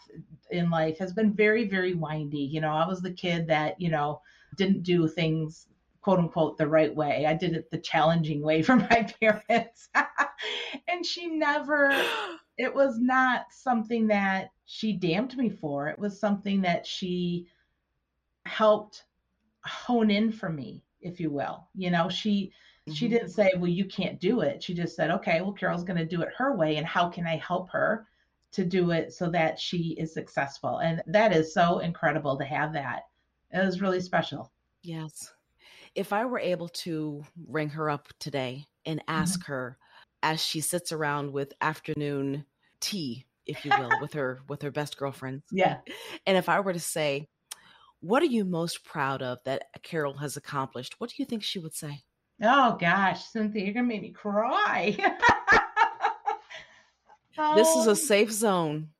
in 0.50 0.70
life 0.70 0.98
has 0.98 1.12
been 1.12 1.34
very, 1.34 1.68
very 1.68 1.94
windy. 1.94 2.38
You 2.38 2.60
know, 2.62 2.72
I 2.72 2.86
was 2.86 3.00
the 3.00 3.12
kid 3.12 3.46
that, 3.48 3.78
you 3.78 3.90
know, 3.90 4.22
didn't 4.56 4.82
do 4.82 5.08
things 5.08 5.66
quote 6.00 6.18
unquote 6.18 6.58
the 6.58 6.66
right 6.66 6.94
way. 6.94 7.26
I 7.26 7.34
did 7.34 7.54
it 7.54 7.70
the 7.70 7.78
challenging 7.78 8.42
way 8.42 8.62
for 8.62 8.76
my 8.90 9.06
parents. 9.20 9.88
and 10.88 11.06
she 11.06 11.28
never, 11.28 11.90
it 12.58 12.74
was 12.74 12.98
not 12.98 13.46
something 13.52 14.08
that 14.08 14.50
she 14.66 14.92
damned 14.92 15.36
me 15.36 15.48
for. 15.48 15.88
It 15.88 15.98
was 15.98 16.18
something 16.20 16.62
that 16.62 16.86
she 16.86 17.46
helped 18.46 19.04
hone 19.64 20.10
in 20.10 20.32
for 20.32 20.50
me, 20.50 20.82
if 21.00 21.20
you 21.20 21.30
will. 21.30 21.68
You 21.74 21.90
know, 21.90 22.08
she 22.08 22.52
she 22.88 23.06
Mhm. 23.06 23.10
didn't 23.10 23.28
say, 23.30 23.52
"Well, 23.56 23.70
you 23.70 23.84
can't 23.86 24.20
do 24.20 24.40
it." 24.40 24.62
She 24.62 24.74
just 24.74 24.96
said, 24.96 25.10
"Okay, 25.10 25.40
well, 25.40 25.52
Carol's 25.52 25.84
going 25.84 25.98
to 25.98 26.04
do 26.06 26.22
it 26.22 26.34
her 26.36 26.56
way, 26.56 26.76
and 26.76 26.86
how 26.86 27.08
can 27.10 27.26
I 27.26 27.36
help 27.36 27.70
her 27.70 28.08
to 28.52 28.64
do 28.64 28.90
it 28.90 29.12
so 29.12 29.30
that 29.30 29.58
she 29.60 29.90
is 29.98 30.12
successful?" 30.12 30.78
And 30.78 31.02
that 31.06 31.32
is 31.32 31.54
so 31.54 31.78
incredible 31.78 32.36
to 32.38 32.44
have 32.44 32.72
that. 32.74 33.04
It 33.52 33.64
was 33.64 33.80
really 33.80 34.00
special. 34.00 34.52
Yes. 34.82 35.32
If 35.94 36.12
I 36.12 36.24
were 36.24 36.38
able 36.38 36.68
to 36.68 37.22
ring 37.46 37.68
her 37.70 37.90
up 37.90 38.08
today 38.18 38.66
and 38.86 39.00
mm-hmm. 39.00 39.14
ask 39.14 39.44
her 39.46 39.76
as 40.22 40.42
she 40.42 40.60
sits 40.60 40.92
around 40.92 41.32
with 41.32 41.52
afternoon 41.60 42.46
tea, 42.80 43.26
if 43.46 43.64
you 43.64 43.72
will, 43.78 43.90
with 44.00 44.14
her 44.14 44.40
with 44.48 44.62
her 44.62 44.70
best 44.70 44.96
girlfriends, 44.96 45.44
Yeah. 45.52 45.78
and 46.26 46.36
if 46.36 46.48
I 46.48 46.60
were 46.60 46.72
to 46.72 46.80
say, 46.80 47.28
"What 48.00 48.22
are 48.22 48.26
you 48.26 48.44
most 48.44 48.84
proud 48.84 49.20
of 49.22 49.38
that 49.44 49.64
Carol 49.82 50.14
has 50.14 50.36
accomplished?" 50.36 50.94
What 50.98 51.10
do 51.10 51.16
you 51.18 51.26
think 51.26 51.42
she 51.42 51.58
would 51.58 51.74
say? 51.74 52.02
Oh 52.42 52.76
gosh, 52.80 53.24
Cynthia, 53.24 53.64
you're 53.64 53.74
gonna 53.74 53.86
make 53.86 54.02
me 54.02 54.12
cry. 54.12 54.96
This 57.54 57.68
is 57.68 57.86
Oh. 57.86 57.90
a 57.90 57.92
um 57.92 57.96
safe 57.96 58.30
zone. 58.30 58.90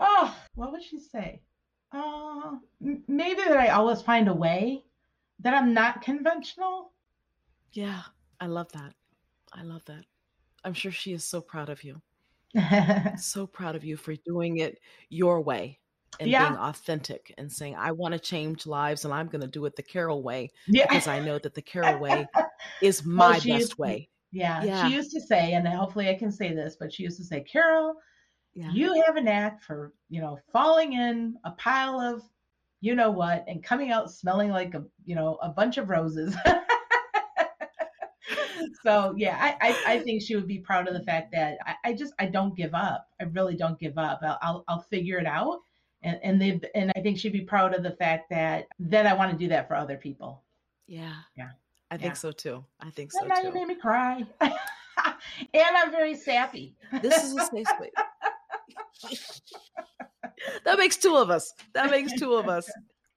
Oh, 0.00 0.34
what 0.54 0.72
would 0.72 0.82
she 0.82 0.98
say? 0.98 1.42
Uh, 1.92 2.56
maybe 2.80 3.40
that 3.42 3.56
I 3.56 3.68
always 3.68 4.02
find 4.02 4.28
a 4.28 4.34
way, 4.34 4.84
that 5.40 5.54
I'm 5.54 5.72
not 5.74 6.02
conventional. 6.02 6.92
Yeah, 7.72 8.02
I 8.40 8.46
love 8.46 8.70
that. 8.72 8.94
I 9.52 9.62
love 9.62 9.84
that. 9.86 10.04
I'm 10.64 10.74
sure 10.74 10.90
she 10.92 11.12
is 11.12 11.24
so 11.24 11.40
proud 11.40 11.68
of 11.68 11.84
you. 11.84 12.00
So 13.18 13.46
proud 13.46 13.76
of 13.76 13.84
you 13.84 13.96
for 13.96 14.14
doing 14.24 14.58
it 14.58 14.78
your 15.10 15.40
way 15.40 15.78
and 16.20 16.28
Yeah. 16.30 16.48
being 16.48 16.58
authentic 16.60 17.34
and 17.38 17.50
saying, 17.52 17.76
I 17.76 17.92
want 17.92 18.12
to 18.14 18.18
change 18.18 18.66
lives 18.66 19.04
and 19.04 19.12
I'm 19.12 19.26
going 19.28 19.42
to 19.42 19.46
do 19.46 19.64
it 19.66 19.76
the 19.76 19.82
Carol 19.82 20.22
way 20.22 20.50
yeah. 20.66 20.86
because 20.88 21.06
I 21.06 21.20
know 21.20 21.38
that 21.38 21.54
the 21.54 21.62
Carol 21.62 21.98
way 21.98 22.26
is 22.82 23.04
my 23.04 23.34
used 23.36 23.46
best 23.46 23.70
to- 23.72 23.76
way. 23.82 24.08
yeah. 24.32 24.62
Yeah. 24.64 24.88
She 24.88 24.94
used 24.94 25.12
to 25.12 25.20
say, 25.20 25.52
and 25.52 25.66
hopefully 25.68 26.08
I 26.08 26.14
can 26.14 26.32
say 26.32 26.54
this, 26.54 26.76
but 26.80 26.92
she 26.92 27.02
used 27.02 27.18
to 27.18 27.24
say, 27.24 27.40
Carol, 27.42 27.94
Yeah. 28.56 28.70
you 28.72 29.02
have 29.06 29.16
a 29.16 29.20
knack 29.20 29.62
for, 29.62 29.92
you 30.08 30.20
know, 30.20 30.38
falling 30.50 30.94
in 30.94 31.36
a 31.44 31.50
pile 31.52 32.00
of 32.00 32.22
you 32.80 32.94
know 32.94 33.10
what 33.10 33.44
and 33.48 33.62
coming 33.62 33.90
out 33.90 34.10
smelling 34.10 34.50
like 34.50 34.74
a, 34.74 34.84
you 35.04 35.14
know, 35.14 35.38
a 35.42 35.48
bunch 35.48 35.76
of 35.76 35.88
roses. 35.88 36.34
so 38.82 39.14
yeah, 39.16 39.36
I, 39.40 39.68
I, 39.68 39.94
I 39.94 39.98
think 40.00 40.22
she 40.22 40.36
would 40.36 40.46
be 40.46 40.58
proud 40.58 40.88
of 40.88 40.94
the 40.94 41.02
fact 41.02 41.32
that 41.32 41.58
I, 41.66 41.74
I 41.84 41.92
just 41.92 42.14
I 42.18 42.26
don't 42.26 42.56
give 42.56 42.74
up. 42.74 43.08
I 43.20 43.24
really 43.24 43.56
don't 43.56 43.78
give 43.78 43.98
up. 43.98 44.20
I'll 44.22 44.38
I'll, 44.42 44.64
I'll 44.68 44.80
figure 44.80 45.18
it 45.18 45.26
out. 45.26 45.60
And 46.02 46.18
and 46.22 46.40
they 46.40 46.60
and 46.74 46.92
I 46.96 47.00
think 47.00 47.18
she'd 47.18 47.32
be 47.32 47.42
proud 47.42 47.74
of 47.74 47.82
the 47.82 47.92
fact 47.92 48.30
that 48.30 48.66
that 48.78 49.06
I 49.06 49.14
want 49.14 49.32
to 49.32 49.38
do 49.38 49.48
that 49.48 49.68
for 49.68 49.74
other 49.74 49.96
people. 49.96 50.42
Yeah. 50.86 51.14
Yeah. 51.36 51.50
I 51.90 51.96
think 51.96 52.16
so 52.16 52.32
too. 52.32 52.64
I 52.80 52.90
think 52.90 53.12
so 53.12 53.20
And 53.20 53.28
now 53.28 53.40
you 53.40 53.52
made 53.52 53.66
me 53.66 53.76
cry. 53.76 54.24
and 54.40 54.50
I'm 55.54 55.90
very 55.90 56.16
sappy. 56.16 56.74
This 57.02 57.22
is 57.22 57.36
a 57.36 57.46
safe 57.46 57.68
space. 57.68 57.90
that 60.64 60.78
makes 60.78 60.96
two 60.96 61.16
of 61.16 61.30
us. 61.30 61.52
That 61.74 61.90
makes 61.90 62.12
two 62.18 62.34
of 62.34 62.48
us. 62.48 62.70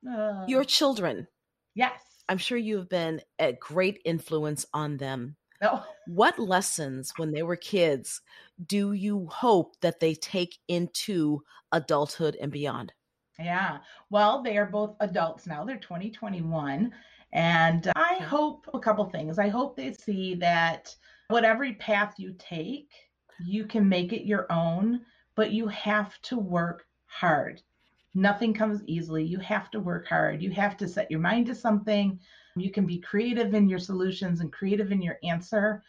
Uh, 0.09 0.45
Your 0.47 0.63
children, 0.63 1.27
yes. 1.75 2.01
I'm 2.27 2.37
sure 2.37 2.57
you've 2.57 2.89
been 2.89 3.21
a 3.39 3.53
great 3.53 4.01
influence 4.05 4.65
on 4.73 4.97
them. 4.97 5.35
No. 5.61 5.83
What 6.07 6.39
lessons 6.39 7.11
when 7.17 7.31
they 7.31 7.43
were 7.43 7.55
kids 7.55 8.21
do 8.65 8.93
you 8.93 9.27
hope 9.27 9.75
that 9.81 9.99
they 9.99 10.13
take 10.13 10.57
into 10.67 11.41
adulthood 11.71 12.37
and 12.39 12.51
beyond? 12.51 12.93
Yeah. 13.37 13.79
Well, 14.09 14.43
they 14.43 14.57
are 14.57 14.65
both 14.65 14.95
adults 14.99 15.47
now. 15.47 15.65
They're 15.65 15.77
2021. 15.77 16.91
And 17.31 17.91
I 17.95 18.15
hope 18.15 18.67
a 18.73 18.79
couple 18.79 19.05
things. 19.05 19.37
I 19.39 19.49
hope 19.49 19.75
they 19.75 19.93
see 19.93 20.35
that 20.35 20.95
whatever 21.27 21.71
path 21.73 22.15
you 22.17 22.35
take, 22.39 22.89
you 23.45 23.65
can 23.65 23.87
make 23.87 24.13
it 24.13 24.25
your 24.25 24.51
own, 24.51 25.01
but 25.39 25.53
you 25.55 25.69
have 25.69 26.21
to 26.23 26.39
work 26.39 26.89
hard. 27.07 27.63
Nothing 28.15 28.53
comes 28.53 28.83
easily. 28.87 29.25
You 29.25 29.39
have 29.39 29.71
to 29.71 29.81
work 29.81 30.07
hard. 30.07 30.43
You 30.43 30.51
have 30.51 30.77
to 30.77 30.87
set 30.89 31.11
your 31.11 31.21
mind 31.21 31.47
to 31.47 31.55
something. 31.55 32.19
You 32.55 32.71
can 32.71 32.87
be 32.87 32.99
creative 32.99 33.55
in 33.55 33.69
your 33.69 33.79
solutions 33.79 34.41
and 34.41 34.53
creative 34.53 34.91
in 34.93 35.11
your 35.11 35.19
answer, 35.23 35.83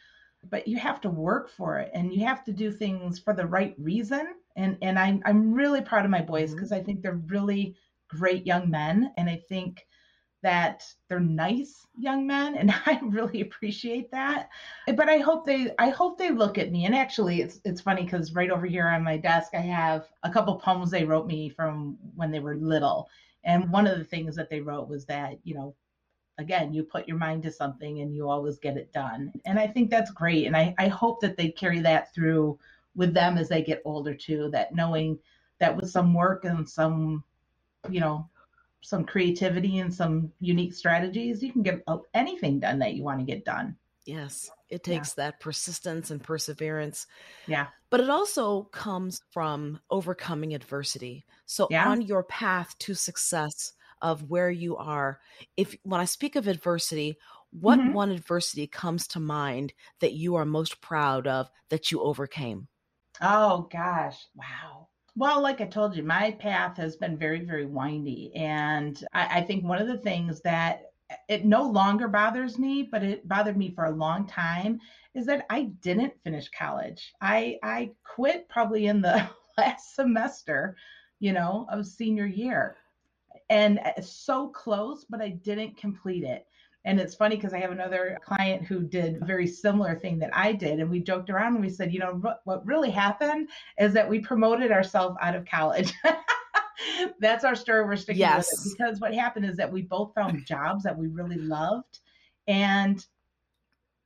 but 0.50 0.68
you 0.68 0.78
have 0.78 1.00
to 1.02 1.10
work 1.10 1.48
for 1.50 1.78
it 1.78 1.90
and 1.94 2.12
you 2.14 2.24
have 2.26 2.44
to 2.44 2.52
do 2.52 2.72
things 2.72 3.18
for 3.18 3.34
the 3.34 3.46
right 3.46 3.74
reason. 3.78 4.34
And 4.56 4.78
and 4.82 4.98
I'm 4.98 5.22
I'm 5.26 5.52
really 5.54 5.82
proud 5.82 6.04
of 6.06 6.10
my 6.10 6.22
boys 6.22 6.52
Mhm. 6.52 6.56
because 6.56 6.72
I 6.72 6.82
think 6.82 7.02
they're 7.02 7.22
really 7.28 7.76
great 8.08 8.46
young 8.46 8.70
men 8.70 9.12
and 9.18 9.28
I 9.30 9.36
think 9.48 9.86
that 10.42 10.84
they're 11.08 11.20
nice 11.20 11.86
young 11.98 12.26
men 12.26 12.56
and 12.56 12.70
I 12.86 12.98
really 13.02 13.40
appreciate 13.42 14.10
that. 14.10 14.48
But 14.86 15.08
I 15.08 15.18
hope 15.18 15.44
they 15.46 15.72
I 15.78 15.90
hope 15.90 16.18
they 16.18 16.30
look 16.30 16.58
at 16.58 16.72
me 16.72 16.86
and 16.86 16.94
actually 16.94 17.42
it's 17.42 17.60
it's 17.64 17.80
funny 17.80 18.06
cuz 18.06 18.34
right 18.34 18.50
over 18.50 18.66
here 18.66 18.88
on 18.88 19.02
my 19.04 19.16
desk 19.16 19.52
I 19.54 19.60
have 19.60 20.08
a 20.22 20.30
couple 20.30 20.56
poems 20.56 20.90
they 20.90 21.04
wrote 21.04 21.26
me 21.26 21.48
from 21.48 21.98
when 22.14 22.30
they 22.30 22.40
were 22.40 22.56
little. 22.56 23.08
And 23.44 23.70
one 23.72 23.86
of 23.86 23.98
the 23.98 24.04
things 24.04 24.36
that 24.36 24.50
they 24.50 24.60
wrote 24.60 24.88
was 24.88 25.06
that, 25.06 25.38
you 25.44 25.54
know, 25.54 25.74
again, 26.38 26.72
you 26.72 26.82
put 26.82 27.06
your 27.06 27.18
mind 27.18 27.42
to 27.44 27.52
something 27.52 28.00
and 28.00 28.14
you 28.14 28.28
always 28.28 28.58
get 28.58 28.76
it 28.76 28.92
done. 28.92 29.32
And 29.44 29.58
I 29.58 29.66
think 29.66 29.90
that's 29.90 30.10
great. 30.10 30.46
And 30.46 30.56
I, 30.56 30.74
I 30.78 30.88
hope 30.88 31.20
that 31.20 31.36
they 31.36 31.50
carry 31.50 31.80
that 31.80 32.14
through 32.14 32.58
with 32.96 33.14
them 33.14 33.38
as 33.38 33.48
they 33.48 33.62
get 33.62 33.82
older 33.84 34.14
too, 34.14 34.50
that 34.52 34.74
knowing 34.74 35.18
that 35.58 35.76
with 35.76 35.90
some 35.90 36.14
work 36.14 36.44
and 36.44 36.68
some, 36.68 37.22
you 37.90 38.00
know, 38.00 38.28
some 38.82 39.04
creativity 39.04 39.78
and 39.78 39.92
some 39.92 40.32
unique 40.40 40.74
strategies, 40.74 41.42
you 41.42 41.52
can 41.52 41.62
get 41.62 41.82
anything 42.14 42.60
done 42.60 42.78
that 42.78 42.94
you 42.94 43.02
want 43.02 43.20
to 43.20 43.26
get 43.26 43.44
done. 43.44 43.76
Yes, 44.06 44.50
It 44.70 44.82
takes 44.82 45.14
yeah. 45.16 45.24
that 45.24 45.40
persistence 45.40 46.10
and 46.10 46.22
perseverance. 46.22 47.06
Yeah. 47.46 47.66
But 47.90 48.00
it 48.00 48.10
also 48.10 48.64
comes 48.64 49.20
from 49.30 49.80
overcoming 49.90 50.54
adversity. 50.54 51.24
So 51.46 51.68
yeah. 51.70 51.88
on 51.88 52.02
your 52.02 52.22
path 52.24 52.76
to 52.80 52.94
success 52.94 53.72
of 54.00 54.30
where 54.30 54.50
you 54.50 54.76
are, 54.76 55.20
if 55.56 55.76
when 55.82 56.00
I 56.00 56.06
speak 56.06 56.34
of 56.36 56.48
adversity, 56.48 57.18
what 57.50 57.78
mm-hmm. 57.78 57.92
one 57.92 58.10
adversity 58.10 58.66
comes 58.66 59.06
to 59.08 59.20
mind 59.20 59.72
that 60.00 60.14
you 60.14 60.36
are 60.36 60.44
most 60.44 60.80
proud 60.80 61.26
of 61.26 61.50
that 61.68 61.90
you 61.90 62.00
overcame? 62.00 62.68
Oh 63.20 63.68
gosh. 63.70 64.16
Wow. 64.34 64.88
Well, 65.16 65.42
like 65.42 65.60
I 65.60 65.66
told 65.66 65.96
you, 65.96 66.02
my 66.02 66.32
path 66.32 66.76
has 66.76 66.96
been 66.96 67.16
very, 67.18 67.44
very 67.44 67.66
windy. 67.66 68.32
And 68.34 69.02
I, 69.12 69.38
I, 69.38 69.42
think 69.42 69.64
one 69.64 69.80
of 69.80 69.88
the 69.88 69.98
things 69.98 70.40
that 70.42 70.92
it 71.28 71.44
no 71.44 71.62
longer 71.68 72.08
bothers 72.08 72.58
me, 72.58 72.88
but 72.90 73.02
it 73.02 73.26
bothered 73.26 73.56
me 73.56 73.72
for 73.74 73.86
a 73.86 73.90
long 73.90 74.26
time, 74.26 74.78
is 75.14 75.26
that 75.26 75.46
I 75.50 75.64
didn't 75.82 76.14
finish 76.22 76.48
college. 76.50 77.12
I 77.20 77.58
I 77.62 77.90
quit 78.04 78.48
probably 78.48 78.86
in 78.86 79.00
the 79.00 79.28
last 79.58 79.96
semester, 79.96 80.76
you 81.18 81.32
know, 81.32 81.66
of 81.70 81.86
senior 81.86 82.26
year. 82.26 82.76
And 83.48 83.80
uh, 83.80 84.00
so 84.00 84.48
close, 84.48 85.04
but 85.08 85.20
I 85.20 85.30
didn't 85.30 85.76
complete 85.76 86.22
it. 86.22 86.46
And 86.84 86.98
it's 86.98 87.14
funny 87.14 87.36
because 87.36 87.52
I 87.52 87.58
have 87.58 87.72
another 87.72 88.18
client 88.24 88.62
who 88.64 88.80
did 88.80 89.20
a 89.20 89.24
very 89.24 89.46
similar 89.46 89.94
thing 89.94 90.18
that 90.20 90.34
I 90.34 90.52
did. 90.52 90.80
And 90.80 90.90
we 90.90 91.00
joked 91.00 91.28
around 91.28 91.54
and 91.54 91.60
we 91.60 91.68
said, 91.68 91.92
you 91.92 91.98
know, 91.98 92.22
what 92.44 92.66
really 92.66 92.90
happened 92.90 93.48
is 93.78 93.92
that 93.92 94.08
we 94.08 94.20
promoted 94.20 94.72
ourselves 94.72 95.16
out 95.20 95.36
of 95.36 95.44
college. 95.44 95.92
That's 97.20 97.44
our 97.44 97.54
story. 97.54 97.84
We're 97.84 97.96
sticking 97.96 98.20
yes. 98.20 98.50
with 98.50 98.72
it 98.72 98.78
because 98.78 99.00
what 99.00 99.14
happened 99.14 99.44
is 99.44 99.58
that 99.58 99.70
we 99.70 99.82
both 99.82 100.14
found 100.14 100.46
jobs 100.46 100.84
that 100.84 100.96
we 100.96 101.08
really 101.08 101.36
loved 101.36 101.98
and 102.48 103.04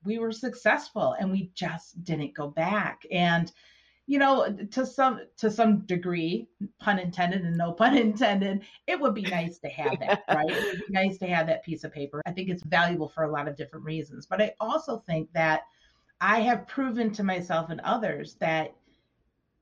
we 0.04 0.18
were 0.18 0.32
successful 0.32 1.14
and 1.18 1.30
we 1.30 1.50
just 1.54 2.02
didn't 2.04 2.34
go 2.34 2.48
back. 2.48 3.02
And 3.10 3.52
you 4.06 4.18
know, 4.18 4.54
to 4.70 4.84
some 4.84 5.20
to 5.38 5.50
some 5.50 5.80
degree, 5.86 6.46
pun 6.78 6.98
intended 6.98 7.42
and 7.42 7.56
no 7.56 7.72
pun 7.80 7.96
intended, 7.96 8.62
it 8.86 9.00
would 9.00 9.14
be 9.14 9.22
nice 9.22 9.58
to 9.58 9.68
have 9.68 9.98
that, 10.00 10.24
right? 10.28 10.50
It 10.50 10.64
would 10.64 10.86
be 10.86 10.92
nice 10.92 11.18
to 11.18 11.26
have 11.26 11.46
that 11.46 11.64
piece 11.64 11.84
of 11.84 11.92
paper. 11.92 12.20
I 12.26 12.32
think 12.32 12.50
it's 12.50 12.62
valuable 12.64 13.08
for 13.08 13.24
a 13.24 13.30
lot 13.32 13.48
of 13.48 13.56
different 13.56 13.84
reasons. 13.84 14.26
But 14.26 14.42
I 14.42 14.52
also 14.60 15.02
think 15.06 15.32
that 15.32 15.62
I 16.20 16.40
have 16.40 16.66
proven 16.66 17.12
to 17.12 17.22
myself 17.22 17.70
and 17.70 17.80
others 17.80 18.34
that 18.36 18.74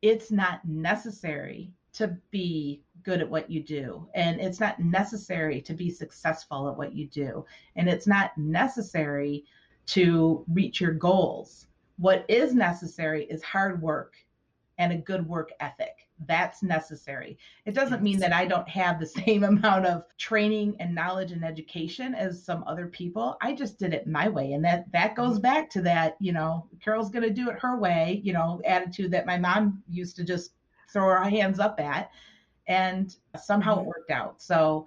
it's 0.02 0.31
not 0.31 0.64
necessary 0.64 1.72
to 1.92 2.16
be 2.31 2.83
good 3.02 3.20
at 3.20 3.28
what 3.28 3.50
you 3.50 3.62
do. 3.62 4.09
And 4.14 4.40
it's 4.40 4.61
not 4.61 4.81
necessary 4.81 5.61
to 5.62 5.74
be 5.74 5.90
successful 5.90 6.68
at 6.68 6.76
what 6.76 6.94
you 6.94 7.07
do. 7.07 7.44
And 7.76 7.88
it's 7.88 8.07
not 8.07 8.37
necessary 8.37 9.44
to 9.87 10.44
reach 10.48 10.81
your 10.81 10.92
goals. 10.92 11.66
What 11.98 12.24
is 12.28 12.55
necessary 12.55 13.24
is 13.24 13.42
hard 13.42 13.83
work 13.83 14.14
and 14.83 14.92
a 14.92 14.97
good 14.97 15.27
work 15.27 15.53
ethic. 15.61 16.09
That's 16.27 16.62
necessary. 16.62 17.38
It 17.66 17.75
doesn't 17.75 18.03
mean 18.03 18.18
that 18.18 18.33
I 18.33 18.47
don't 18.47 18.68
have 18.68 18.99
the 18.99 19.07
same 19.25 19.45
amount 19.45 19.87
of 19.87 20.05
training 20.18 20.77
and 20.81 20.95
knowledge 20.95 21.31
and 21.31 21.45
education 21.45 22.14
as 22.14 22.45
some 22.45 22.64
other 22.66 22.88
people. 22.88 23.37
I 23.40 23.55
just 23.55 23.79
did 23.79 23.95
it 23.95 24.07
my 24.07 24.29
way. 24.29 24.53
And 24.53 24.64
that 24.64 24.90
that 24.92 25.14
goes 25.14 25.35
mm-hmm. 25.35 25.42
back 25.42 25.71
to 25.71 25.83
that, 25.83 26.16
you 26.21 26.33
know, 26.33 26.66
Carol's 26.83 27.11
going 27.11 27.23
to 27.23 27.31
do 27.31 27.49
it 27.49 27.61
her 27.61 27.79
way, 27.79 28.21
you 28.25 28.33
know, 28.33 28.61
attitude 28.64 29.12
that 29.12 29.27
my 29.27 29.38
mom 29.38 29.83
used 29.88 30.16
to 30.16 30.25
just 30.25 30.53
throw 30.92 31.05
her 31.05 31.25
hands 31.25 31.61
up 31.61 31.79
at 31.81 32.11
and 32.66 33.16
somehow 33.40 33.75
it 33.75 33.79
mm-hmm. 33.79 33.88
worked 33.88 34.11
out. 34.11 34.42
So 34.42 34.87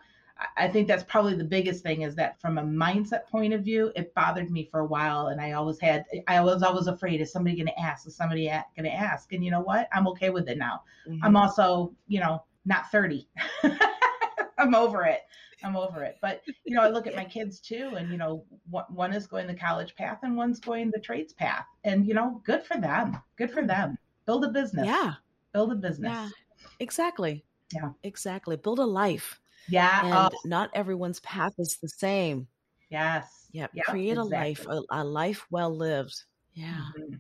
I 0.57 0.67
think 0.67 0.87
that's 0.87 1.03
probably 1.03 1.35
the 1.35 1.45
biggest 1.45 1.81
thing 1.81 2.01
is 2.01 2.13
that 2.15 2.41
from 2.41 2.57
a 2.57 2.63
mindset 2.63 3.25
point 3.27 3.53
of 3.53 3.61
view, 3.61 3.91
it 3.95 4.13
bothered 4.13 4.51
me 4.51 4.67
for 4.69 4.81
a 4.81 4.85
while. 4.85 5.27
And 5.27 5.39
I 5.39 5.53
always 5.53 5.79
had, 5.79 6.05
I 6.27 6.41
was 6.41 6.61
always 6.61 6.87
afraid, 6.87 7.21
is 7.21 7.31
somebody 7.31 7.55
going 7.55 7.67
to 7.67 7.79
ask? 7.79 8.05
Is 8.05 8.15
somebody 8.17 8.47
going 8.47 8.89
to 8.89 8.93
ask? 8.93 9.31
And 9.31 9.45
you 9.45 9.51
know 9.51 9.61
what? 9.61 9.87
I'm 9.93 10.07
okay 10.09 10.31
with 10.31 10.49
it 10.49 10.57
now. 10.57 10.83
Mm-hmm. 11.07 11.23
I'm 11.23 11.37
also, 11.37 11.93
you 12.07 12.19
know, 12.19 12.43
not 12.65 12.91
30. 12.91 13.27
I'm 14.57 14.75
over 14.75 15.03
it. 15.05 15.21
I'm 15.63 15.77
over 15.77 16.03
it. 16.03 16.17
But, 16.21 16.41
you 16.65 16.75
know, 16.75 16.81
I 16.81 16.89
look 16.89 17.07
at 17.07 17.15
my 17.15 17.25
kids 17.25 17.59
too, 17.59 17.93
and, 17.97 18.11
you 18.11 18.17
know, 18.17 18.43
one 18.69 19.13
is 19.13 19.27
going 19.27 19.47
the 19.47 19.55
college 19.55 19.95
path 19.95 20.19
and 20.23 20.35
one's 20.35 20.59
going 20.59 20.91
the 20.91 20.99
trades 20.99 21.33
path. 21.33 21.65
And, 21.85 22.05
you 22.05 22.13
know, 22.13 22.41
good 22.45 22.63
for 22.63 22.77
them. 22.77 23.17
Good 23.37 23.51
for 23.51 23.65
them. 23.65 23.97
Build 24.25 24.43
a 24.43 24.49
business. 24.49 24.85
Yeah. 24.85 25.13
Build 25.53 25.71
a 25.71 25.75
business. 25.75 26.11
Yeah. 26.11 26.29
Exactly. 26.79 27.45
Yeah. 27.73 27.91
Exactly. 28.03 28.57
Build 28.57 28.79
a 28.79 28.85
life. 28.85 29.39
Yeah. 29.69 30.05
And 30.05 30.13
oh. 30.33 30.37
not 30.45 30.69
everyone's 30.73 31.19
path 31.21 31.53
is 31.57 31.77
the 31.81 31.89
same. 31.89 32.47
Yes. 32.89 33.47
Yeah. 33.51 33.67
Yep, 33.73 33.85
Create 33.85 34.11
exactly. 34.11 34.37
a 34.37 34.39
life, 34.39 34.67
a, 34.67 34.81
a, 34.91 35.03
life 35.03 35.45
well 35.49 35.75
lived. 35.75 36.15
Yeah. 36.53 36.85
Mm-hmm. 36.97 37.15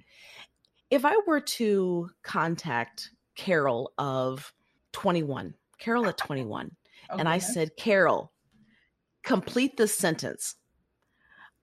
If 0.89 1.05
I 1.05 1.19
were 1.25 1.41
to 1.41 2.09
contact 2.23 3.11
Carol 3.35 3.91
of 3.97 4.53
21, 4.93 5.53
Carol 5.79 6.07
at 6.07 6.17
21, 6.17 6.71
okay. 7.11 7.19
and 7.19 7.27
I 7.27 7.39
said, 7.39 7.75
Carol, 7.77 8.31
complete 9.23 9.77
this 9.77 9.97
sentence. 9.97 10.55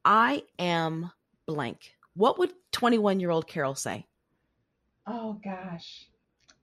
I 0.04 0.42
am 0.58 1.10
blank. 1.46 1.94
What 2.14 2.38
would 2.38 2.52
21 2.72 3.20
year 3.20 3.30
old 3.30 3.46
Carol 3.46 3.74
say? 3.74 4.06
Oh, 5.06 5.38
gosh. 5.42 6.06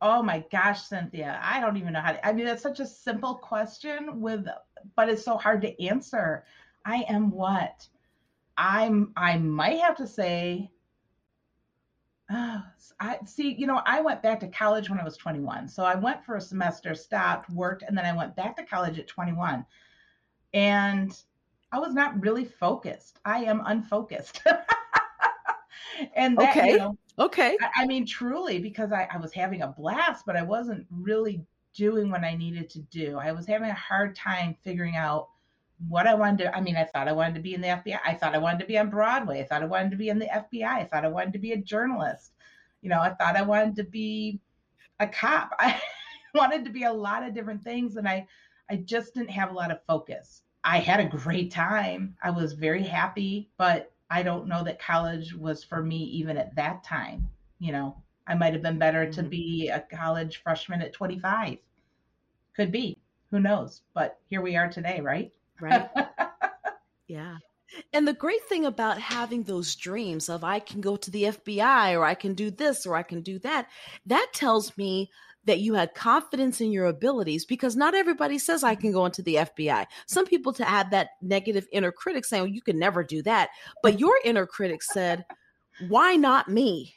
Oh 0.02 0.24
my 0.24 0.44
gosh, 0.52 0.84
Cynthia. 0.84 1.40
I 1.44 1.60
don't 1.60 1.78
even 1.78 1.94
know 1.94 2.02
how 2.02 2.14
to. 2.14 2.26
I 2.26 2.32
mean, 2.32 2.46
that's 2.46 2.64
such 2.64 2.80
a 2.80 2.86
simple 2.86 3.36
question 3.36 4.22
with, 4.22 4.48
but 4.96 5.10
it's 5.10 5.26
so 5.26 5.38
hard 5.38 5.62
to 5.62 5.86
answer. 5.86 6.46
I 6.86 7.06
am 7.10 7.32
what? 7.32 7.88
I'm, 8.58 9.12
I 9.16 9.38
might 9.38 9.80
have 9.80 9.98
to 9.98 10.08
say, 10.08 10.72
oh, 12.32 12.64
I 13.00 13.18
see, 13.26 13.54
you 13.54 13.68
know, 13.68 13.82
I 13.86 14.02
went 14.02 14.22
back 14.22 14.40
to 14.42 14.48
college 14.48 14.90
when 14.90 15.00
I 15.00 15.04
was 15.04 15.18
21. 15.18 15.68
So 15.68 15.84
I 15.84 15.96
went 15.96 16.24
for 16.24 16.36
a 16.36 16.42
semester, 16.42 16.94
stopped, 16.96 17.50
worked, 17.50 17.84
and 17.84 17.98
then 17.98 18.06
I 18.06 18.16
went 18.16 18.36
back 18.36 18.56
to 18.58 18.66
college 18.66 19.00
at 19.00 19.08
21. 19.08 19.66
And 20.54 21.18
I 21.72 21.80
was 21.80 21.94
not 21.94 22.22
really 22.22 22.46
focused. 22.46 23.20
I 23.26 23.44
am 23.44 23.62
unfocused. 23.66 24.42
and 26.16 26.38
that, 26.38 26.56
okay. 26.56 26.72
You 26.72 26.78
know, 26.78 26.98
okay. 27.18 27.58
I, 27.62 27.84
I, 27.84 27.86
mean, 27.86 28.06
truly, 28.06 28.60
because 28.60 28.92
I, 28.92 29.08
I 29.12 29.18
was 29.18 29.34
having 29.34 29.62
a 29.62 29.68
blast, 29.68 30.26
but 30.26 30.36
I 30.36 30.44
wasn't 30.44 30.86
really 30.92 31.42
doing 31.74 32.10
what 32.10 32.24
I 32.24 32.36
needed 32.36 32.70
to 32.72 32.80
do. 32.80 33.18
I 33.18 33.32
was 33.32 33.46
having 33.46 33.70
a 33.70 33.74
hard 33.74 34.16
time 34.16 34.56
figuring 34.64 34.96
out 34.96 35.30
what 35.88 36.08
I 36.08 36.14
wanted 36.14 36.44
to. 36.44 36.56
I 36.56 36.62
mean, 36.62 36.76
I 36.76 36.84
thought 36.84 37.08
I 37.08 37.14
wanted 37.14 37.36
to 37.36 37.42
be 37.42 37.54
in 37.54 37.62
the 37.62 37.68
FBI. 37.68 38.00
I 38.06 38.14
thought 38.14 38.36
I 38.36 38.40
wanted 38.40 38.60
to 38.60 38.66
be 38.66 38.78
on 38.78 38.90
Broadway. 38.90 39.40
I 39.40 39.46
thought 39.46 39.64
I 39.64 39.68
wanted 39.68 39.92
to 39.92 39.98
be 39.98 40.10
in 40.10 40.20
the 40.20 40.26
FBI. 40.26 40.68
I 40.68 40.84
thought 40.84 41.06
I 41.06 41.10
wanted 41.10 41.34
to 41.34 41.40
be 41.40 41.54
a 41.54 41.58
journalist. 41.58 42.34
You 42.82 42.90
know, 42.90 43.00
I 43.00 43.12
thought 43.12 43.36
I 43.36 43.42
wanted 43.44 43.76
to 43.78 43.84
be 43.84 44.40
a 45.00 45.08
cop. 45.08 45.52
I 45.60 45.80
wanted 46.34 46.66
to 46.66 46.72
be 46.72 46.84
a 46.84 46.94
lot 46.94 47.24
of 47.24 47.34
different 47.34 47.64
things, 47.64 47.96
and 47.96 48.08
I, 48.08 48.28
I 48.70 48.78
just 48.78 49.14
didn't 49.14 49.32
have 49.32 49.52
a 49.52 49.56
lot 49.56 49.72
of 49.72 49.84
focus. 49.88 50.42
I 50.64 50.80
had 50.80 51.00
a 51.00 51.06
great 51.06 51.52
time. 51.52 52.16
I 52.22 52.32
was 52.32 52.54
very 52.54 52.84
happy, 52.84 53.50
but 53.58 53.92
I 54.10 54.24
don't 54.24 54.48
know 54.48 54.64
that 54.64 54.82
college 54.82 55.34
was 55.34 55.64
for 55.64 55.84
me 55.84 55.98
even 55.98 56.38
at 56.38 56.56
that 56.56 56.84
time. 56.84 57.28
You 57.60 57.72
know, 57.72 57.96
I 58.28 58.36
might 58.36 58.54
have 58.54 58.62
been 58.62 58.80
better 58.80 59.06
mm-hmm. 59.06 59.22
to 59.22 59.24
be 59.24 59.70
a 59.70 59.86
college 59.96 60.42
freshman 60.44 60.82
at 60.82 60.94
25. 60.94 61.58
Could 62.56 62.72
be. 62.72 62.98
Who 63.32 63.40
knows? 63.40 63.82
But 63.94 64.20
here 64.30 64.42
we 64.42 64.56
are 64.56 64.70
today, 64.70 65.02
right? 65.02 65.32
Right. 65.62 65.90
yeah. 67.08 67.38
And 67.94 68.08
the 68.08 68.14
great 68.14 68.44
thing 68.46 68.66
about 68.66 69.00
having 69.00 69.44
those 69.44 69.76
dreams 69.76 70.30
of 70.30 70.44
I 70.44 70.60
can 70.60 70.82
go 70.82 70.96
to 70.96 71.12
the 71.12 71.24
FBI 71.24 71.94
or 71.98 72.04
I 72.04 72.16
can 72.16 72.34
do 72.34 72.50
this 72.50 72.86
or 72.86 72.96
I 72.96 73.04
can 73.04 73.22
do 73.22 73.38
that, 73.40 73.68
that 74.08 74.32
tells 74.34 74.76
me 74.78 75.12
that 75.50 75.62
you 75.62 75.74
had 75.74 75.96
confidence 75.96 76.62
in 76.62 76.72
your 76.72 76.86
abilities 76.86 77.44
because 77.44 77.76
not 77.76 77.96
everybody 77.96 78.38
says 78.38 78.64
I 78.64 78.76
can 78.76 78.92
go 78.92 79.08
into 79.08 79.24
the 79.24 79.34
FBI. 79.36 79.88
Some 80.06 80.28
people 80.28 80.54
to 80.54 80.64
have 80.64 80.92
that 80.92 81.10
negative 81.24 81.68
inner 81.72 81.92
critic 81.92 82.24
saying, 82.24 82.44
well, 82.44 82.52
you 82.52 82.62
can 82.62 82.78
never 82.78 83.04
do 83.04 83.24
that. 83.24 83.50
But 83.82 84.00
your 84.00 84.20
inner 84.24 84.46
critic 84.46 84.84
said, 84.84 85.26
why 85.88 86.16
not 86.16 86.50
me? 86.50 86.94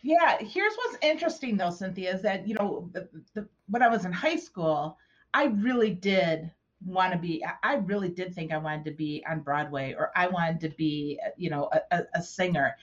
Yeah, 0.00 0.38
here's 0.38 0.74
what's 0.76 0.96
interesting 1.02 1.58
though, 1.58 1.68
Cynthia, 1.68 2.14
is 2.14 2.22
that, 2.22 2.48
you 2.48 2.54
know, 2.54 2.88
the, 2.94 3.06
the, 3.34 3.46
when 3.68 3.82
I 3.82 3.88
was 3.88 4.06
in 4.06 4.12
high 4.12 4.36
school, 4.36 4.96
I 5.34 5.44
really 5.44 5.90
did 5.90 6.50
want 6.86 7.12
to 7.12 7.18
be, 7.18 7.44
I 7.62 7.74
really 7.74 8.08
did 8.08 8.34
think 8.34 8.50
I 8.50 8.56
wanted 8.56 8.86
to 8.86 8.92
be 8.92 9.22
on 9.28 9.40
Broadway 9.40 9.92
or 9.92 10.10
I 10.16 10.26
wanted 10.28 10.60
to 10.60 10.70
be, 10.70 11.20
you 11.36 11.50
know, 11.50 11.68
a, 11.90 12.04
a 12.14 12.22
singer. 12.22 12.78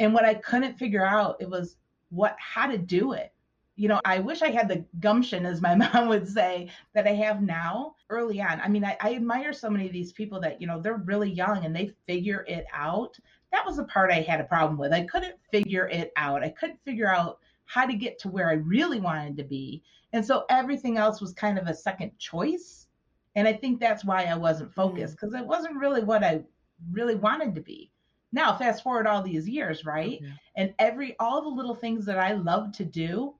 And 0.00 0.12
what 0.12 0.24
I 0.24 0.34
couldn't 0.34 0.80
figure 0.80 1.06
out, 1.06 1.36
it 1.38 1.48
was 1.48 1.76
what, 2.10 2.34
how 2.40 2.66
to 2.66 2.76
do 2.76 3.12
it 3.12 3.32
you 3.78 3.86
know, 3.86 4.00
I 4.04 4.18
wish 4.18 4.42
I 4.42 4.50
had 4.50 4.68
the 4.68 4.84
gumption, 4.98 5.46
as 5.46 5.62
my 5.62 5.74
mom 5.92 6.08
would 6.08 6.28
say, 6.28 6.68
that 6.94 7.06
I 7.06 7.12
have 7.12 7.40
now 7.40 7.94
early 8.10 8.42
on. 8.42 8.60
I 8.60 8.68
mean, 8.68 8.84
I, 8.84 8.96
I, 9.00 9.14
admire 9.14 9.52
so 9.52 9.70
many 9.70 9.86
of 9.86 9.92
these 9.92 10.12
people 10.12 10.40
that, 10.40 10.60
you 10.60 10.66
know, 10.66 10.80
they're 10.80 10.96
really 10.96 11.30
young 11.30 11.64
and 11.64 11.74
they 11.74 11.94
figure 12.06 12.44
it 12.48 12.66
out. 12.74 13.16
That 13.52 13.64
was 13.64 13.76
the 13.76 13.84
part 13.84 14.10
I 14.10 14.20
had 14.20 14.40
a 14.40 14.44
problem 14.44 14.78
with. 14.78 14.92
I 14.92 15.04
couldn't 15.04 15.36
figure 15.52 15.88
it 15.88 16.12
out. 16.16 16.42
I 16.42 16.48
couldn't 16.48 16.82
figure 16.84 17.08
out 17.08 17.38
how 17.66 17.86
to 17.86 17.94
get 17.94 18.18
to 18.20 18.28
where 18.28 18.50
I 18.50 18.54
really 18.54 18.98
wanted 18.98 19.36
to 19.36 19.44
be. 19.44 19.82
And 20.12 20.26
so 20.26 20.44
everything 20.50 20.98
else 20.98 21.20
was 21.20 21.32
kind 21.32 21.56
of 21.56 21.68
a 21.68 21.74
second 21.74 22.18
choice. 22.18 22.88
And 23.36 23.46
I 23.46 23.52
think 23.52 23.78
that's 23.78 24.04
why 24.04 24.24
I 24.24 24.34
wasn't 24.34 24.70
hmm. 24.70 24.80
focused 24.80 25.14
because 25.14 25.34
it 25.34 25.46
wasn't 25.46 25.76
really 25.76 26.02
what 26.02 26.24
I 26.24 26.42
really 26.90 27.14
wanted 27.14 27.54
to 27.54 27.60
be. 27.60 27.92
Now, 28.32 28.56
fast 28.56 28.82
forward 28.82 29.06
all 29.06 29.22
these 29.22 29.48
years, 29.48 29.86
right? 29.86 30.18
Okay. 30.20 30.32
And 30.56 30.74
every 30.80 31.16
all 31.20 31.42
the 31.42 31.48
little 31.48 31.76
things 31.76 32.04
that 32.06 32.18
I 32.18 32.32
love 32.32 32.72
to 32.72 32.84
do 32.84 33.34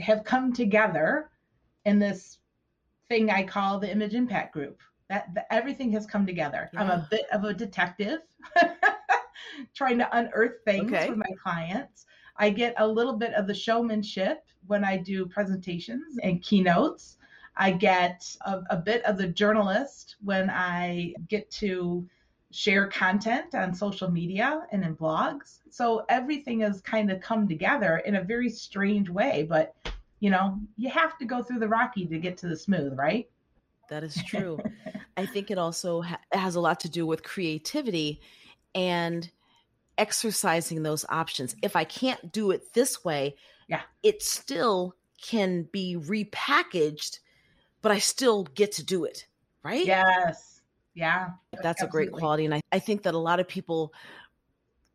have 0.00 0.24
come 0.24 0.52
together 0.52 1.30
in 1.84 1.98
this 1.98 2.38
thing 3.08 3.30
I 3.30 3.42
call 3.42 3.78
the 3.78 3.90
Image 3.90 4.14
Impact 4.14 4.52
Group. 4.52 4.80
That, 5.08 5.34
that 5.34 5.46
everything 5.50 5.90
has 5.92 6.06
come 6.06 6.24
together. 6.24 6.70
I'm 6.76 6.88
a 6.88 7.08
bit 7.10 7.26
of 7.32 7.42
a 7.42 7.52
detective, 7.52 8.20
trying 9.74 9.98
to 9.98 10.16
unearth 10.16 10.62
things 10.64 10.92
Okay. 10.92 11.08
with 11.08 11.18
my 11.18 11.30
clients. 11.42 12.06
I 12.36 12.50
get 12.50 12.74
a 12.78 12.86
little 12.86 13.14
bit 13.14 13.34
of 13.34 13.48
the 13.48 13.54
showmanship 13.54 14.44
when 14.68 14.84
I 14.84 14.96
do 14.96 15.26
presentations 15.26 16.16
and 16.22 16.40
keynotes. 16.42 17.18
I 17.56 17.72
get 17.72 18.24
a, 18.42 18.60
a 18.70 18.76
bit 18.76 19.04
of 19.04 19.18
the 19.18 19.26
journalist 19.26 20.14
when 20.22 20.48
I 20.48 21.12
get 21.28 21.50
to 21.52 22.08
share 22.52 22.86
content 22.88 23.54
on 23.54 23.72
social 23.72 24.10
media 24.10 24.66
and 24.72 24.84
in 24.84 24.96
blogs. 24.96 25.58
So 25.70 26.04
everything 26.08 26.60
has 26.60 26.80
kind 26.80 27.10
of 27.10 27.20
come 27.20 27.46
together 27.46 27.98
in 27.98 28.16
a 28.16 28.22
very 28.22 28.48
strange 28.50 29.08
way, 29.08 29.46
but 29.48 29.74
you 30.18 30.30
know, 30.30 30.58
you 30.76 30.90
have 30.90 31.16
to 31.18 31.24
go 31.24 31.42
through 31.42 31.60
the 31.60 31.68
rocky 31.68 32.06
to 32.06 32.18
get 32.18 32.36
to 32.38 32.48
the 32.48 32.56
smooth, 32.56 32.98
right? 32.98 33.28
That 33.88 34.04
is 34.04 34.14
true. 34.26 34.58
I 35.16 35.26
think 35.26 35.50
it 35.50 35.58
also 35.58 36.02
ha- 36.02 36.20
has 36.32 36.56
a 36.56 36.60
lot 36.60 36.80
to 36.80 36.88
do 36.88 37.06
with 37.06 37.22
creativity 37.22 38.20
and 38.74 39.30
exercising 39.96 40.82
those 40.82 41.04
options. 41.08 41.54
If 41.62 41.76
I 41.76 41.84
can't 41.84 42.32
do 42.32 42.50
it 42.50 42.72
this 42.74 43.04
way, 43.04 43.36
Yeah. 43.68 43.82
it 44.02 44.22
still 44.22 44.94
can 45.22 45.64
be 45.72 45.96
repackaged, 45.98 47.20
but 47.82 47.92
I 47.92 47.98
still 47.98 48.44
get 48.44 48.72
to 48.72 48.84
do 48.84 49.04
it, 49.04 49.26
right? 49.62 49.86
Yes. 49.86 50.49
Yeah. 50.94 51.30
That's 51.62 51.82
a 51.82 51.86
great 51.86 52.12
quality. 52.12 52.44
And 52.44 52.54
I, 52.54 52.60
I 52.72 52.78
think 52.78 53.02
that 53.02 53.14
a 53.14 53.18
lot 53.18 53.40
of 53.40 53.48
people 53.48 53.92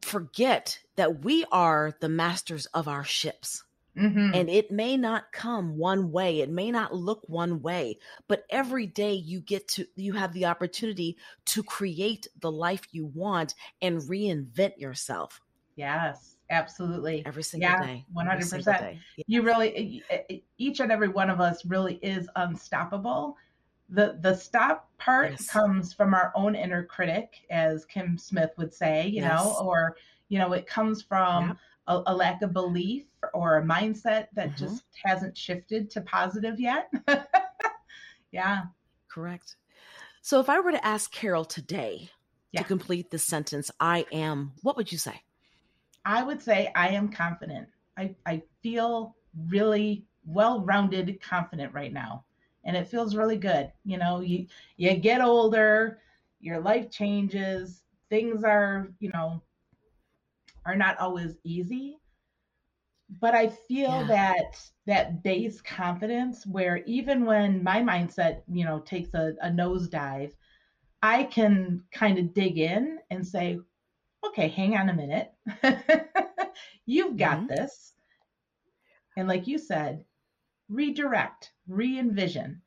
forget 0.02 0.80
that 0.96 1.24
we 1.24 1.46
are 1.52 1.94
the 2.00 2.10
masters 2.10 2.66
of 2.68 2.88
our 2.88 3.04
ships. 3.04 3.64
Mhm. 3.98 4.36
And 4.36 4.50
it 4.50 4.72
may 4.72 4.98
not 4.98 5.32
come 5.32 5.78
one 5.78 6.12
way, 6.12 6.42
it 6.42 6.50
may 6.50 6.70
not 6.70 6.94
look 6.94 7.24
one 7.28 7.62
way, 7.62 7.98
but 8.28 8.44
every 8.50 8.86
day 8.88 9.14
you 9.14 9.40
get 9.40 9.70
to, 9.70 9.88
you 9.96 10.12
have 10.14 10.34
the 10.34 10.46
opportunity 10.46 11.18
to 11.46 11.64
create 11.64 12.28
the 12.42 12.52
life 12.52 12.82
you 12.92 13.06
want 13.06 13.56
and 13.82 14.02
reinvent 14.02 14.78
yourself 14.78 15.42
Yes, 15.78 16.36
absolutely. 16.50 17.26
every 17.26 17.44
single 17.44 17.70
Yeah, 17.70 17.86
day. 17.86 18.06
one 18.12 18.28
every 18.28 18.32
hundred 18.40 18.48
single 18.48 18.74
percent. 18.74 18.94
day. 18.96 19.00
Yeah. 19.18 19.24
You 19.28 19.42
really, 19.44 20.04
each 20.58 20.80
and 20.82 20.92
every 20.92 21.10
one 21.10 21.30
of 21.30 21.40
us 21.40 21.66
really 21.66 21.96
is 21.96 22.30
unstoppable. 22.36 23.38
The 23.90 24.18
the 24.22 24.36
stop 24.36 24.90
part 24.98 25.32
Yes. 25.32 25.48
comes 25.50 25.94
from 25.94 26.14
our 26.14 26.32
own 26.36 26.56
inner 26.56 26.84
critic, 26.84 27.46
as 27.50 27.86
Kim 27.86 28.18
Smith 28.18 28.52
would 28.58 28.74
say, 28.74 29.08
you 29.08 29.22
know, 29.22 29.58
or 29.62 29.96
you 30.30 30.40
know, 30.40 30.54
it 30.54 30.66
comes 30.66 31.04
from 31.04 31.50
Yep. 31.50 31.58
a, 31.88 32.04
a 32.08 32.16
lack 32.16 32.42
of 32.42 32.52
belief 32.52 33.06
or 33.34 33.58
a 33.58 33.64
mindset 33.64 34.28
that 34.34 34.52
Mhm. 34.54 34.58
just 34.58 34.84
hasn't 35.04 35.38
shifted 35.38 35.90
to 35.92 36.02
positive 36.02 36.60
yet. 36.60 36.92
yeah. 38.32 38.64
Correct. 39.08 39.56
So 40.22 40.40
if 40.40 40.50
I 40.50 40.60
were 40.60 40.72
to 40.72 40.84
ask 40.86 41.12
Carol 41.12 41.46
today 41.46 42.10
Yeah. 42.52 42.62
to 42.62 42.68
complete 42.68 43.12
this 43.12 43.28
sentence, 43.28 43.70
I 43.80 44.08
am, 44.12 44.54
what 44.64 44.76
would 44.78 44.92
you 44.92 44.98
say? 44.98 45.22
I 46.06 46.24
would 46.24 46.42
say 46.42 46.72
I 46.76 46.90
am 46.90 47.10
confident. 47.10 47.68
I, 47.98 48.16
I 48.26 48.42
feel 48.64 49.16
really 49.48 50.06
well 50.26 50.62
rounded 50.62 51.22
confident 51.22 51.72
right 51.74 51.94
now. 51.94 52.26
And 52.66 52.76
it 52.76 52.88
feels 52.88 53.16
really 53.16 53.38
good. 53.38 53.72
You 53.86 53.98
know, 53.98 54.22
you 54.22 54.48
you 54.78 54.96
get 54.96 55.22
older, 55.22 56.00
your 56.40 56.60
life 56.60 56.92
changes, 56.92 57.84
things 58.10 58.44
are, 58.44 58.90
you 59.00 59.12
know, 59.14 59.42
are 60.66 60.76
not 60.76 60.98
always 61.00 61.38
easy. 61.44 62.00
But 63.22 63.36
I 63.36 63.48
feel 63.48 64.06
Yeah. 64.06 64.08
that 64.08 64.72
that 64.86 65.24
base 65.24 65.62
confidence 65.62 66.46
where 66.46 66.78
even 66.86 67.26
when 67.26 67.64
my 67.64 67.82
mindset, 67.82 68.42
you 68.48 68.66
know, 68.66 68.80
takes 68.80 69.14
a, 69.14 69.36
a 69.42 69.50
nosedive, 69.50 70.34
I 71.02 71.24
can 71.26 71.84
kind 71.92 72.18
of 72.18 72.34
dig 72.34 72.58
in 72.58 73.00
and 73.10 73.26
say, 73.26 73.60
okay, 74.26 74.48
hang 74.50 74.76
on 74.78 74.90
a 74.90 74.94
minute. 74.94 75.34
You've 76.86 77.18
got 77.18 77.44
Mhm. 77.44 77.48
this. 77.48 77.96
And 79.18 79.28
like 79.28 79.48
you 79.48 79.58
said, 79.58 80.06
redirect, 80.70 81.52
re 81.68 82.00
envision, 82.00 82.62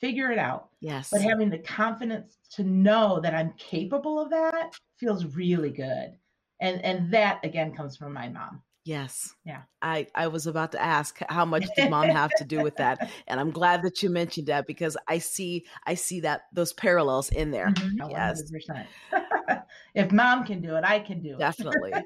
figure 0.00 0.30
it 0.30 0.38
out. 0.38 0.70
Yes. 0.80 1.10
But 1.10 1.22
having 1.22 1.50
the 1.50 1.58
confidence 1.58 2.36
to 2.52 2.64
know 2.64 3.20
that 3.20 3.34
I'm 3.34 3.52
capable 3.58 4.20
of 4.20 4.30
that 4.30 4.74
feels 4.98 5.24
really 5.24 5.70
good. 5.70 6.16
And 6.60 6.84
and 6.84 7.12
that 7.12 7.44
again 7.44 7.74
comes 7.74 7.96
from 7.96 8.12
my 8.12 8.28
mom. 8.28 8.62
Yes. 8.84 9.32
Yeah. 9.44 9.62
I, 9.80 10.08
I 10.14 10.26
was 10.26 10.48
about 10.48 10.72
to 10.72 10.82
ask 10.82 11.18
how 11.28 11.44
much 11.44 11.64
did 11.76 11.88
mom 11.88 12.08
have 12.08 12.34
to 12.36 12.44
do 12.44 12.62
with 12.62 12.76
that? 12.76 13.08
And 13.28 13.38
I'm 13.38 13.50
glad 13.50 13.82
that 13.82 14.02
you 14.02 14.10
mentioned 14.10 14.48
that 14.48 14.66
because 14.66 14.96
I 15.08 15.18
see 15.18 15.64
I 15.86 15.94
see 15.94 16.20
that 16.20 16.42
those 16.52 16.72
parallels 16.72 17.30
in 17.30 17.50
there. 17.50 17.68
Mhm. 17.68 18.10
Yes. 18.10 18.42
100%. 18.50 19.62
if 19.94 20.10
mom 20.10 20.44
can 20.44 20.60
do 20.60 20.74
it, 20.76 20.84
I 20.84 20.98
can 20.98 21.22
do 21.22 21.34
it. 21.34 21.38
Definitely. 21.38 21.92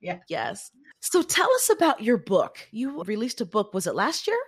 Yeah. 0.00 0.18
Yes. 0.28 0.70
So 1.08 1.22
tell 1.22 1.48
us 1.54 1.70
about 1.70 2.02
your 2.02 2.16
book. 2.16 2.58
You 2.72 3.04
released 3.04 3.40
a 3.40 3.44
book, 3.46 3.72
was 3.72 3.86
it 3.86 3.94
last 3.94 4.26
year? 4.26 4.38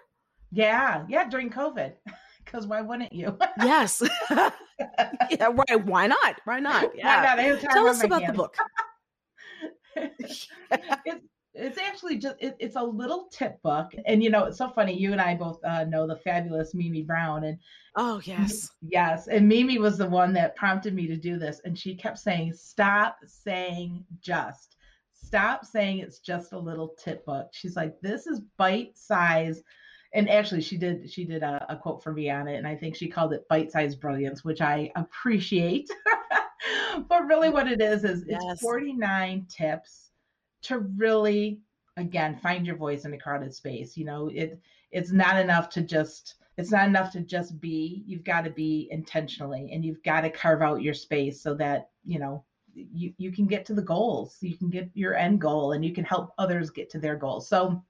Yeah, 0.51 1.05
yeah, 1.09 1.29
during 1.29 1.51
COVID. 1.51 1.93
Because 2.45 2.67
why 2.67 2.81
wouldn't 2.81 3.13
you? 3.13 3.37
Yes. 3.63 4.03
yeah, 4.31 4.51
right. 4.81 5.85
Why 5.85 6.07
not? 6.07 6.41
Why 6.47 6.61
not? 6.61 6.85
Why 6.85 6.91
Yeah. 6.95 7.05
not? 7.05 7.39
Have 7.39 7.61
time 7.61 7.71
Tell 7.71 7.87
us 7.89 8.03
about 8.03 8.27
the 8.27 8.33
book. 8.33 8.57
it's 9.97 10.47
it's 11.53 11.79
actually 11.79 12.17
just 12.17 12.37
it, 12.41 12.57
it's 12.59 12.77
a 12.77 12.83
little 12.83 13.29
tip 13.31 13.61
book 13.61 13.93
and 14.07 14.25
you 14.25 14.31
know 14.31 14.45
it's 14.45 14.57
so 14.57 14.71
funny 14.71 14.99
you 14.99 15.13
and 15.13 15.21
i 15.21 15.35
both 15.35 15.63
uh, 15.65 15.85
know 15.85 16.07
the 16.07 16.17
fabulous 16.17 16.73
mimi 16.75 17.03
brown 17.03 17.45
and 17.45 17.59
Oh, 17.97 18.21
yes. 18.25 18.71
yes 18.81 19.27
and 19.27 19.47
mimi 19.47 19.79
was 19.79 19.99
the 19.99 20.09
one 20.09 20.33
that 20.35 20.57
prompted 20.57 20.95
me 20.95 21.07
to 21.09 21.17
do 21.17 21.37
this 21.39 21.61
and 21.65 21.77
she 21.79 21.95
kept 21.97 22.19
saying 22.19 22.55
stop 22.55 23.19
saying 23.27 24.05
just 24.21 24.77
stop 25.25 25.65
saying 25.65 25.99
it's 25.99 26.19
just 26.21 26.53
a 26.53 26.59
little 26.59 26.95
tip 27.03 27.25
book. 27.27 27.49
She's 27.53 27.77
like 27.77 28.01
this 28.01 28.27
is 28.27 28.41
bite 28.57 28.97
size. 28.97 29.63
And 30.15 30.29
actually 30.31 30.63
she 30.63 30.79
did 30.79 31.11
she 31.11 31.25
did 31.25 31.43
a, 31.43 31.67
a 31.69 31.77
quote 31.77 32.03
for 32.03 32.13
me 32.13 32.31
on 32.31 32.49
it 32.49 32.57
and 32.57 32.67
i 32.67 32.75
think 32.75 32.97
she 32.97 33.09
called 33.09 33.35
it 33.35 33.47
bite 33.51 33.71
size 33.71 33.95
brilliance 33.95 34.43
which 34.45 34.61
i 34.61 34.91
appreciate. 34.97 35.89
But 37.09 37.27
really 37.27 37.49
what 37.51 37.69
it 37.69 37.81
is 37.81 38.05
is 38.05 38.25
Yes. 38.27 38.43
it's 38.49 38.63
49 38.63 39.47
tips 39.49 40.11
to 40.63 40.81
really 40.81 41.61
again 41.97 42.39
find 42.43 42.67
your 42.67 42.77
voice 42.77 43.05
in 43.05 43.15
a 43.15 43.19
crowded 43.19 43.55
space 43.55 43.97
you 43.97 44.05
know? 44.05 44.29
It 44.35 44.61
it's 44.91 45.13
not 45.13 45.39
enough 45.39 45.69
to 45.71 45.83
just 45.83 46.35
it's 46.57 46.73
not 46.73 46.89
enough 46.89 47.13
to 47.13 47.21
just 47.21 47.61
be 47.61 48.03
you've 48.07 48.25
got 48.25 48.43
to 48.45 48.51
be 48.51 48.89
intentionally 48.91 49.71
and 49.73 49.85
you've 49.85 50.03
got 50.03 50.23
to 50.23 50.31
carve 50.31 50.63
out 50.63 50.83
your 50.83 50.95
space 50.95 51.41
so 51.41 51.55
that 51.55 51.91
you 52.05 52.19
know 52.19 52.45
you, 52.93 53.13
you 53.19 53.33
can 53.33 53.47
get 53.47 53.65
to 53.67 53.75
the 53.75 53.83
goals. 53.83 54.37
You 54.41 54.57
can 54.57 54.71
get 54.71 54.91
your 54.95 55.17
end 55.17 55.41
goal 55.41 55.73
and 55.73 55.85
you 55.85 55.93
can 55.93 56.05
help 56.05 56.33
others 56.39 56.71
get 56.71 56.91
to 56.91 56.99
their 56.99 57.17
goals. 57.17 57.49
So 57.49 57.83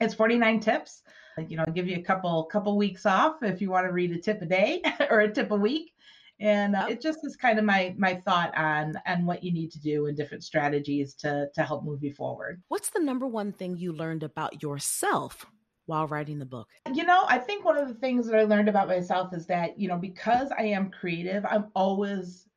it's 0.00 0.14
49 0.14 0.60
tips. 0.60 1.02
You 1.48 1.56
know 1.56 1.64
I'll 1.66 1.72
give 1.72 1.86
you 1.86 1.96
a 1.96 2.02
couple 2.02 2.44
couple 2.44 2.76
weeks 2.76 3.06
off 3.06 3.42
if 3.42 3.60
you 3.60 3.70
want 3.70 3.86
to 3.86 3.92
read 3.92 4.10
a 4.10 4.18
tip 4.18 4.42
a 4.42 4.46
day 4.46 4.82
or 5.10 5.20
a 5.20 5.32
tip 5.32 5.52
a 5.52 5.56
week. 5.56 5.92
And 6.40 6.76
uh, 6.76 6.86
it 6.88 7.00
just 7.00 7.24
is 7.24 7.36
kind 7.36 7.58
of 7.58 7.64
my 7.64 7.94
my 7.96 8.14
thought 8.14 8.56
on 8.56 8.94
on 9.06 9.24
what 9.24 9.44
you 9.44 9.52
need 9.52 9.70
to 9.72 9.80
do 9.80 10.06
and 10.06 10.16
different 10.16 10.42
strategies 10.42 11.14
to 11.16 11.48
to 11.54 11.62
help 11.62 11.84
move 11.84 12.02
you 12.02 12.12
forward. 12.12 12.60
What's 12.68 12.90
the 12.90 13.00
number 13.00 13.26
one 13.26 13.52
thing 13.52 13.76
you 13.76 13.92
learned 13.92 14.24
about 14.24 14.62
yourself 14.62 15.46
while 15.86 16.08
writing 16.08 16.40
the 16.40 16.46
book? 16.46 16.68
you 16.92 17.04
know 17.04 17.24
i 17.28 17.38
think 17.38 17.64
one 17.64 17.76
of 17.76 17.88
the 17.88 17.94
things 17.94 18.26
that 18.26 18.38
i 18.38 18.44
learned 18.44 18.68
about 18.68 18.88
myself 18.88 19.32
is 19.34 19.46
that 19.46 19.78
you 19.78 19.88
know 19.88 19.96
because 19.96 20.50
i 20.58 20.62
am 20.62 20.90
creative 20.90 21.44
i'm 21.46 21.66
always 21.74 22.47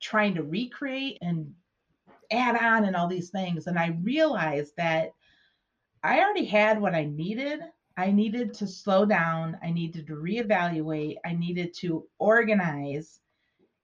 trying 0.00 0.34
to 0.34 0.42
recreate 0.42 1.18
and 1.22 1.52
add 2.30 2.56
on 2.56 2.84
and 2.84 2.96
all 2.96 3.08
these 3.08 3.30
things. 3.30 3.66
And 3.66 3.78
i 3.78 3.98
realized 4.02 4.72
that 4.76 5.12
i 6.02 6.20
already 6.20 6.44
had 6.44 6.80
what 6.80 6.94
i 6.94 7.04
needed. 7.04 7.60
I 7.96 8.10
needed 8.10 8.54
to 8.54 8.66
slow 8.66 9.04
down. 9.04 9.58
I 9.62 9.70
needed 9.70 10.06
to 10.06 10.14
reevaluate. 10.14 11.16
I 11.24 11.34
needed 11.34 11.74
to 11.80 12.06
organize 12.18 13.20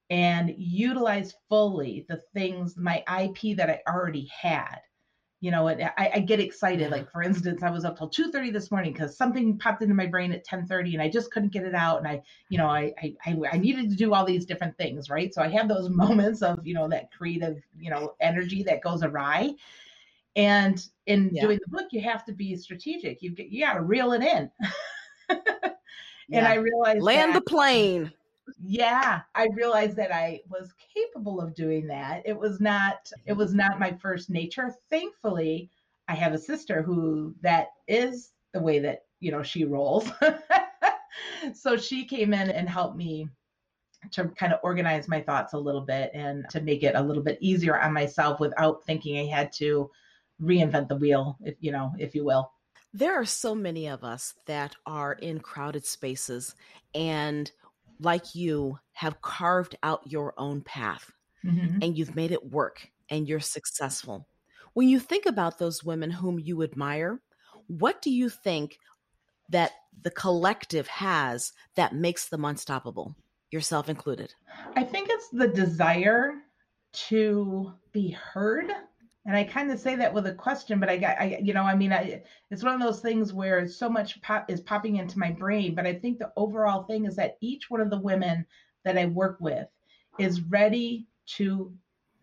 and 0.09 0.55
utilize 0.57 1.35
fully 1.49 2.07
the 2.09 2.23
things 2.33 2.77
my 2.77 3.03
ip 3.21 3.57
that 3.57 3.69
i 3.69 3.81
already 3.89 4.31
had 4.33 4.79
you 5.41 5.51
know 5.51 5.69
and 5.69 5.83
I, 5.83 6.11
I 6.15 6.21
get 6.21 6.41
excited. 6.41 6.91
Like 6.91 7.11
for 7.11 7.23
instance 7.23 7.63
i 7.63 7.71
was 7.71 7.85
up 7.85 7.99
till 7.99 8.09
2.30 8.11 8.53
this 8.53 8.71
morning 8.71 8.93
because 8.93 9.17
something 9.17 9.59
popped 9.59 9.83
into 9.83 9.95
my 9.95 10.07
brain 10.07 10.33
at 10.33 10.47
10.30 10.47 10.95
and 10.95 11.03
i 11.03 11.09
just 11.09 11.31
couldn't 11.31 11.53
get 11.53 11.65
it 11.65 11.75
out. 11.75 11.99
And 11.99 12.09
i 12.09 12.23
you 12.49 12.59
know 12.59 12.67
I, 12.69 12.93
I 13.03 13.15
i 13.27 13.37
I 13.53 13.57
needed 13.59 13.91
to 13.91 13.97
do 13.97 14.15
all 14.15 14.25
these 14.25 14.47
different 14.47 14.77
things 14.79 15.11
right? 15.11 15.33
So 15.33 15.43
i 15.43 15.49
have 15.49 15.69
those 15.69 15.89
moments 16.05 16.43
of 16.43 16.67
you 16.67 16.75
know 16.75 16.89
that 16.89 17.13
creative 17.13 17.59
you 17.79 17.91
know 17.91 18.15
energy 18.21 18.63
that 18.65 18.83
goes 18.83 19.03
awry. 19.03 19.55
And 20.37 20.85
in 21.07 21.31
Yeah. 21.33 21.43
doing 21.43 21.59
the 21.65 21.71
book 21.71 21.87
you 21.93 22.01
have 22.03 22.25
to 22.27 22.33
be 22.33 22.57
strategic. 22.57 23.23
You 23.23 23.31
get 23.31 23.49
you 23.49 23.65
got 23.65 23.75
to 23.75 23.83
reel 23.83 24.13
it 24.13 24.23
in. 24.23 24.51
And 26.33 26.45
Yeah. 26.45 26.51
i 26.51 26.55
realized 26.55 27.03
Land 27.05 27.35
that, 27.35 27.45
the 27.45 27.51
plane. 27.51 28.13
Yeah, 28.61 29.23
I 29.35 29.49
realized 29.55 29.97
that 29.97 30.15
I 30.15 30.41
was 30.49 30.73
capable 30.95 31.41
of 31.41 31.55
doing 31.55 31.87
that. 31.89 32.23
It 32.25 32.39
was 32.39 32.61
not 32.61 33.11
it 33.25 33.33
was 33.33 33.55
not 33.55 33.81
my 33.81 33.97
first 34.01 34.31
nature. 34.31 34.75
Thankfully, 34.91 35.71
I 36.09 36.15
have 36.15 36.33
a 36.33 36.39
sister 36.39 36.83
who 36.83 37.35
that 37.43 37.69
is 37.89 38.31
the 38.53 38.61
way 38.61 38.79
that, 38.81 39.05
you 39.21 39.31
know, 39.31 39.43
she 39.43 39.65
rolls. 39.65 40.09
so 41.55 41.77
she 41.77 42.05
came 42.05 42.33
in 42.33 42.51
and 42.51 42.69
helped 42.69 42.97
me 42.97 43.29
to 44.13 44.29
kind 44.29 44.53
of 44.53 44.61
organize 44.63 45.09
my 45.09 45.21
thoughts 45.21 45.53
a 45.53 45.59
little 45.59 45.81
bit 45.81 46.11
and 46.15 46.45
to 46.51 46.61
make 46.61 46.83
it 46.83 46.95
a 46.95 47.03
little 47.03 47.23
bit 47.23 47.39
easier 47.41 47.81
on 47.81 47.93
myself 47.93 48.39
without 48.39 48.85
thinking 48.85 49.19
I 49.19 49.35
had 49.35 49.53
to 49.55 49.91
reinvent 50.41 50.89
the 50.89 50.97
wheel, 50.97 51.37
if 51.43 51.57
you 51.61 51.73
know, 51.73 51.93
if 51.99 52.15
you 52.15 52.25
will. 52.25 52.53
There 52.93 53.21
are 53.21 53.27
so 53.27 53.55
many 53.55 53.89
of 53.89 54.05
us 54.05 54.35
that 54.47 54.77
are 54.87 55.13
in 55.15 55.41
crowded 55.41 55.85
spaces 55.85 56.55
and 56.95 57.51
like 58.01 58.35
you 58.35 58.79
have 58.93 59.21
carved 59.21 59.77
out 59.83 60.01
your 60.11 60.35
own 60.39 60.63
path 60.63 61.11
mm-hmm. 61.45 61.79
and 61.83 61.97
you've 61.97 62.17
made 62.17 62.33
it 62.33 62.51
work 62.51 62.89
and 63.11 63.29
you're 63.29 63.41
successful. 63.41 64.27
When 64.75 64.89
you 64.89 64.99
think 64.99 65.27
about 65.27 65.59
those 65.59 65.85
women 65.85 66.11
whom 66.11 66.39
you 66.39 66.63
admire, 66.63 67.21
what 67.67 68.03
do 68.03 68.11
you 68.11 68.29
think 68.29 68.79
that 69.49 69.73
the 70.03 70.11
collective 70.11 70.87
has 70.89 71.53
that 71.77 71.95
makes 71.95 72.29
them 72.29 72.45
unstoppable, 72.45 73.15
yourself 73.51 73.89
included? 73.89 74.35
I 74.75 74.85
think 74.85 75.09
it's 75.11 75.29
the 75.31 75.49
desire 75.49 76.35
to 77.09 77.73
be 77.93 78.11
heard. 78.11 78.71
And 79.27 79.37
I 79.37 79.45
kind 79.45 79.71
of 79.71 79.81
say 79.81 79.97
that 79.97 80.15
with 80.15 80.27
a 80.27 80.35
question, 80.35 80.79
but 80.79 80.89
I 80.89 80.97
got, 80.97 81.21
I, 81.21 81.41
you 81.43 81.53
know, 81.53 81.65
I 81.65 81.75
mean, 81.75 81.93
I, 81.93 82.23
it's 82.51 82.63
one 82.63 82.75
of 82.75 82.81
those 82.81 83.01
things 83.01 83.33
where 83.33 83.67
so 83.67 83.89
much 83.89 84.23
pop 84.23 84.49
is 84.51 84.61
popping 84.61 84.97
into 84.97 85.19
my 85.19 85.33
brain. 85.33 85.75
But 85.75 85.87
I 85.87 85.95
think 85.95 86.19
the 86.19 86.33
overall 86.37 86.85
thing 86.85 87.07
is 87.07 87.17
that 87.17 87.37
each 87.41 87.69
one 87.69 87.81
of 87.81 87.91
the 87.91 87.99
women 87.99 88.47
that 88.85 88.97
I 88.97 89.07
work 89.07 89.39
with 89.41 89.67
is 90.19 90.43
ready 90.43 91.07
to 91.27 91.73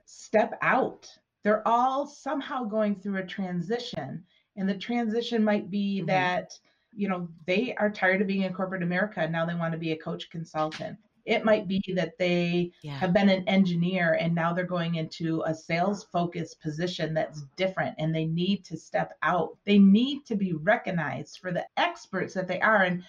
step 0.06 0.58
out. 0.62 1.10
They're 1.44 1.68
all 1.68 2.08
somehow 2.08 2.64
going 2.64 2.96
through 2.96 3.18
a 3.18 3.26
transition. 3.26 4.24
And 4.56 4.70
the 4.70 4.78
transition 4.78 5.44
might 5.44 5.70
be 5.70 5.98
mm-hmm. 5.98 6.08
that 6.08 6.58
you 6.96 7.08
know, 7.08 7.28
they 7.46 7.76
are 7.76 7.90
tired 7.90 8.22
of 8.22 8.28
being 8.28 8.44
in 8.44 8.54
corporate 8.54 8.84
America 8.84 9.22
and 9.22 9.32
now 9.32 9.46
they 9.46 9.56
want 9.56 9.74
to 9.74 9.80
be 9.80 9.92
a 9.92 9.98
coach 9.98 10.30
consultant. 10.30 10.98
It 11.26 11.46
might 11.46 11.68
be 11.68 11.82
that 11.96 12.18
they 12.18 12.72
yeah. 12.82 12.98
have 12.98 13.14
been 13.14 13.30
an 13.30 13.48
engineer 13.48 14.18
and 14.20 14.36
now 14.36 14.52
they're 14.52 14.66
going 14.66 14.96
into 14.96 15.42
a 15.46 15.54
sales 15.54 16.04
focused 16.04 16.62
position 16.62 17.14
that's 17.14 17.44
different 17.56 17.96
and 17.98 18.14
they 18.14 18.26
need 18.26 18.66
to 18.66 18.78
step 18.78 19.14
out. 19.24 19.58
They 19.66 19.78
need 19.78 20.26
to 20.26 20.36
be 20.36 20.54
recognized 20.54 21.40
for 21.40 21.54
the 21.54 21.66
experts 21.78 22.34
that 22.34 22.48
they 22.48 22.60
are. 22.60 22.84
And, 22.84 23.04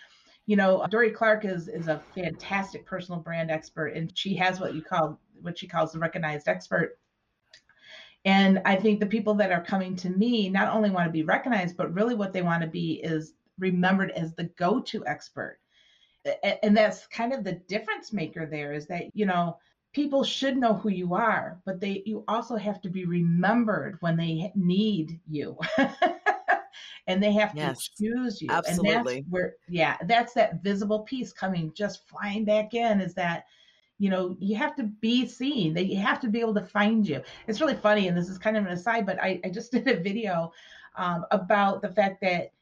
you 0.47 0.55
know, 0.55 0.87
Dorie 0.91 1.11
Clark 1.11 1.45
is 1.45 1.67
is 1.67 1.89
a 1.89 2.03
fantastic 2.15 2.87
personal 2.87 3.21
brand 3.21 3.51
expert 3.51 3.89
and 3.89 4.17
she 4.17 4.37
has 4.37 4.61
what 4.61 4.75
you 4.75 4.83
call 4.83 5.19
what 5.43 5.59
she 5.59 5.67
calls 5.67 5.93
the 5.93 5.99
recognized 5.99 6.47
expert. 6.47 6.99
And 8.25 8.63
I 8.65 8.77
think 8.77 9.01
the 9.01 9.07
people 9.07 9.35
that 9.35 9.53
are 9.53 9.63
coming 9.63 9.97
to 9.97 10.09
me 10.09 10.49
not 10.49 10.73
only 10.73 10.91
want 10.91 11.07
to 11.07 11.13
be 11.13 11.25
recognized, 11.25 11.77
but 11.77 11.93
really 11.93 12.15
what 12.15 12.33
they 12.33 12.43
want 12.43 12.63
to 12.63 12.69
be 12.69 13.01
is 13.03 13.35
remembered 13.59 14.13
as 14.13 14.35
the 14.35 14.45
go-to 14.57 15.07
expert 15.07 15.59
and 16.63 16.77
that's 16.77 17.07
kind 17.09 17.33
of 17.33 17.45
the 17.45 17.53
difference 17.53 18.13
maker 18.13 18.47
there 18.47 18.73
is 18.73 18.87
that 18.87 19.05
you 19.15 19.27
know 19.27 19.59
people 19.93 20.25
should 20.25 20.57
know 20.57 20.75
who 20.75 20.89
you 20.89 21.15
are 21.15 21.61
but 21.65 21.81
they 21.81 22.03
you 22.07 22.25
also 22.29 22.57
have 22.57 22.81
to 22.81 22.89
be 22.89 23.05
remembered 23.05 23.97
when 24.01 24.17
they 24.17 24.51
need 24.55 25.21
you. 25.29 25.57
And 27.07 27.23
they 27.23 27.33
have 27.33 27.55
yes, 27.55 27.89
to 27.89 28.03
choose 28.03 28.41
you. 28.41 28.51
Absolutely 28.51 28.95
and 28.97 29.07
that's 29.07 29.27
where 29.29 29.55
yeah 29.69 29.99
that's 30.07 30.33
that 30.35 30.63
visible 30.63 31.01
piece 31.01 31.33
coming 31.33 31.71
just 31.75 32.09
flying 32.09 32.47
back 32.47 32.73
in 32.73 33.01
is 33.01 33.13
that 33.15 33.45
you 33.99 34.09
know 34.09 34.37
you 34.41 34.57
have 34.57 34.75
to 34.77 34.85
be 34.85 35.27
seen. 35.27 35.75
That 35.75 35.85
you 35.85 35.99
have 35.99 36.19
to 36.21 36.29
be 36.29 36.41
able 36.41 36.55
to 36.55 36.65
find 36.65 37.07
you. 37.07 37.23
It's 37.47 37.61
really 37.61 37.77
funny 37.77 38.09
and 38.09 38.17
this 38.17 38.31
is 38.31 38.39
kind 38.39 38.57
of 38.57 38.65
an 38.65 38.73
aside 38.73 39.05
but 39.05 39.23
i, 39.23 39.39
I 39.45 39.51
just 39.51 39.71
did 39.77 39.87
a 39.87 40.01
video 40.01 40.51
um, 40.97 41.27
about 41.31 41.83
the 41.83 41.91
fact 41.91 42.23
that 42.23 42.53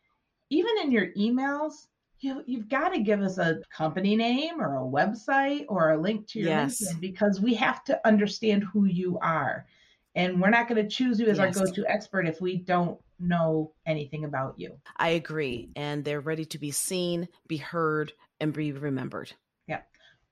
even 0.51 0.73
in 0.83 0.91
your 0.91 1.13
emails, 1.13 1.87
you, 2.23 2.43
you've 2.47 2.69
got 2.69 2.91
to 2.91 3.01
give 3.01 3.21
us 3.21 3.39
a 3.39 3.61
company 3.77 4.17
name 4.17 4.61
or 4.61 4.77
a 4.77 4.81
website 4.81 5.65
or 5.69 5.91
a 5.91 5.99
link 6.01 6.29
to 6.29 6.39
your 6.39 6.49
yes. 6.49 6.81
LinkedIn 6.81 7.01
because 7.01 7.41
we 7.41 7.55
have 7.55 7.83
to 7.85 8.01
understand 8.07 8.65
who 8.65 8.85
you 8.85 9.19
are. 9.21 9.67
And 10.15 10.41
we're 10.41 10.51
not 10.51 10.69
going 10.69 10.83
to 10.83 10.89
choose 10.89 11.19
you 11.19 11.27
as 11.27 11.39
yes. 11.39 11.59
our 11.59 11.65
go 11.65 11.73
to 11.73 11.87
expert 11.87 12.29
if 12.29 12.41
we 12.41 12.57
don't 12.57 12.99
know 13.19 13.73
anything 13.87 14.25
about 14.25 14.55
you. 14.59 14.79
I 14.97 15.11
agree. 15.11 15.71
And 15.75 16.05
they're 16.05 16.21
ready 16.21 16.45
to 16.47 16.59
be 16.59 16.71
seen, 16.71 17.29
be 17.49 17.57
heard, 17.57 18.13
and 18.41 18.53
be 18.53 18.73
remembered. 18.73 19.33
Yeah. 19.67 19.81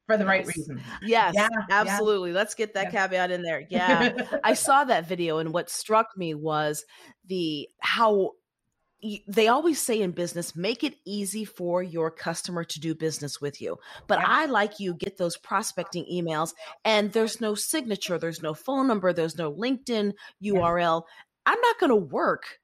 For 0.06 0.16
the 0.16 0.24
yes. 0.24 0.28
right 0.28 0.46
reasons. 0.46 0.80
Yes, 1.02 1.34
yeah, 1.34 1.48
absolutely. 1.70 2.30
Yeah. 2.30 2.36
Let's 2.36 2.54
get 2.54 2.74
that 2.74 2.92
yeah. 2.92 3.06
caveat 3.06 3.30
in 3.30 3.42
there. 3.42 3.64
Yeah. 3.70 4.26
I 4.44 4.54
saw 4.54 4.84
that 4.84 5.08
video 5.08 5.38
and 5.38 5.52
what 5.52 5.70
struck 5.70 6.16
me 6.16 6.34
was 6.34 6.84
the 7.26 7.68
how 7.80 8.32
they 9.26 9.48
always 9.48 9.80
say 9.80 10.00
in 10.00 10.10
business 10.10 10.54
make 10.54 10.84
it 10.84 10.96
easy 11.06 11.44
for 11.44 11.82
your 11.82 12.10
customer 12.10 12.64
to 12.64 12.80
do 12.80 12.94
business 12.94 13.40
with 13.40 13.60
you. 13.60 13.78
But 14.06 14.18
i 14.20 14.46
like 14.46 14.80
you 14.80 14.94
get 14.94 15.16
those 15.16 15.36
prospecting 15.36 16.06
emails 16.12 16.54
and 16.84 17.12
there's 17.12 17.40
no 17.40 17.54
signature 17.54 18.18
there's 18.18 18.42
no 18.42 18.54
phone 18.54 18.86
number 18.86 19.12
there's 19.12 19.38
no 19.38 19.52
linkedin 19.52 20.12
url 20.44 21.02
i'm 21.46 21.60
not 21.60 21.78
going 21.78 21.90
to 21.90 21.96
work 21.96 22.60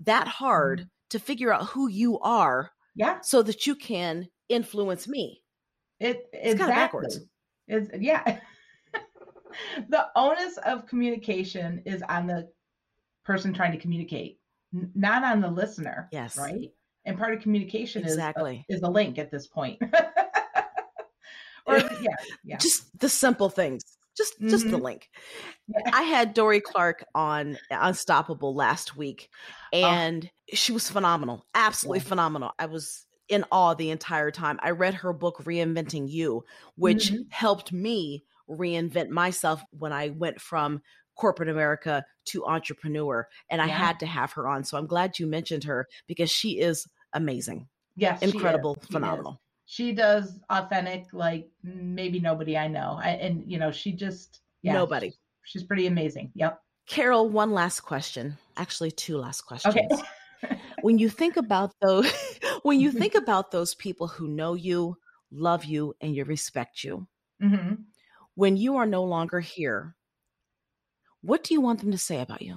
that 0.00 0.28
hard 0.28 0.80
mm-hmm. 0.80 0.88
to 1.10 1.18
figure 1.18 1.52
out 1.52 1.66
who 1.66 1.88
you 1.88 2.18
are 2.20 2.70
yeah. 2.94 3.20
so 3.22 3.42
that 3.42 3.66
you 3.66 3.74
can 3.74 4.28
influence 4.48 5.08
me. 5.08 5.42
It 6.00 6.26
it's 6.32 6.52
exactly. 6.52 6.58
kind 6.58 6.70
of 6.70 6.76
backwards. 6.76 7.20
It's 7.68 7.90
yeah. 8.00 8.38
The 9.88 10.08
onus 10.16 10.58
of 10.66 10.88
communication 10.88 11.84
is 11.86 12.02
on 12.08 12.26
the 12.26 12.48
person 13.24 13.54
trying 13.54 13.70
to 13.70 13.78
communicate 13.78 14.40
not 14.94 15.24
on 15.24 15.40
the 15.40 15.50
listener. 15.50 16.08
Yes. 16.12 16.36
Right. 16.36 16.72
And 17.04 17.18
part 17.18 17.34
of 17.34 17.40
communication 17.40 18.02
exactly. 18.02 18.64
is 18.68 18.76
a, 18.76 18.78
is 18.78 18.82
a 18.82 18.90
link 18.90 19.18
at 19.18 19.30
this 19.30 19.46
point. 19.46 19.78
or 21.66 21.78
yeah, 22.00 22.16
yeah. 22.44 22.56
Just 22.58 22.98
the 22.98 23.08
simple 23.08 23.48
things. 23.48 23.82
Just 24.16 24.34
mm-hmm. 24.34 24.48
just 24.48 24.64
the 24.64 24.76
mm-hmm. 24.76 24.84
link. 24.84 25.08
Yeah. 25.66 25.90
I 25.92 26.02
had 26.02 26.34
Dorie 26.34 26.60
Clark 26.60 27.04
on 27.14 27.58
Unstoppable 27.70 28.54
last 28.54 28.96
week 28.96 29.28
oh. 29.72 29.78
and 29.78 30.24
oh. 30.24 30.54
she 30.54 30.72
was 30.72 30.90
phenomenal. 30.90 31.44
Absolutely 31.54 32.00
yeah. 32.00 32.08
phenomenal. 32.08 32.52
I 32.58 32.66
was 32.66 33.06
in 33.28 33.44
awe 33.50 33.74
the 33.74 33.90
entire 33.90 34.30
time. 34.30 34.58
I 34.62 34.70
read 34.70 34.94
her 34.94 35.12
book 35.12 35.42
Reinventing 35.44 36.10
You, 36.10 36.44
which 36.76 37.10
mm-hmm. 37.10 37.22
helped 37.30 37.72
me 37.72 38.24
reinvent 38.48 39.08
myself 39.08 39.62
when 39.70 39.92
I 39.92 40.10
went 40.10 40.40
from 40.40 40.82
corporate 41.16 41.48
America 41.48 42.04
to 42.26 42.44
entrepreneur. 42.46 43.26
And 43.50 43.60
I 43.62 43.66
had 43.66 44.00
to 44.00 44.06
have 44.06 44.32
her 44.32 44.48
on. 44.48 44.64
So 44.64 44.76
I'm 44.76 44.86
glad 44.86 45.18
you 45.18 45.26
mentioned 45.26 45.64
her 45.64 45.86
because 46.06 46.30
she 46.30 46.60
is 46.60 46.86
amazing. 47.12 47.68
Yes. 47.96 48.22
Incredible, 48.22 48.76
she 48.86 48.92
phenomenal. 48.92 49.40
She 49.66 49.92
does 49.92 50.40
authentic, 50.50 51.06
like 51.12 51.48
maybe 51.62 52.20
nobody 52.20 52.56
I 52.56 52.68
know. 52.68 52.98
I, 53.02 53.10
and, 53.10 53.50
you 53.50 53.58
know, 53.58 53.70
she 53.70 53.92
just, 53.92 54.40
yeah, 54.62 54.72
nobody. 54.74 55.12
She's 55.44 55.62
pretty 55.62 55.86
amazing. 55.86 56.32
Yep. 56.34 56.58
Carol, 56.86 57.28
one 57.28 57.52
last 57.52 57.80
question. 57.80 58.36
Actually, 58.56 58.90
two 58.90 59.16
last 59.16 59.42
questions. 59.42 59.74
Okay. 59.74 60.58
when 60.82 60.98
you 60.98 61.08
think 61.08 61.36
about 61.36 61.72
those, 61.80 62.10
when 62.62 62.80
you 62.80 62.90
think 62.90 63.14
about 63.14 63.50
those 63.50 63.74
people 63.74 64.06
who 64.06 64.28
know 64.28 64.54
you, 64.54 64.96
love 65.30 65.64
you, 65.64 65.94
and 66.00 66.14
you 66.14 66.24
respect 66.24 66.84
you, 66.84 67.06
mm-hmm. 67.42 67.74
when 68.34 68.56
you 68.56 68.76
are 68.76 68.86
no 68.86 69.04
longer 69.04 69.40
here, 69.40 69.96
what 71.24 71.42
do 71.42 71.54
you 71.54 71.60
want 71.60 71.80
them 71.80 71.90
to 71.90 71.98
say 71.98 72.20
about 72.20 72.42
you? 72.42 72.56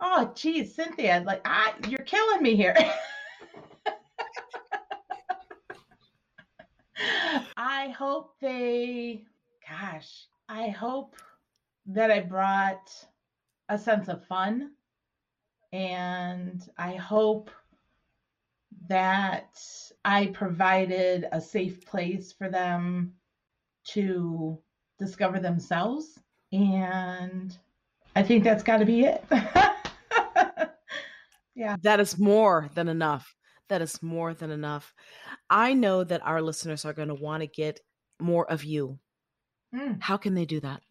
Oh, 0.00 0.32
geez, 0.34 0.74
Cynthia, 0.74 1.22
like 1.26 1.42
I, 1.44 1.74
you're 1.86 1.98
killing 2.00 2.42
me 2.42 2.56
here. 2.56 2.74
I 7.56 7.88
hope 7.88 8.34
they, 8.40 9.24
gosh, 9.68 10.26
I 10.48 10.68
hope 10.68 11.16
that 11.86 12.10
I 12.10 12.20
brought 12.20 12.90
a 13.68 13.78
sense 13.78 14.08
of 14.08 14.26
fun. 14.26 14.72
And 15.72 16.68
I 16.78 16.94
hope 16.94 17.50
that 18.88 19.56
I 20.04 20.26
provided 20.28 21.28
a 21.30 21.40
safe 21.40 21.86
place 21.86 22.32
for 22.32 22.48
them 22.48 23.12
to 23.84 24.58
discover 24.98 25.38
themselves. 25.38 26.18
And 26.52 27.56
I 28.16 28.22
think 28.22 28.44
that's 28.44 28.62
got 28.62 28.78
to 28.78 28.84
be 28.84 29.04
it. 29.04 29.24
yeah. 31.54 31.76
That 31.82 32.00
is 32.00 32.18
more 32.18 32.70
than 32.74 32.88
enough. 32.88 33.34
That 33.68 33.82
is 33.82 34.02
more 34.02 34.34
than 34.34 34.50
enough. 34.50 34.92
I 35.48 35.74
know 35.74 36.02
that 36.04 36.26
our 36.26 36.42
listeners 36.42 36.84
are 36.84 36.92
going 36.92 37.08
to 37.08 37.14
want 37.14 37.42
to 37.42 37.46
get 37.46 37.80
more 38.20 38.50
of 38.50 38.64
you. 38.64 38.98
Mm. 39.74 40.02
How 40.02 40.16
can 40.16 40.34
they 40.34 40.44
do 40.44 40.60
that? 40.60 40.82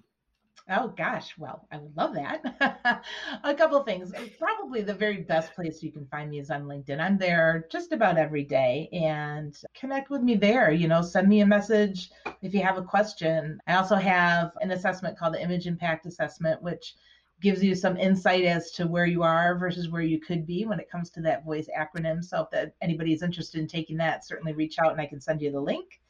Oh 0.71 0.89
gosh, 0.89 1.33
well, 1.37 1.67
I 1.71 1.77
would 1.77 1.97
love 1.97 2.13
that. 2.13 3.03
a 3.43 3.55
couple 3.55 3.81
things. 3.83 4.13
Probably 4.37 4.83
the 4.83 4.93
very 4.93 5.23
best 5.23 5.55
place 5.55 5.81
you 5.81 5.91
can 5.91 6.05
find 6.05 6.29
me 6.29 6.39
is 6.39 6.51
on 6.51 6.65
LinkedIn. 6.65 6.99
I'm 6.99 7.17
there 7.17 7.65
just 7.71 7.91
about 7.91 8.19
every 8.19 8.43
day 8.43 8.87
and 8.93 9.57
connect 9.75 10.11
with 10.11 10.21
me 10.21 10.35
there. 10.35 10.71
You 10.71 10.87
know, 10.87 11.01
send 11.01 11.27
me 11.27 11.41
a 11.41 11.45
message 11.45 12.11
if 12.41 12.53
you 12.53 12.61
have 12.61 12.77
a 12.77 12.83
question. 12.83 13.59
I 13.67 13.75
also 13.75 13.95
have 13.95 14.51
an 14.61 14.71
assessment 14.71 15.17
called 15.17 15.33
the 15.33 15.41
Image 15.41 15.67
Impact 15.67 16.05
Assessment, 16.05 16.61
which 16.61 16.95
gives 17.41 17.63
you 17.63 17.73
some 17.73 17.95
insight 17.97 18.43
as 18.43 18.71
to 18.71 18.85
where 18.87 19.05
you 19.05 19.23
are 19.23 19.57
versus 19.57 19.87
where 19.89 20.01
you 20.01 20.19
could 20.19 20.45
be 20.45 20.65
when 20.65 20.77
it 20.79 20.91
comes 20.91 21.09
to 21.11 21.21
that 21.21 21.45
voice 21.45 21.69
acronym. 21.77 22.21
So 22.23 22.41
if 22.43 22.49
that, 22.51 22.73
anybody 22.81 23.13
is 23.13 23.23
interested 23.23 23.61
in 23.61 23.67
taking 23.67 23.95
that, 23.97 24.25
certainly 24.25 24.53
reach 24.53 24.79
out 24.79 24.91
and 24.91 24.99
I 24.99 25.05
can 25.05 25.21
send 25.21 25.41
you 25.41 25.51
the 25.51 25.61
link. 25.61 26.01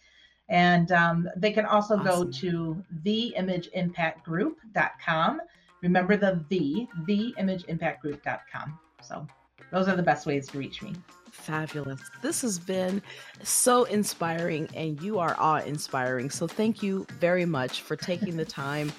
And 0.50 0.92
um, 0.92 1.30
they 1.38 1.52
can 1.52 1.66
also 1.66 1.98
awesome. 1.98 2.06
go 2.06 2.26
to 2.40 2.84
theimageimpactgroup.com. 3.04 5.42
Remember 5.84 6.18
the 6.18 6.44
the, 6.50 6.88
theimageimpactgroup.com. 7.08 8.80
So 9.04 9.28
those 9.72 9.88
are 9.88 9.96
the 9.96 10.04
best 10.04 10.26
ways 10.26 10.48
to 10.48 10.58
reach 10.58 10.82
me. 10.82 10.96
Fabulous. 11.32 12.02
This 12.22 12.42
has 12.42 12.60
been 12.60 13.02
so 13.44 13.86
inspiring, 13.86 14.70
and 14.76 15.02
you 15.02 15.20
are 15.20 15.36
awe 15.40 15.58
inspiring. 15.58 16.30
So, 16.30 16.48
thank 16.48 16.84
you 16.84 17.06
very 17.20 17.46
much 17.46 17.82
for 17.82 17.96
taking 17.96 18.38
the 18.38 18.46
time 18.46 18.92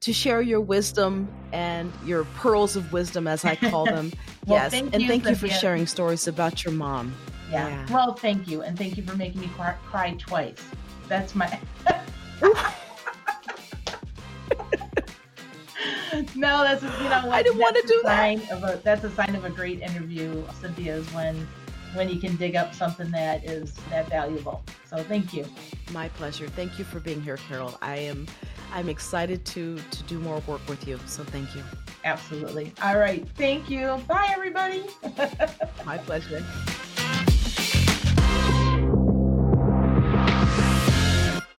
to 0.00 0.12
share 0.12 0.40
your 0.40 0.60
wisdom 0.60 1.28
and 1.52 1.92
your 2.04 2.24
pearls 2.24 2.76
of 2.76 2.92
wisdom, 2.92 3.26
as 3.26 3.44
I 3.44 3.56
call 3.56 3.84
them. 3.84 4.12
well, 4.46 4.62
yes. 4.62 4.70
Thank 4.70 4.94
and 4.94 5.02
you, 5.02 5.08
thank 5.08 5.26
you 5.26 5.34
for 5.34 5.48
sharing 5.48 5.86
stories 5.86 6.28
about 6.28 6.64
your 6.64 6.72
mom. 6.72 7.12
Yeah. 7.50 7.68
yeah. 7.68 7.92
Well, 7.92 8.14
thank 8.14 8.46
you. 8.46 8.62
And 8.62 8.78
thank 8.78 8.96
you 8.96 9.02
for 9.02 9.16
making 9.16 9.40
me 9.40 9.48
cry, 9.48 9.74
cry 9.86 10.14
twice. 10.18 10.62
That's 11.08 11.34
my. 11.34 11.58
no, 16.34 16.62
that's 16.62 16.82
you 16.82 17.08
know 17.08 17.22
what, 17.26 17.32
I 17.32 17.42
didn't 17.42 17.58
want 17.58 17.76
to 17.76 17.86
do 17.86 18.00
that. 18.04 18.50
A, 18.50 18.80
that's 18.84 19.04
a 19.04 19.10
sign 19.10 19.34
of 19.34 19.44
a 19.44 19.50
great 19.50 19.80
interview, 19.80 20.44
Cynthia, 20.60 20.96
is 20.96 21.06
when 21.14 21.46
when 21.98 22.08
you 22.08 22.18
can 22.18 22.36
dig 22.36 22.56
up 22.56 22.74
something 22.74 23.10
that 23.10 23.44
is 23.44 23.74
that 23.90 24.08
valuable. 24.08 24.62
So 24.86 25.02
thank 25.02 25.34
you. 25.34 25.44
My 25.92 26.08
pleasure. 26.10 26.48
Thank 26.48 26.78
you 26.78 26.84
for 26.84 27.00
being 27.00 27.20
here, 27.20 27.36
Carol. 27.36 27.76
I 27.82 27.96
am 27.96 28.26
I'm 28.72 28.88
excited 28.88 29.44
to 29.46 29.78
to 29.90 30.02
do 30.04 30.18
more 30.18 30.40
work 30.46 30.66
with 30.68 30.86
you. 30.86 30.98
So 31.06 31.24
thank 31.24 31.54
you. 31.54 31.62
Absolutely. 32.04 32.72
All 32.82 32.96
right. 32.98 33.28
Thank 33.36 33.68
you. 33.68 34.00
Bye 34.06 34.28
everybody. 34.30 34.84
My 35.84 35.98
pleasure. 35.98 36.44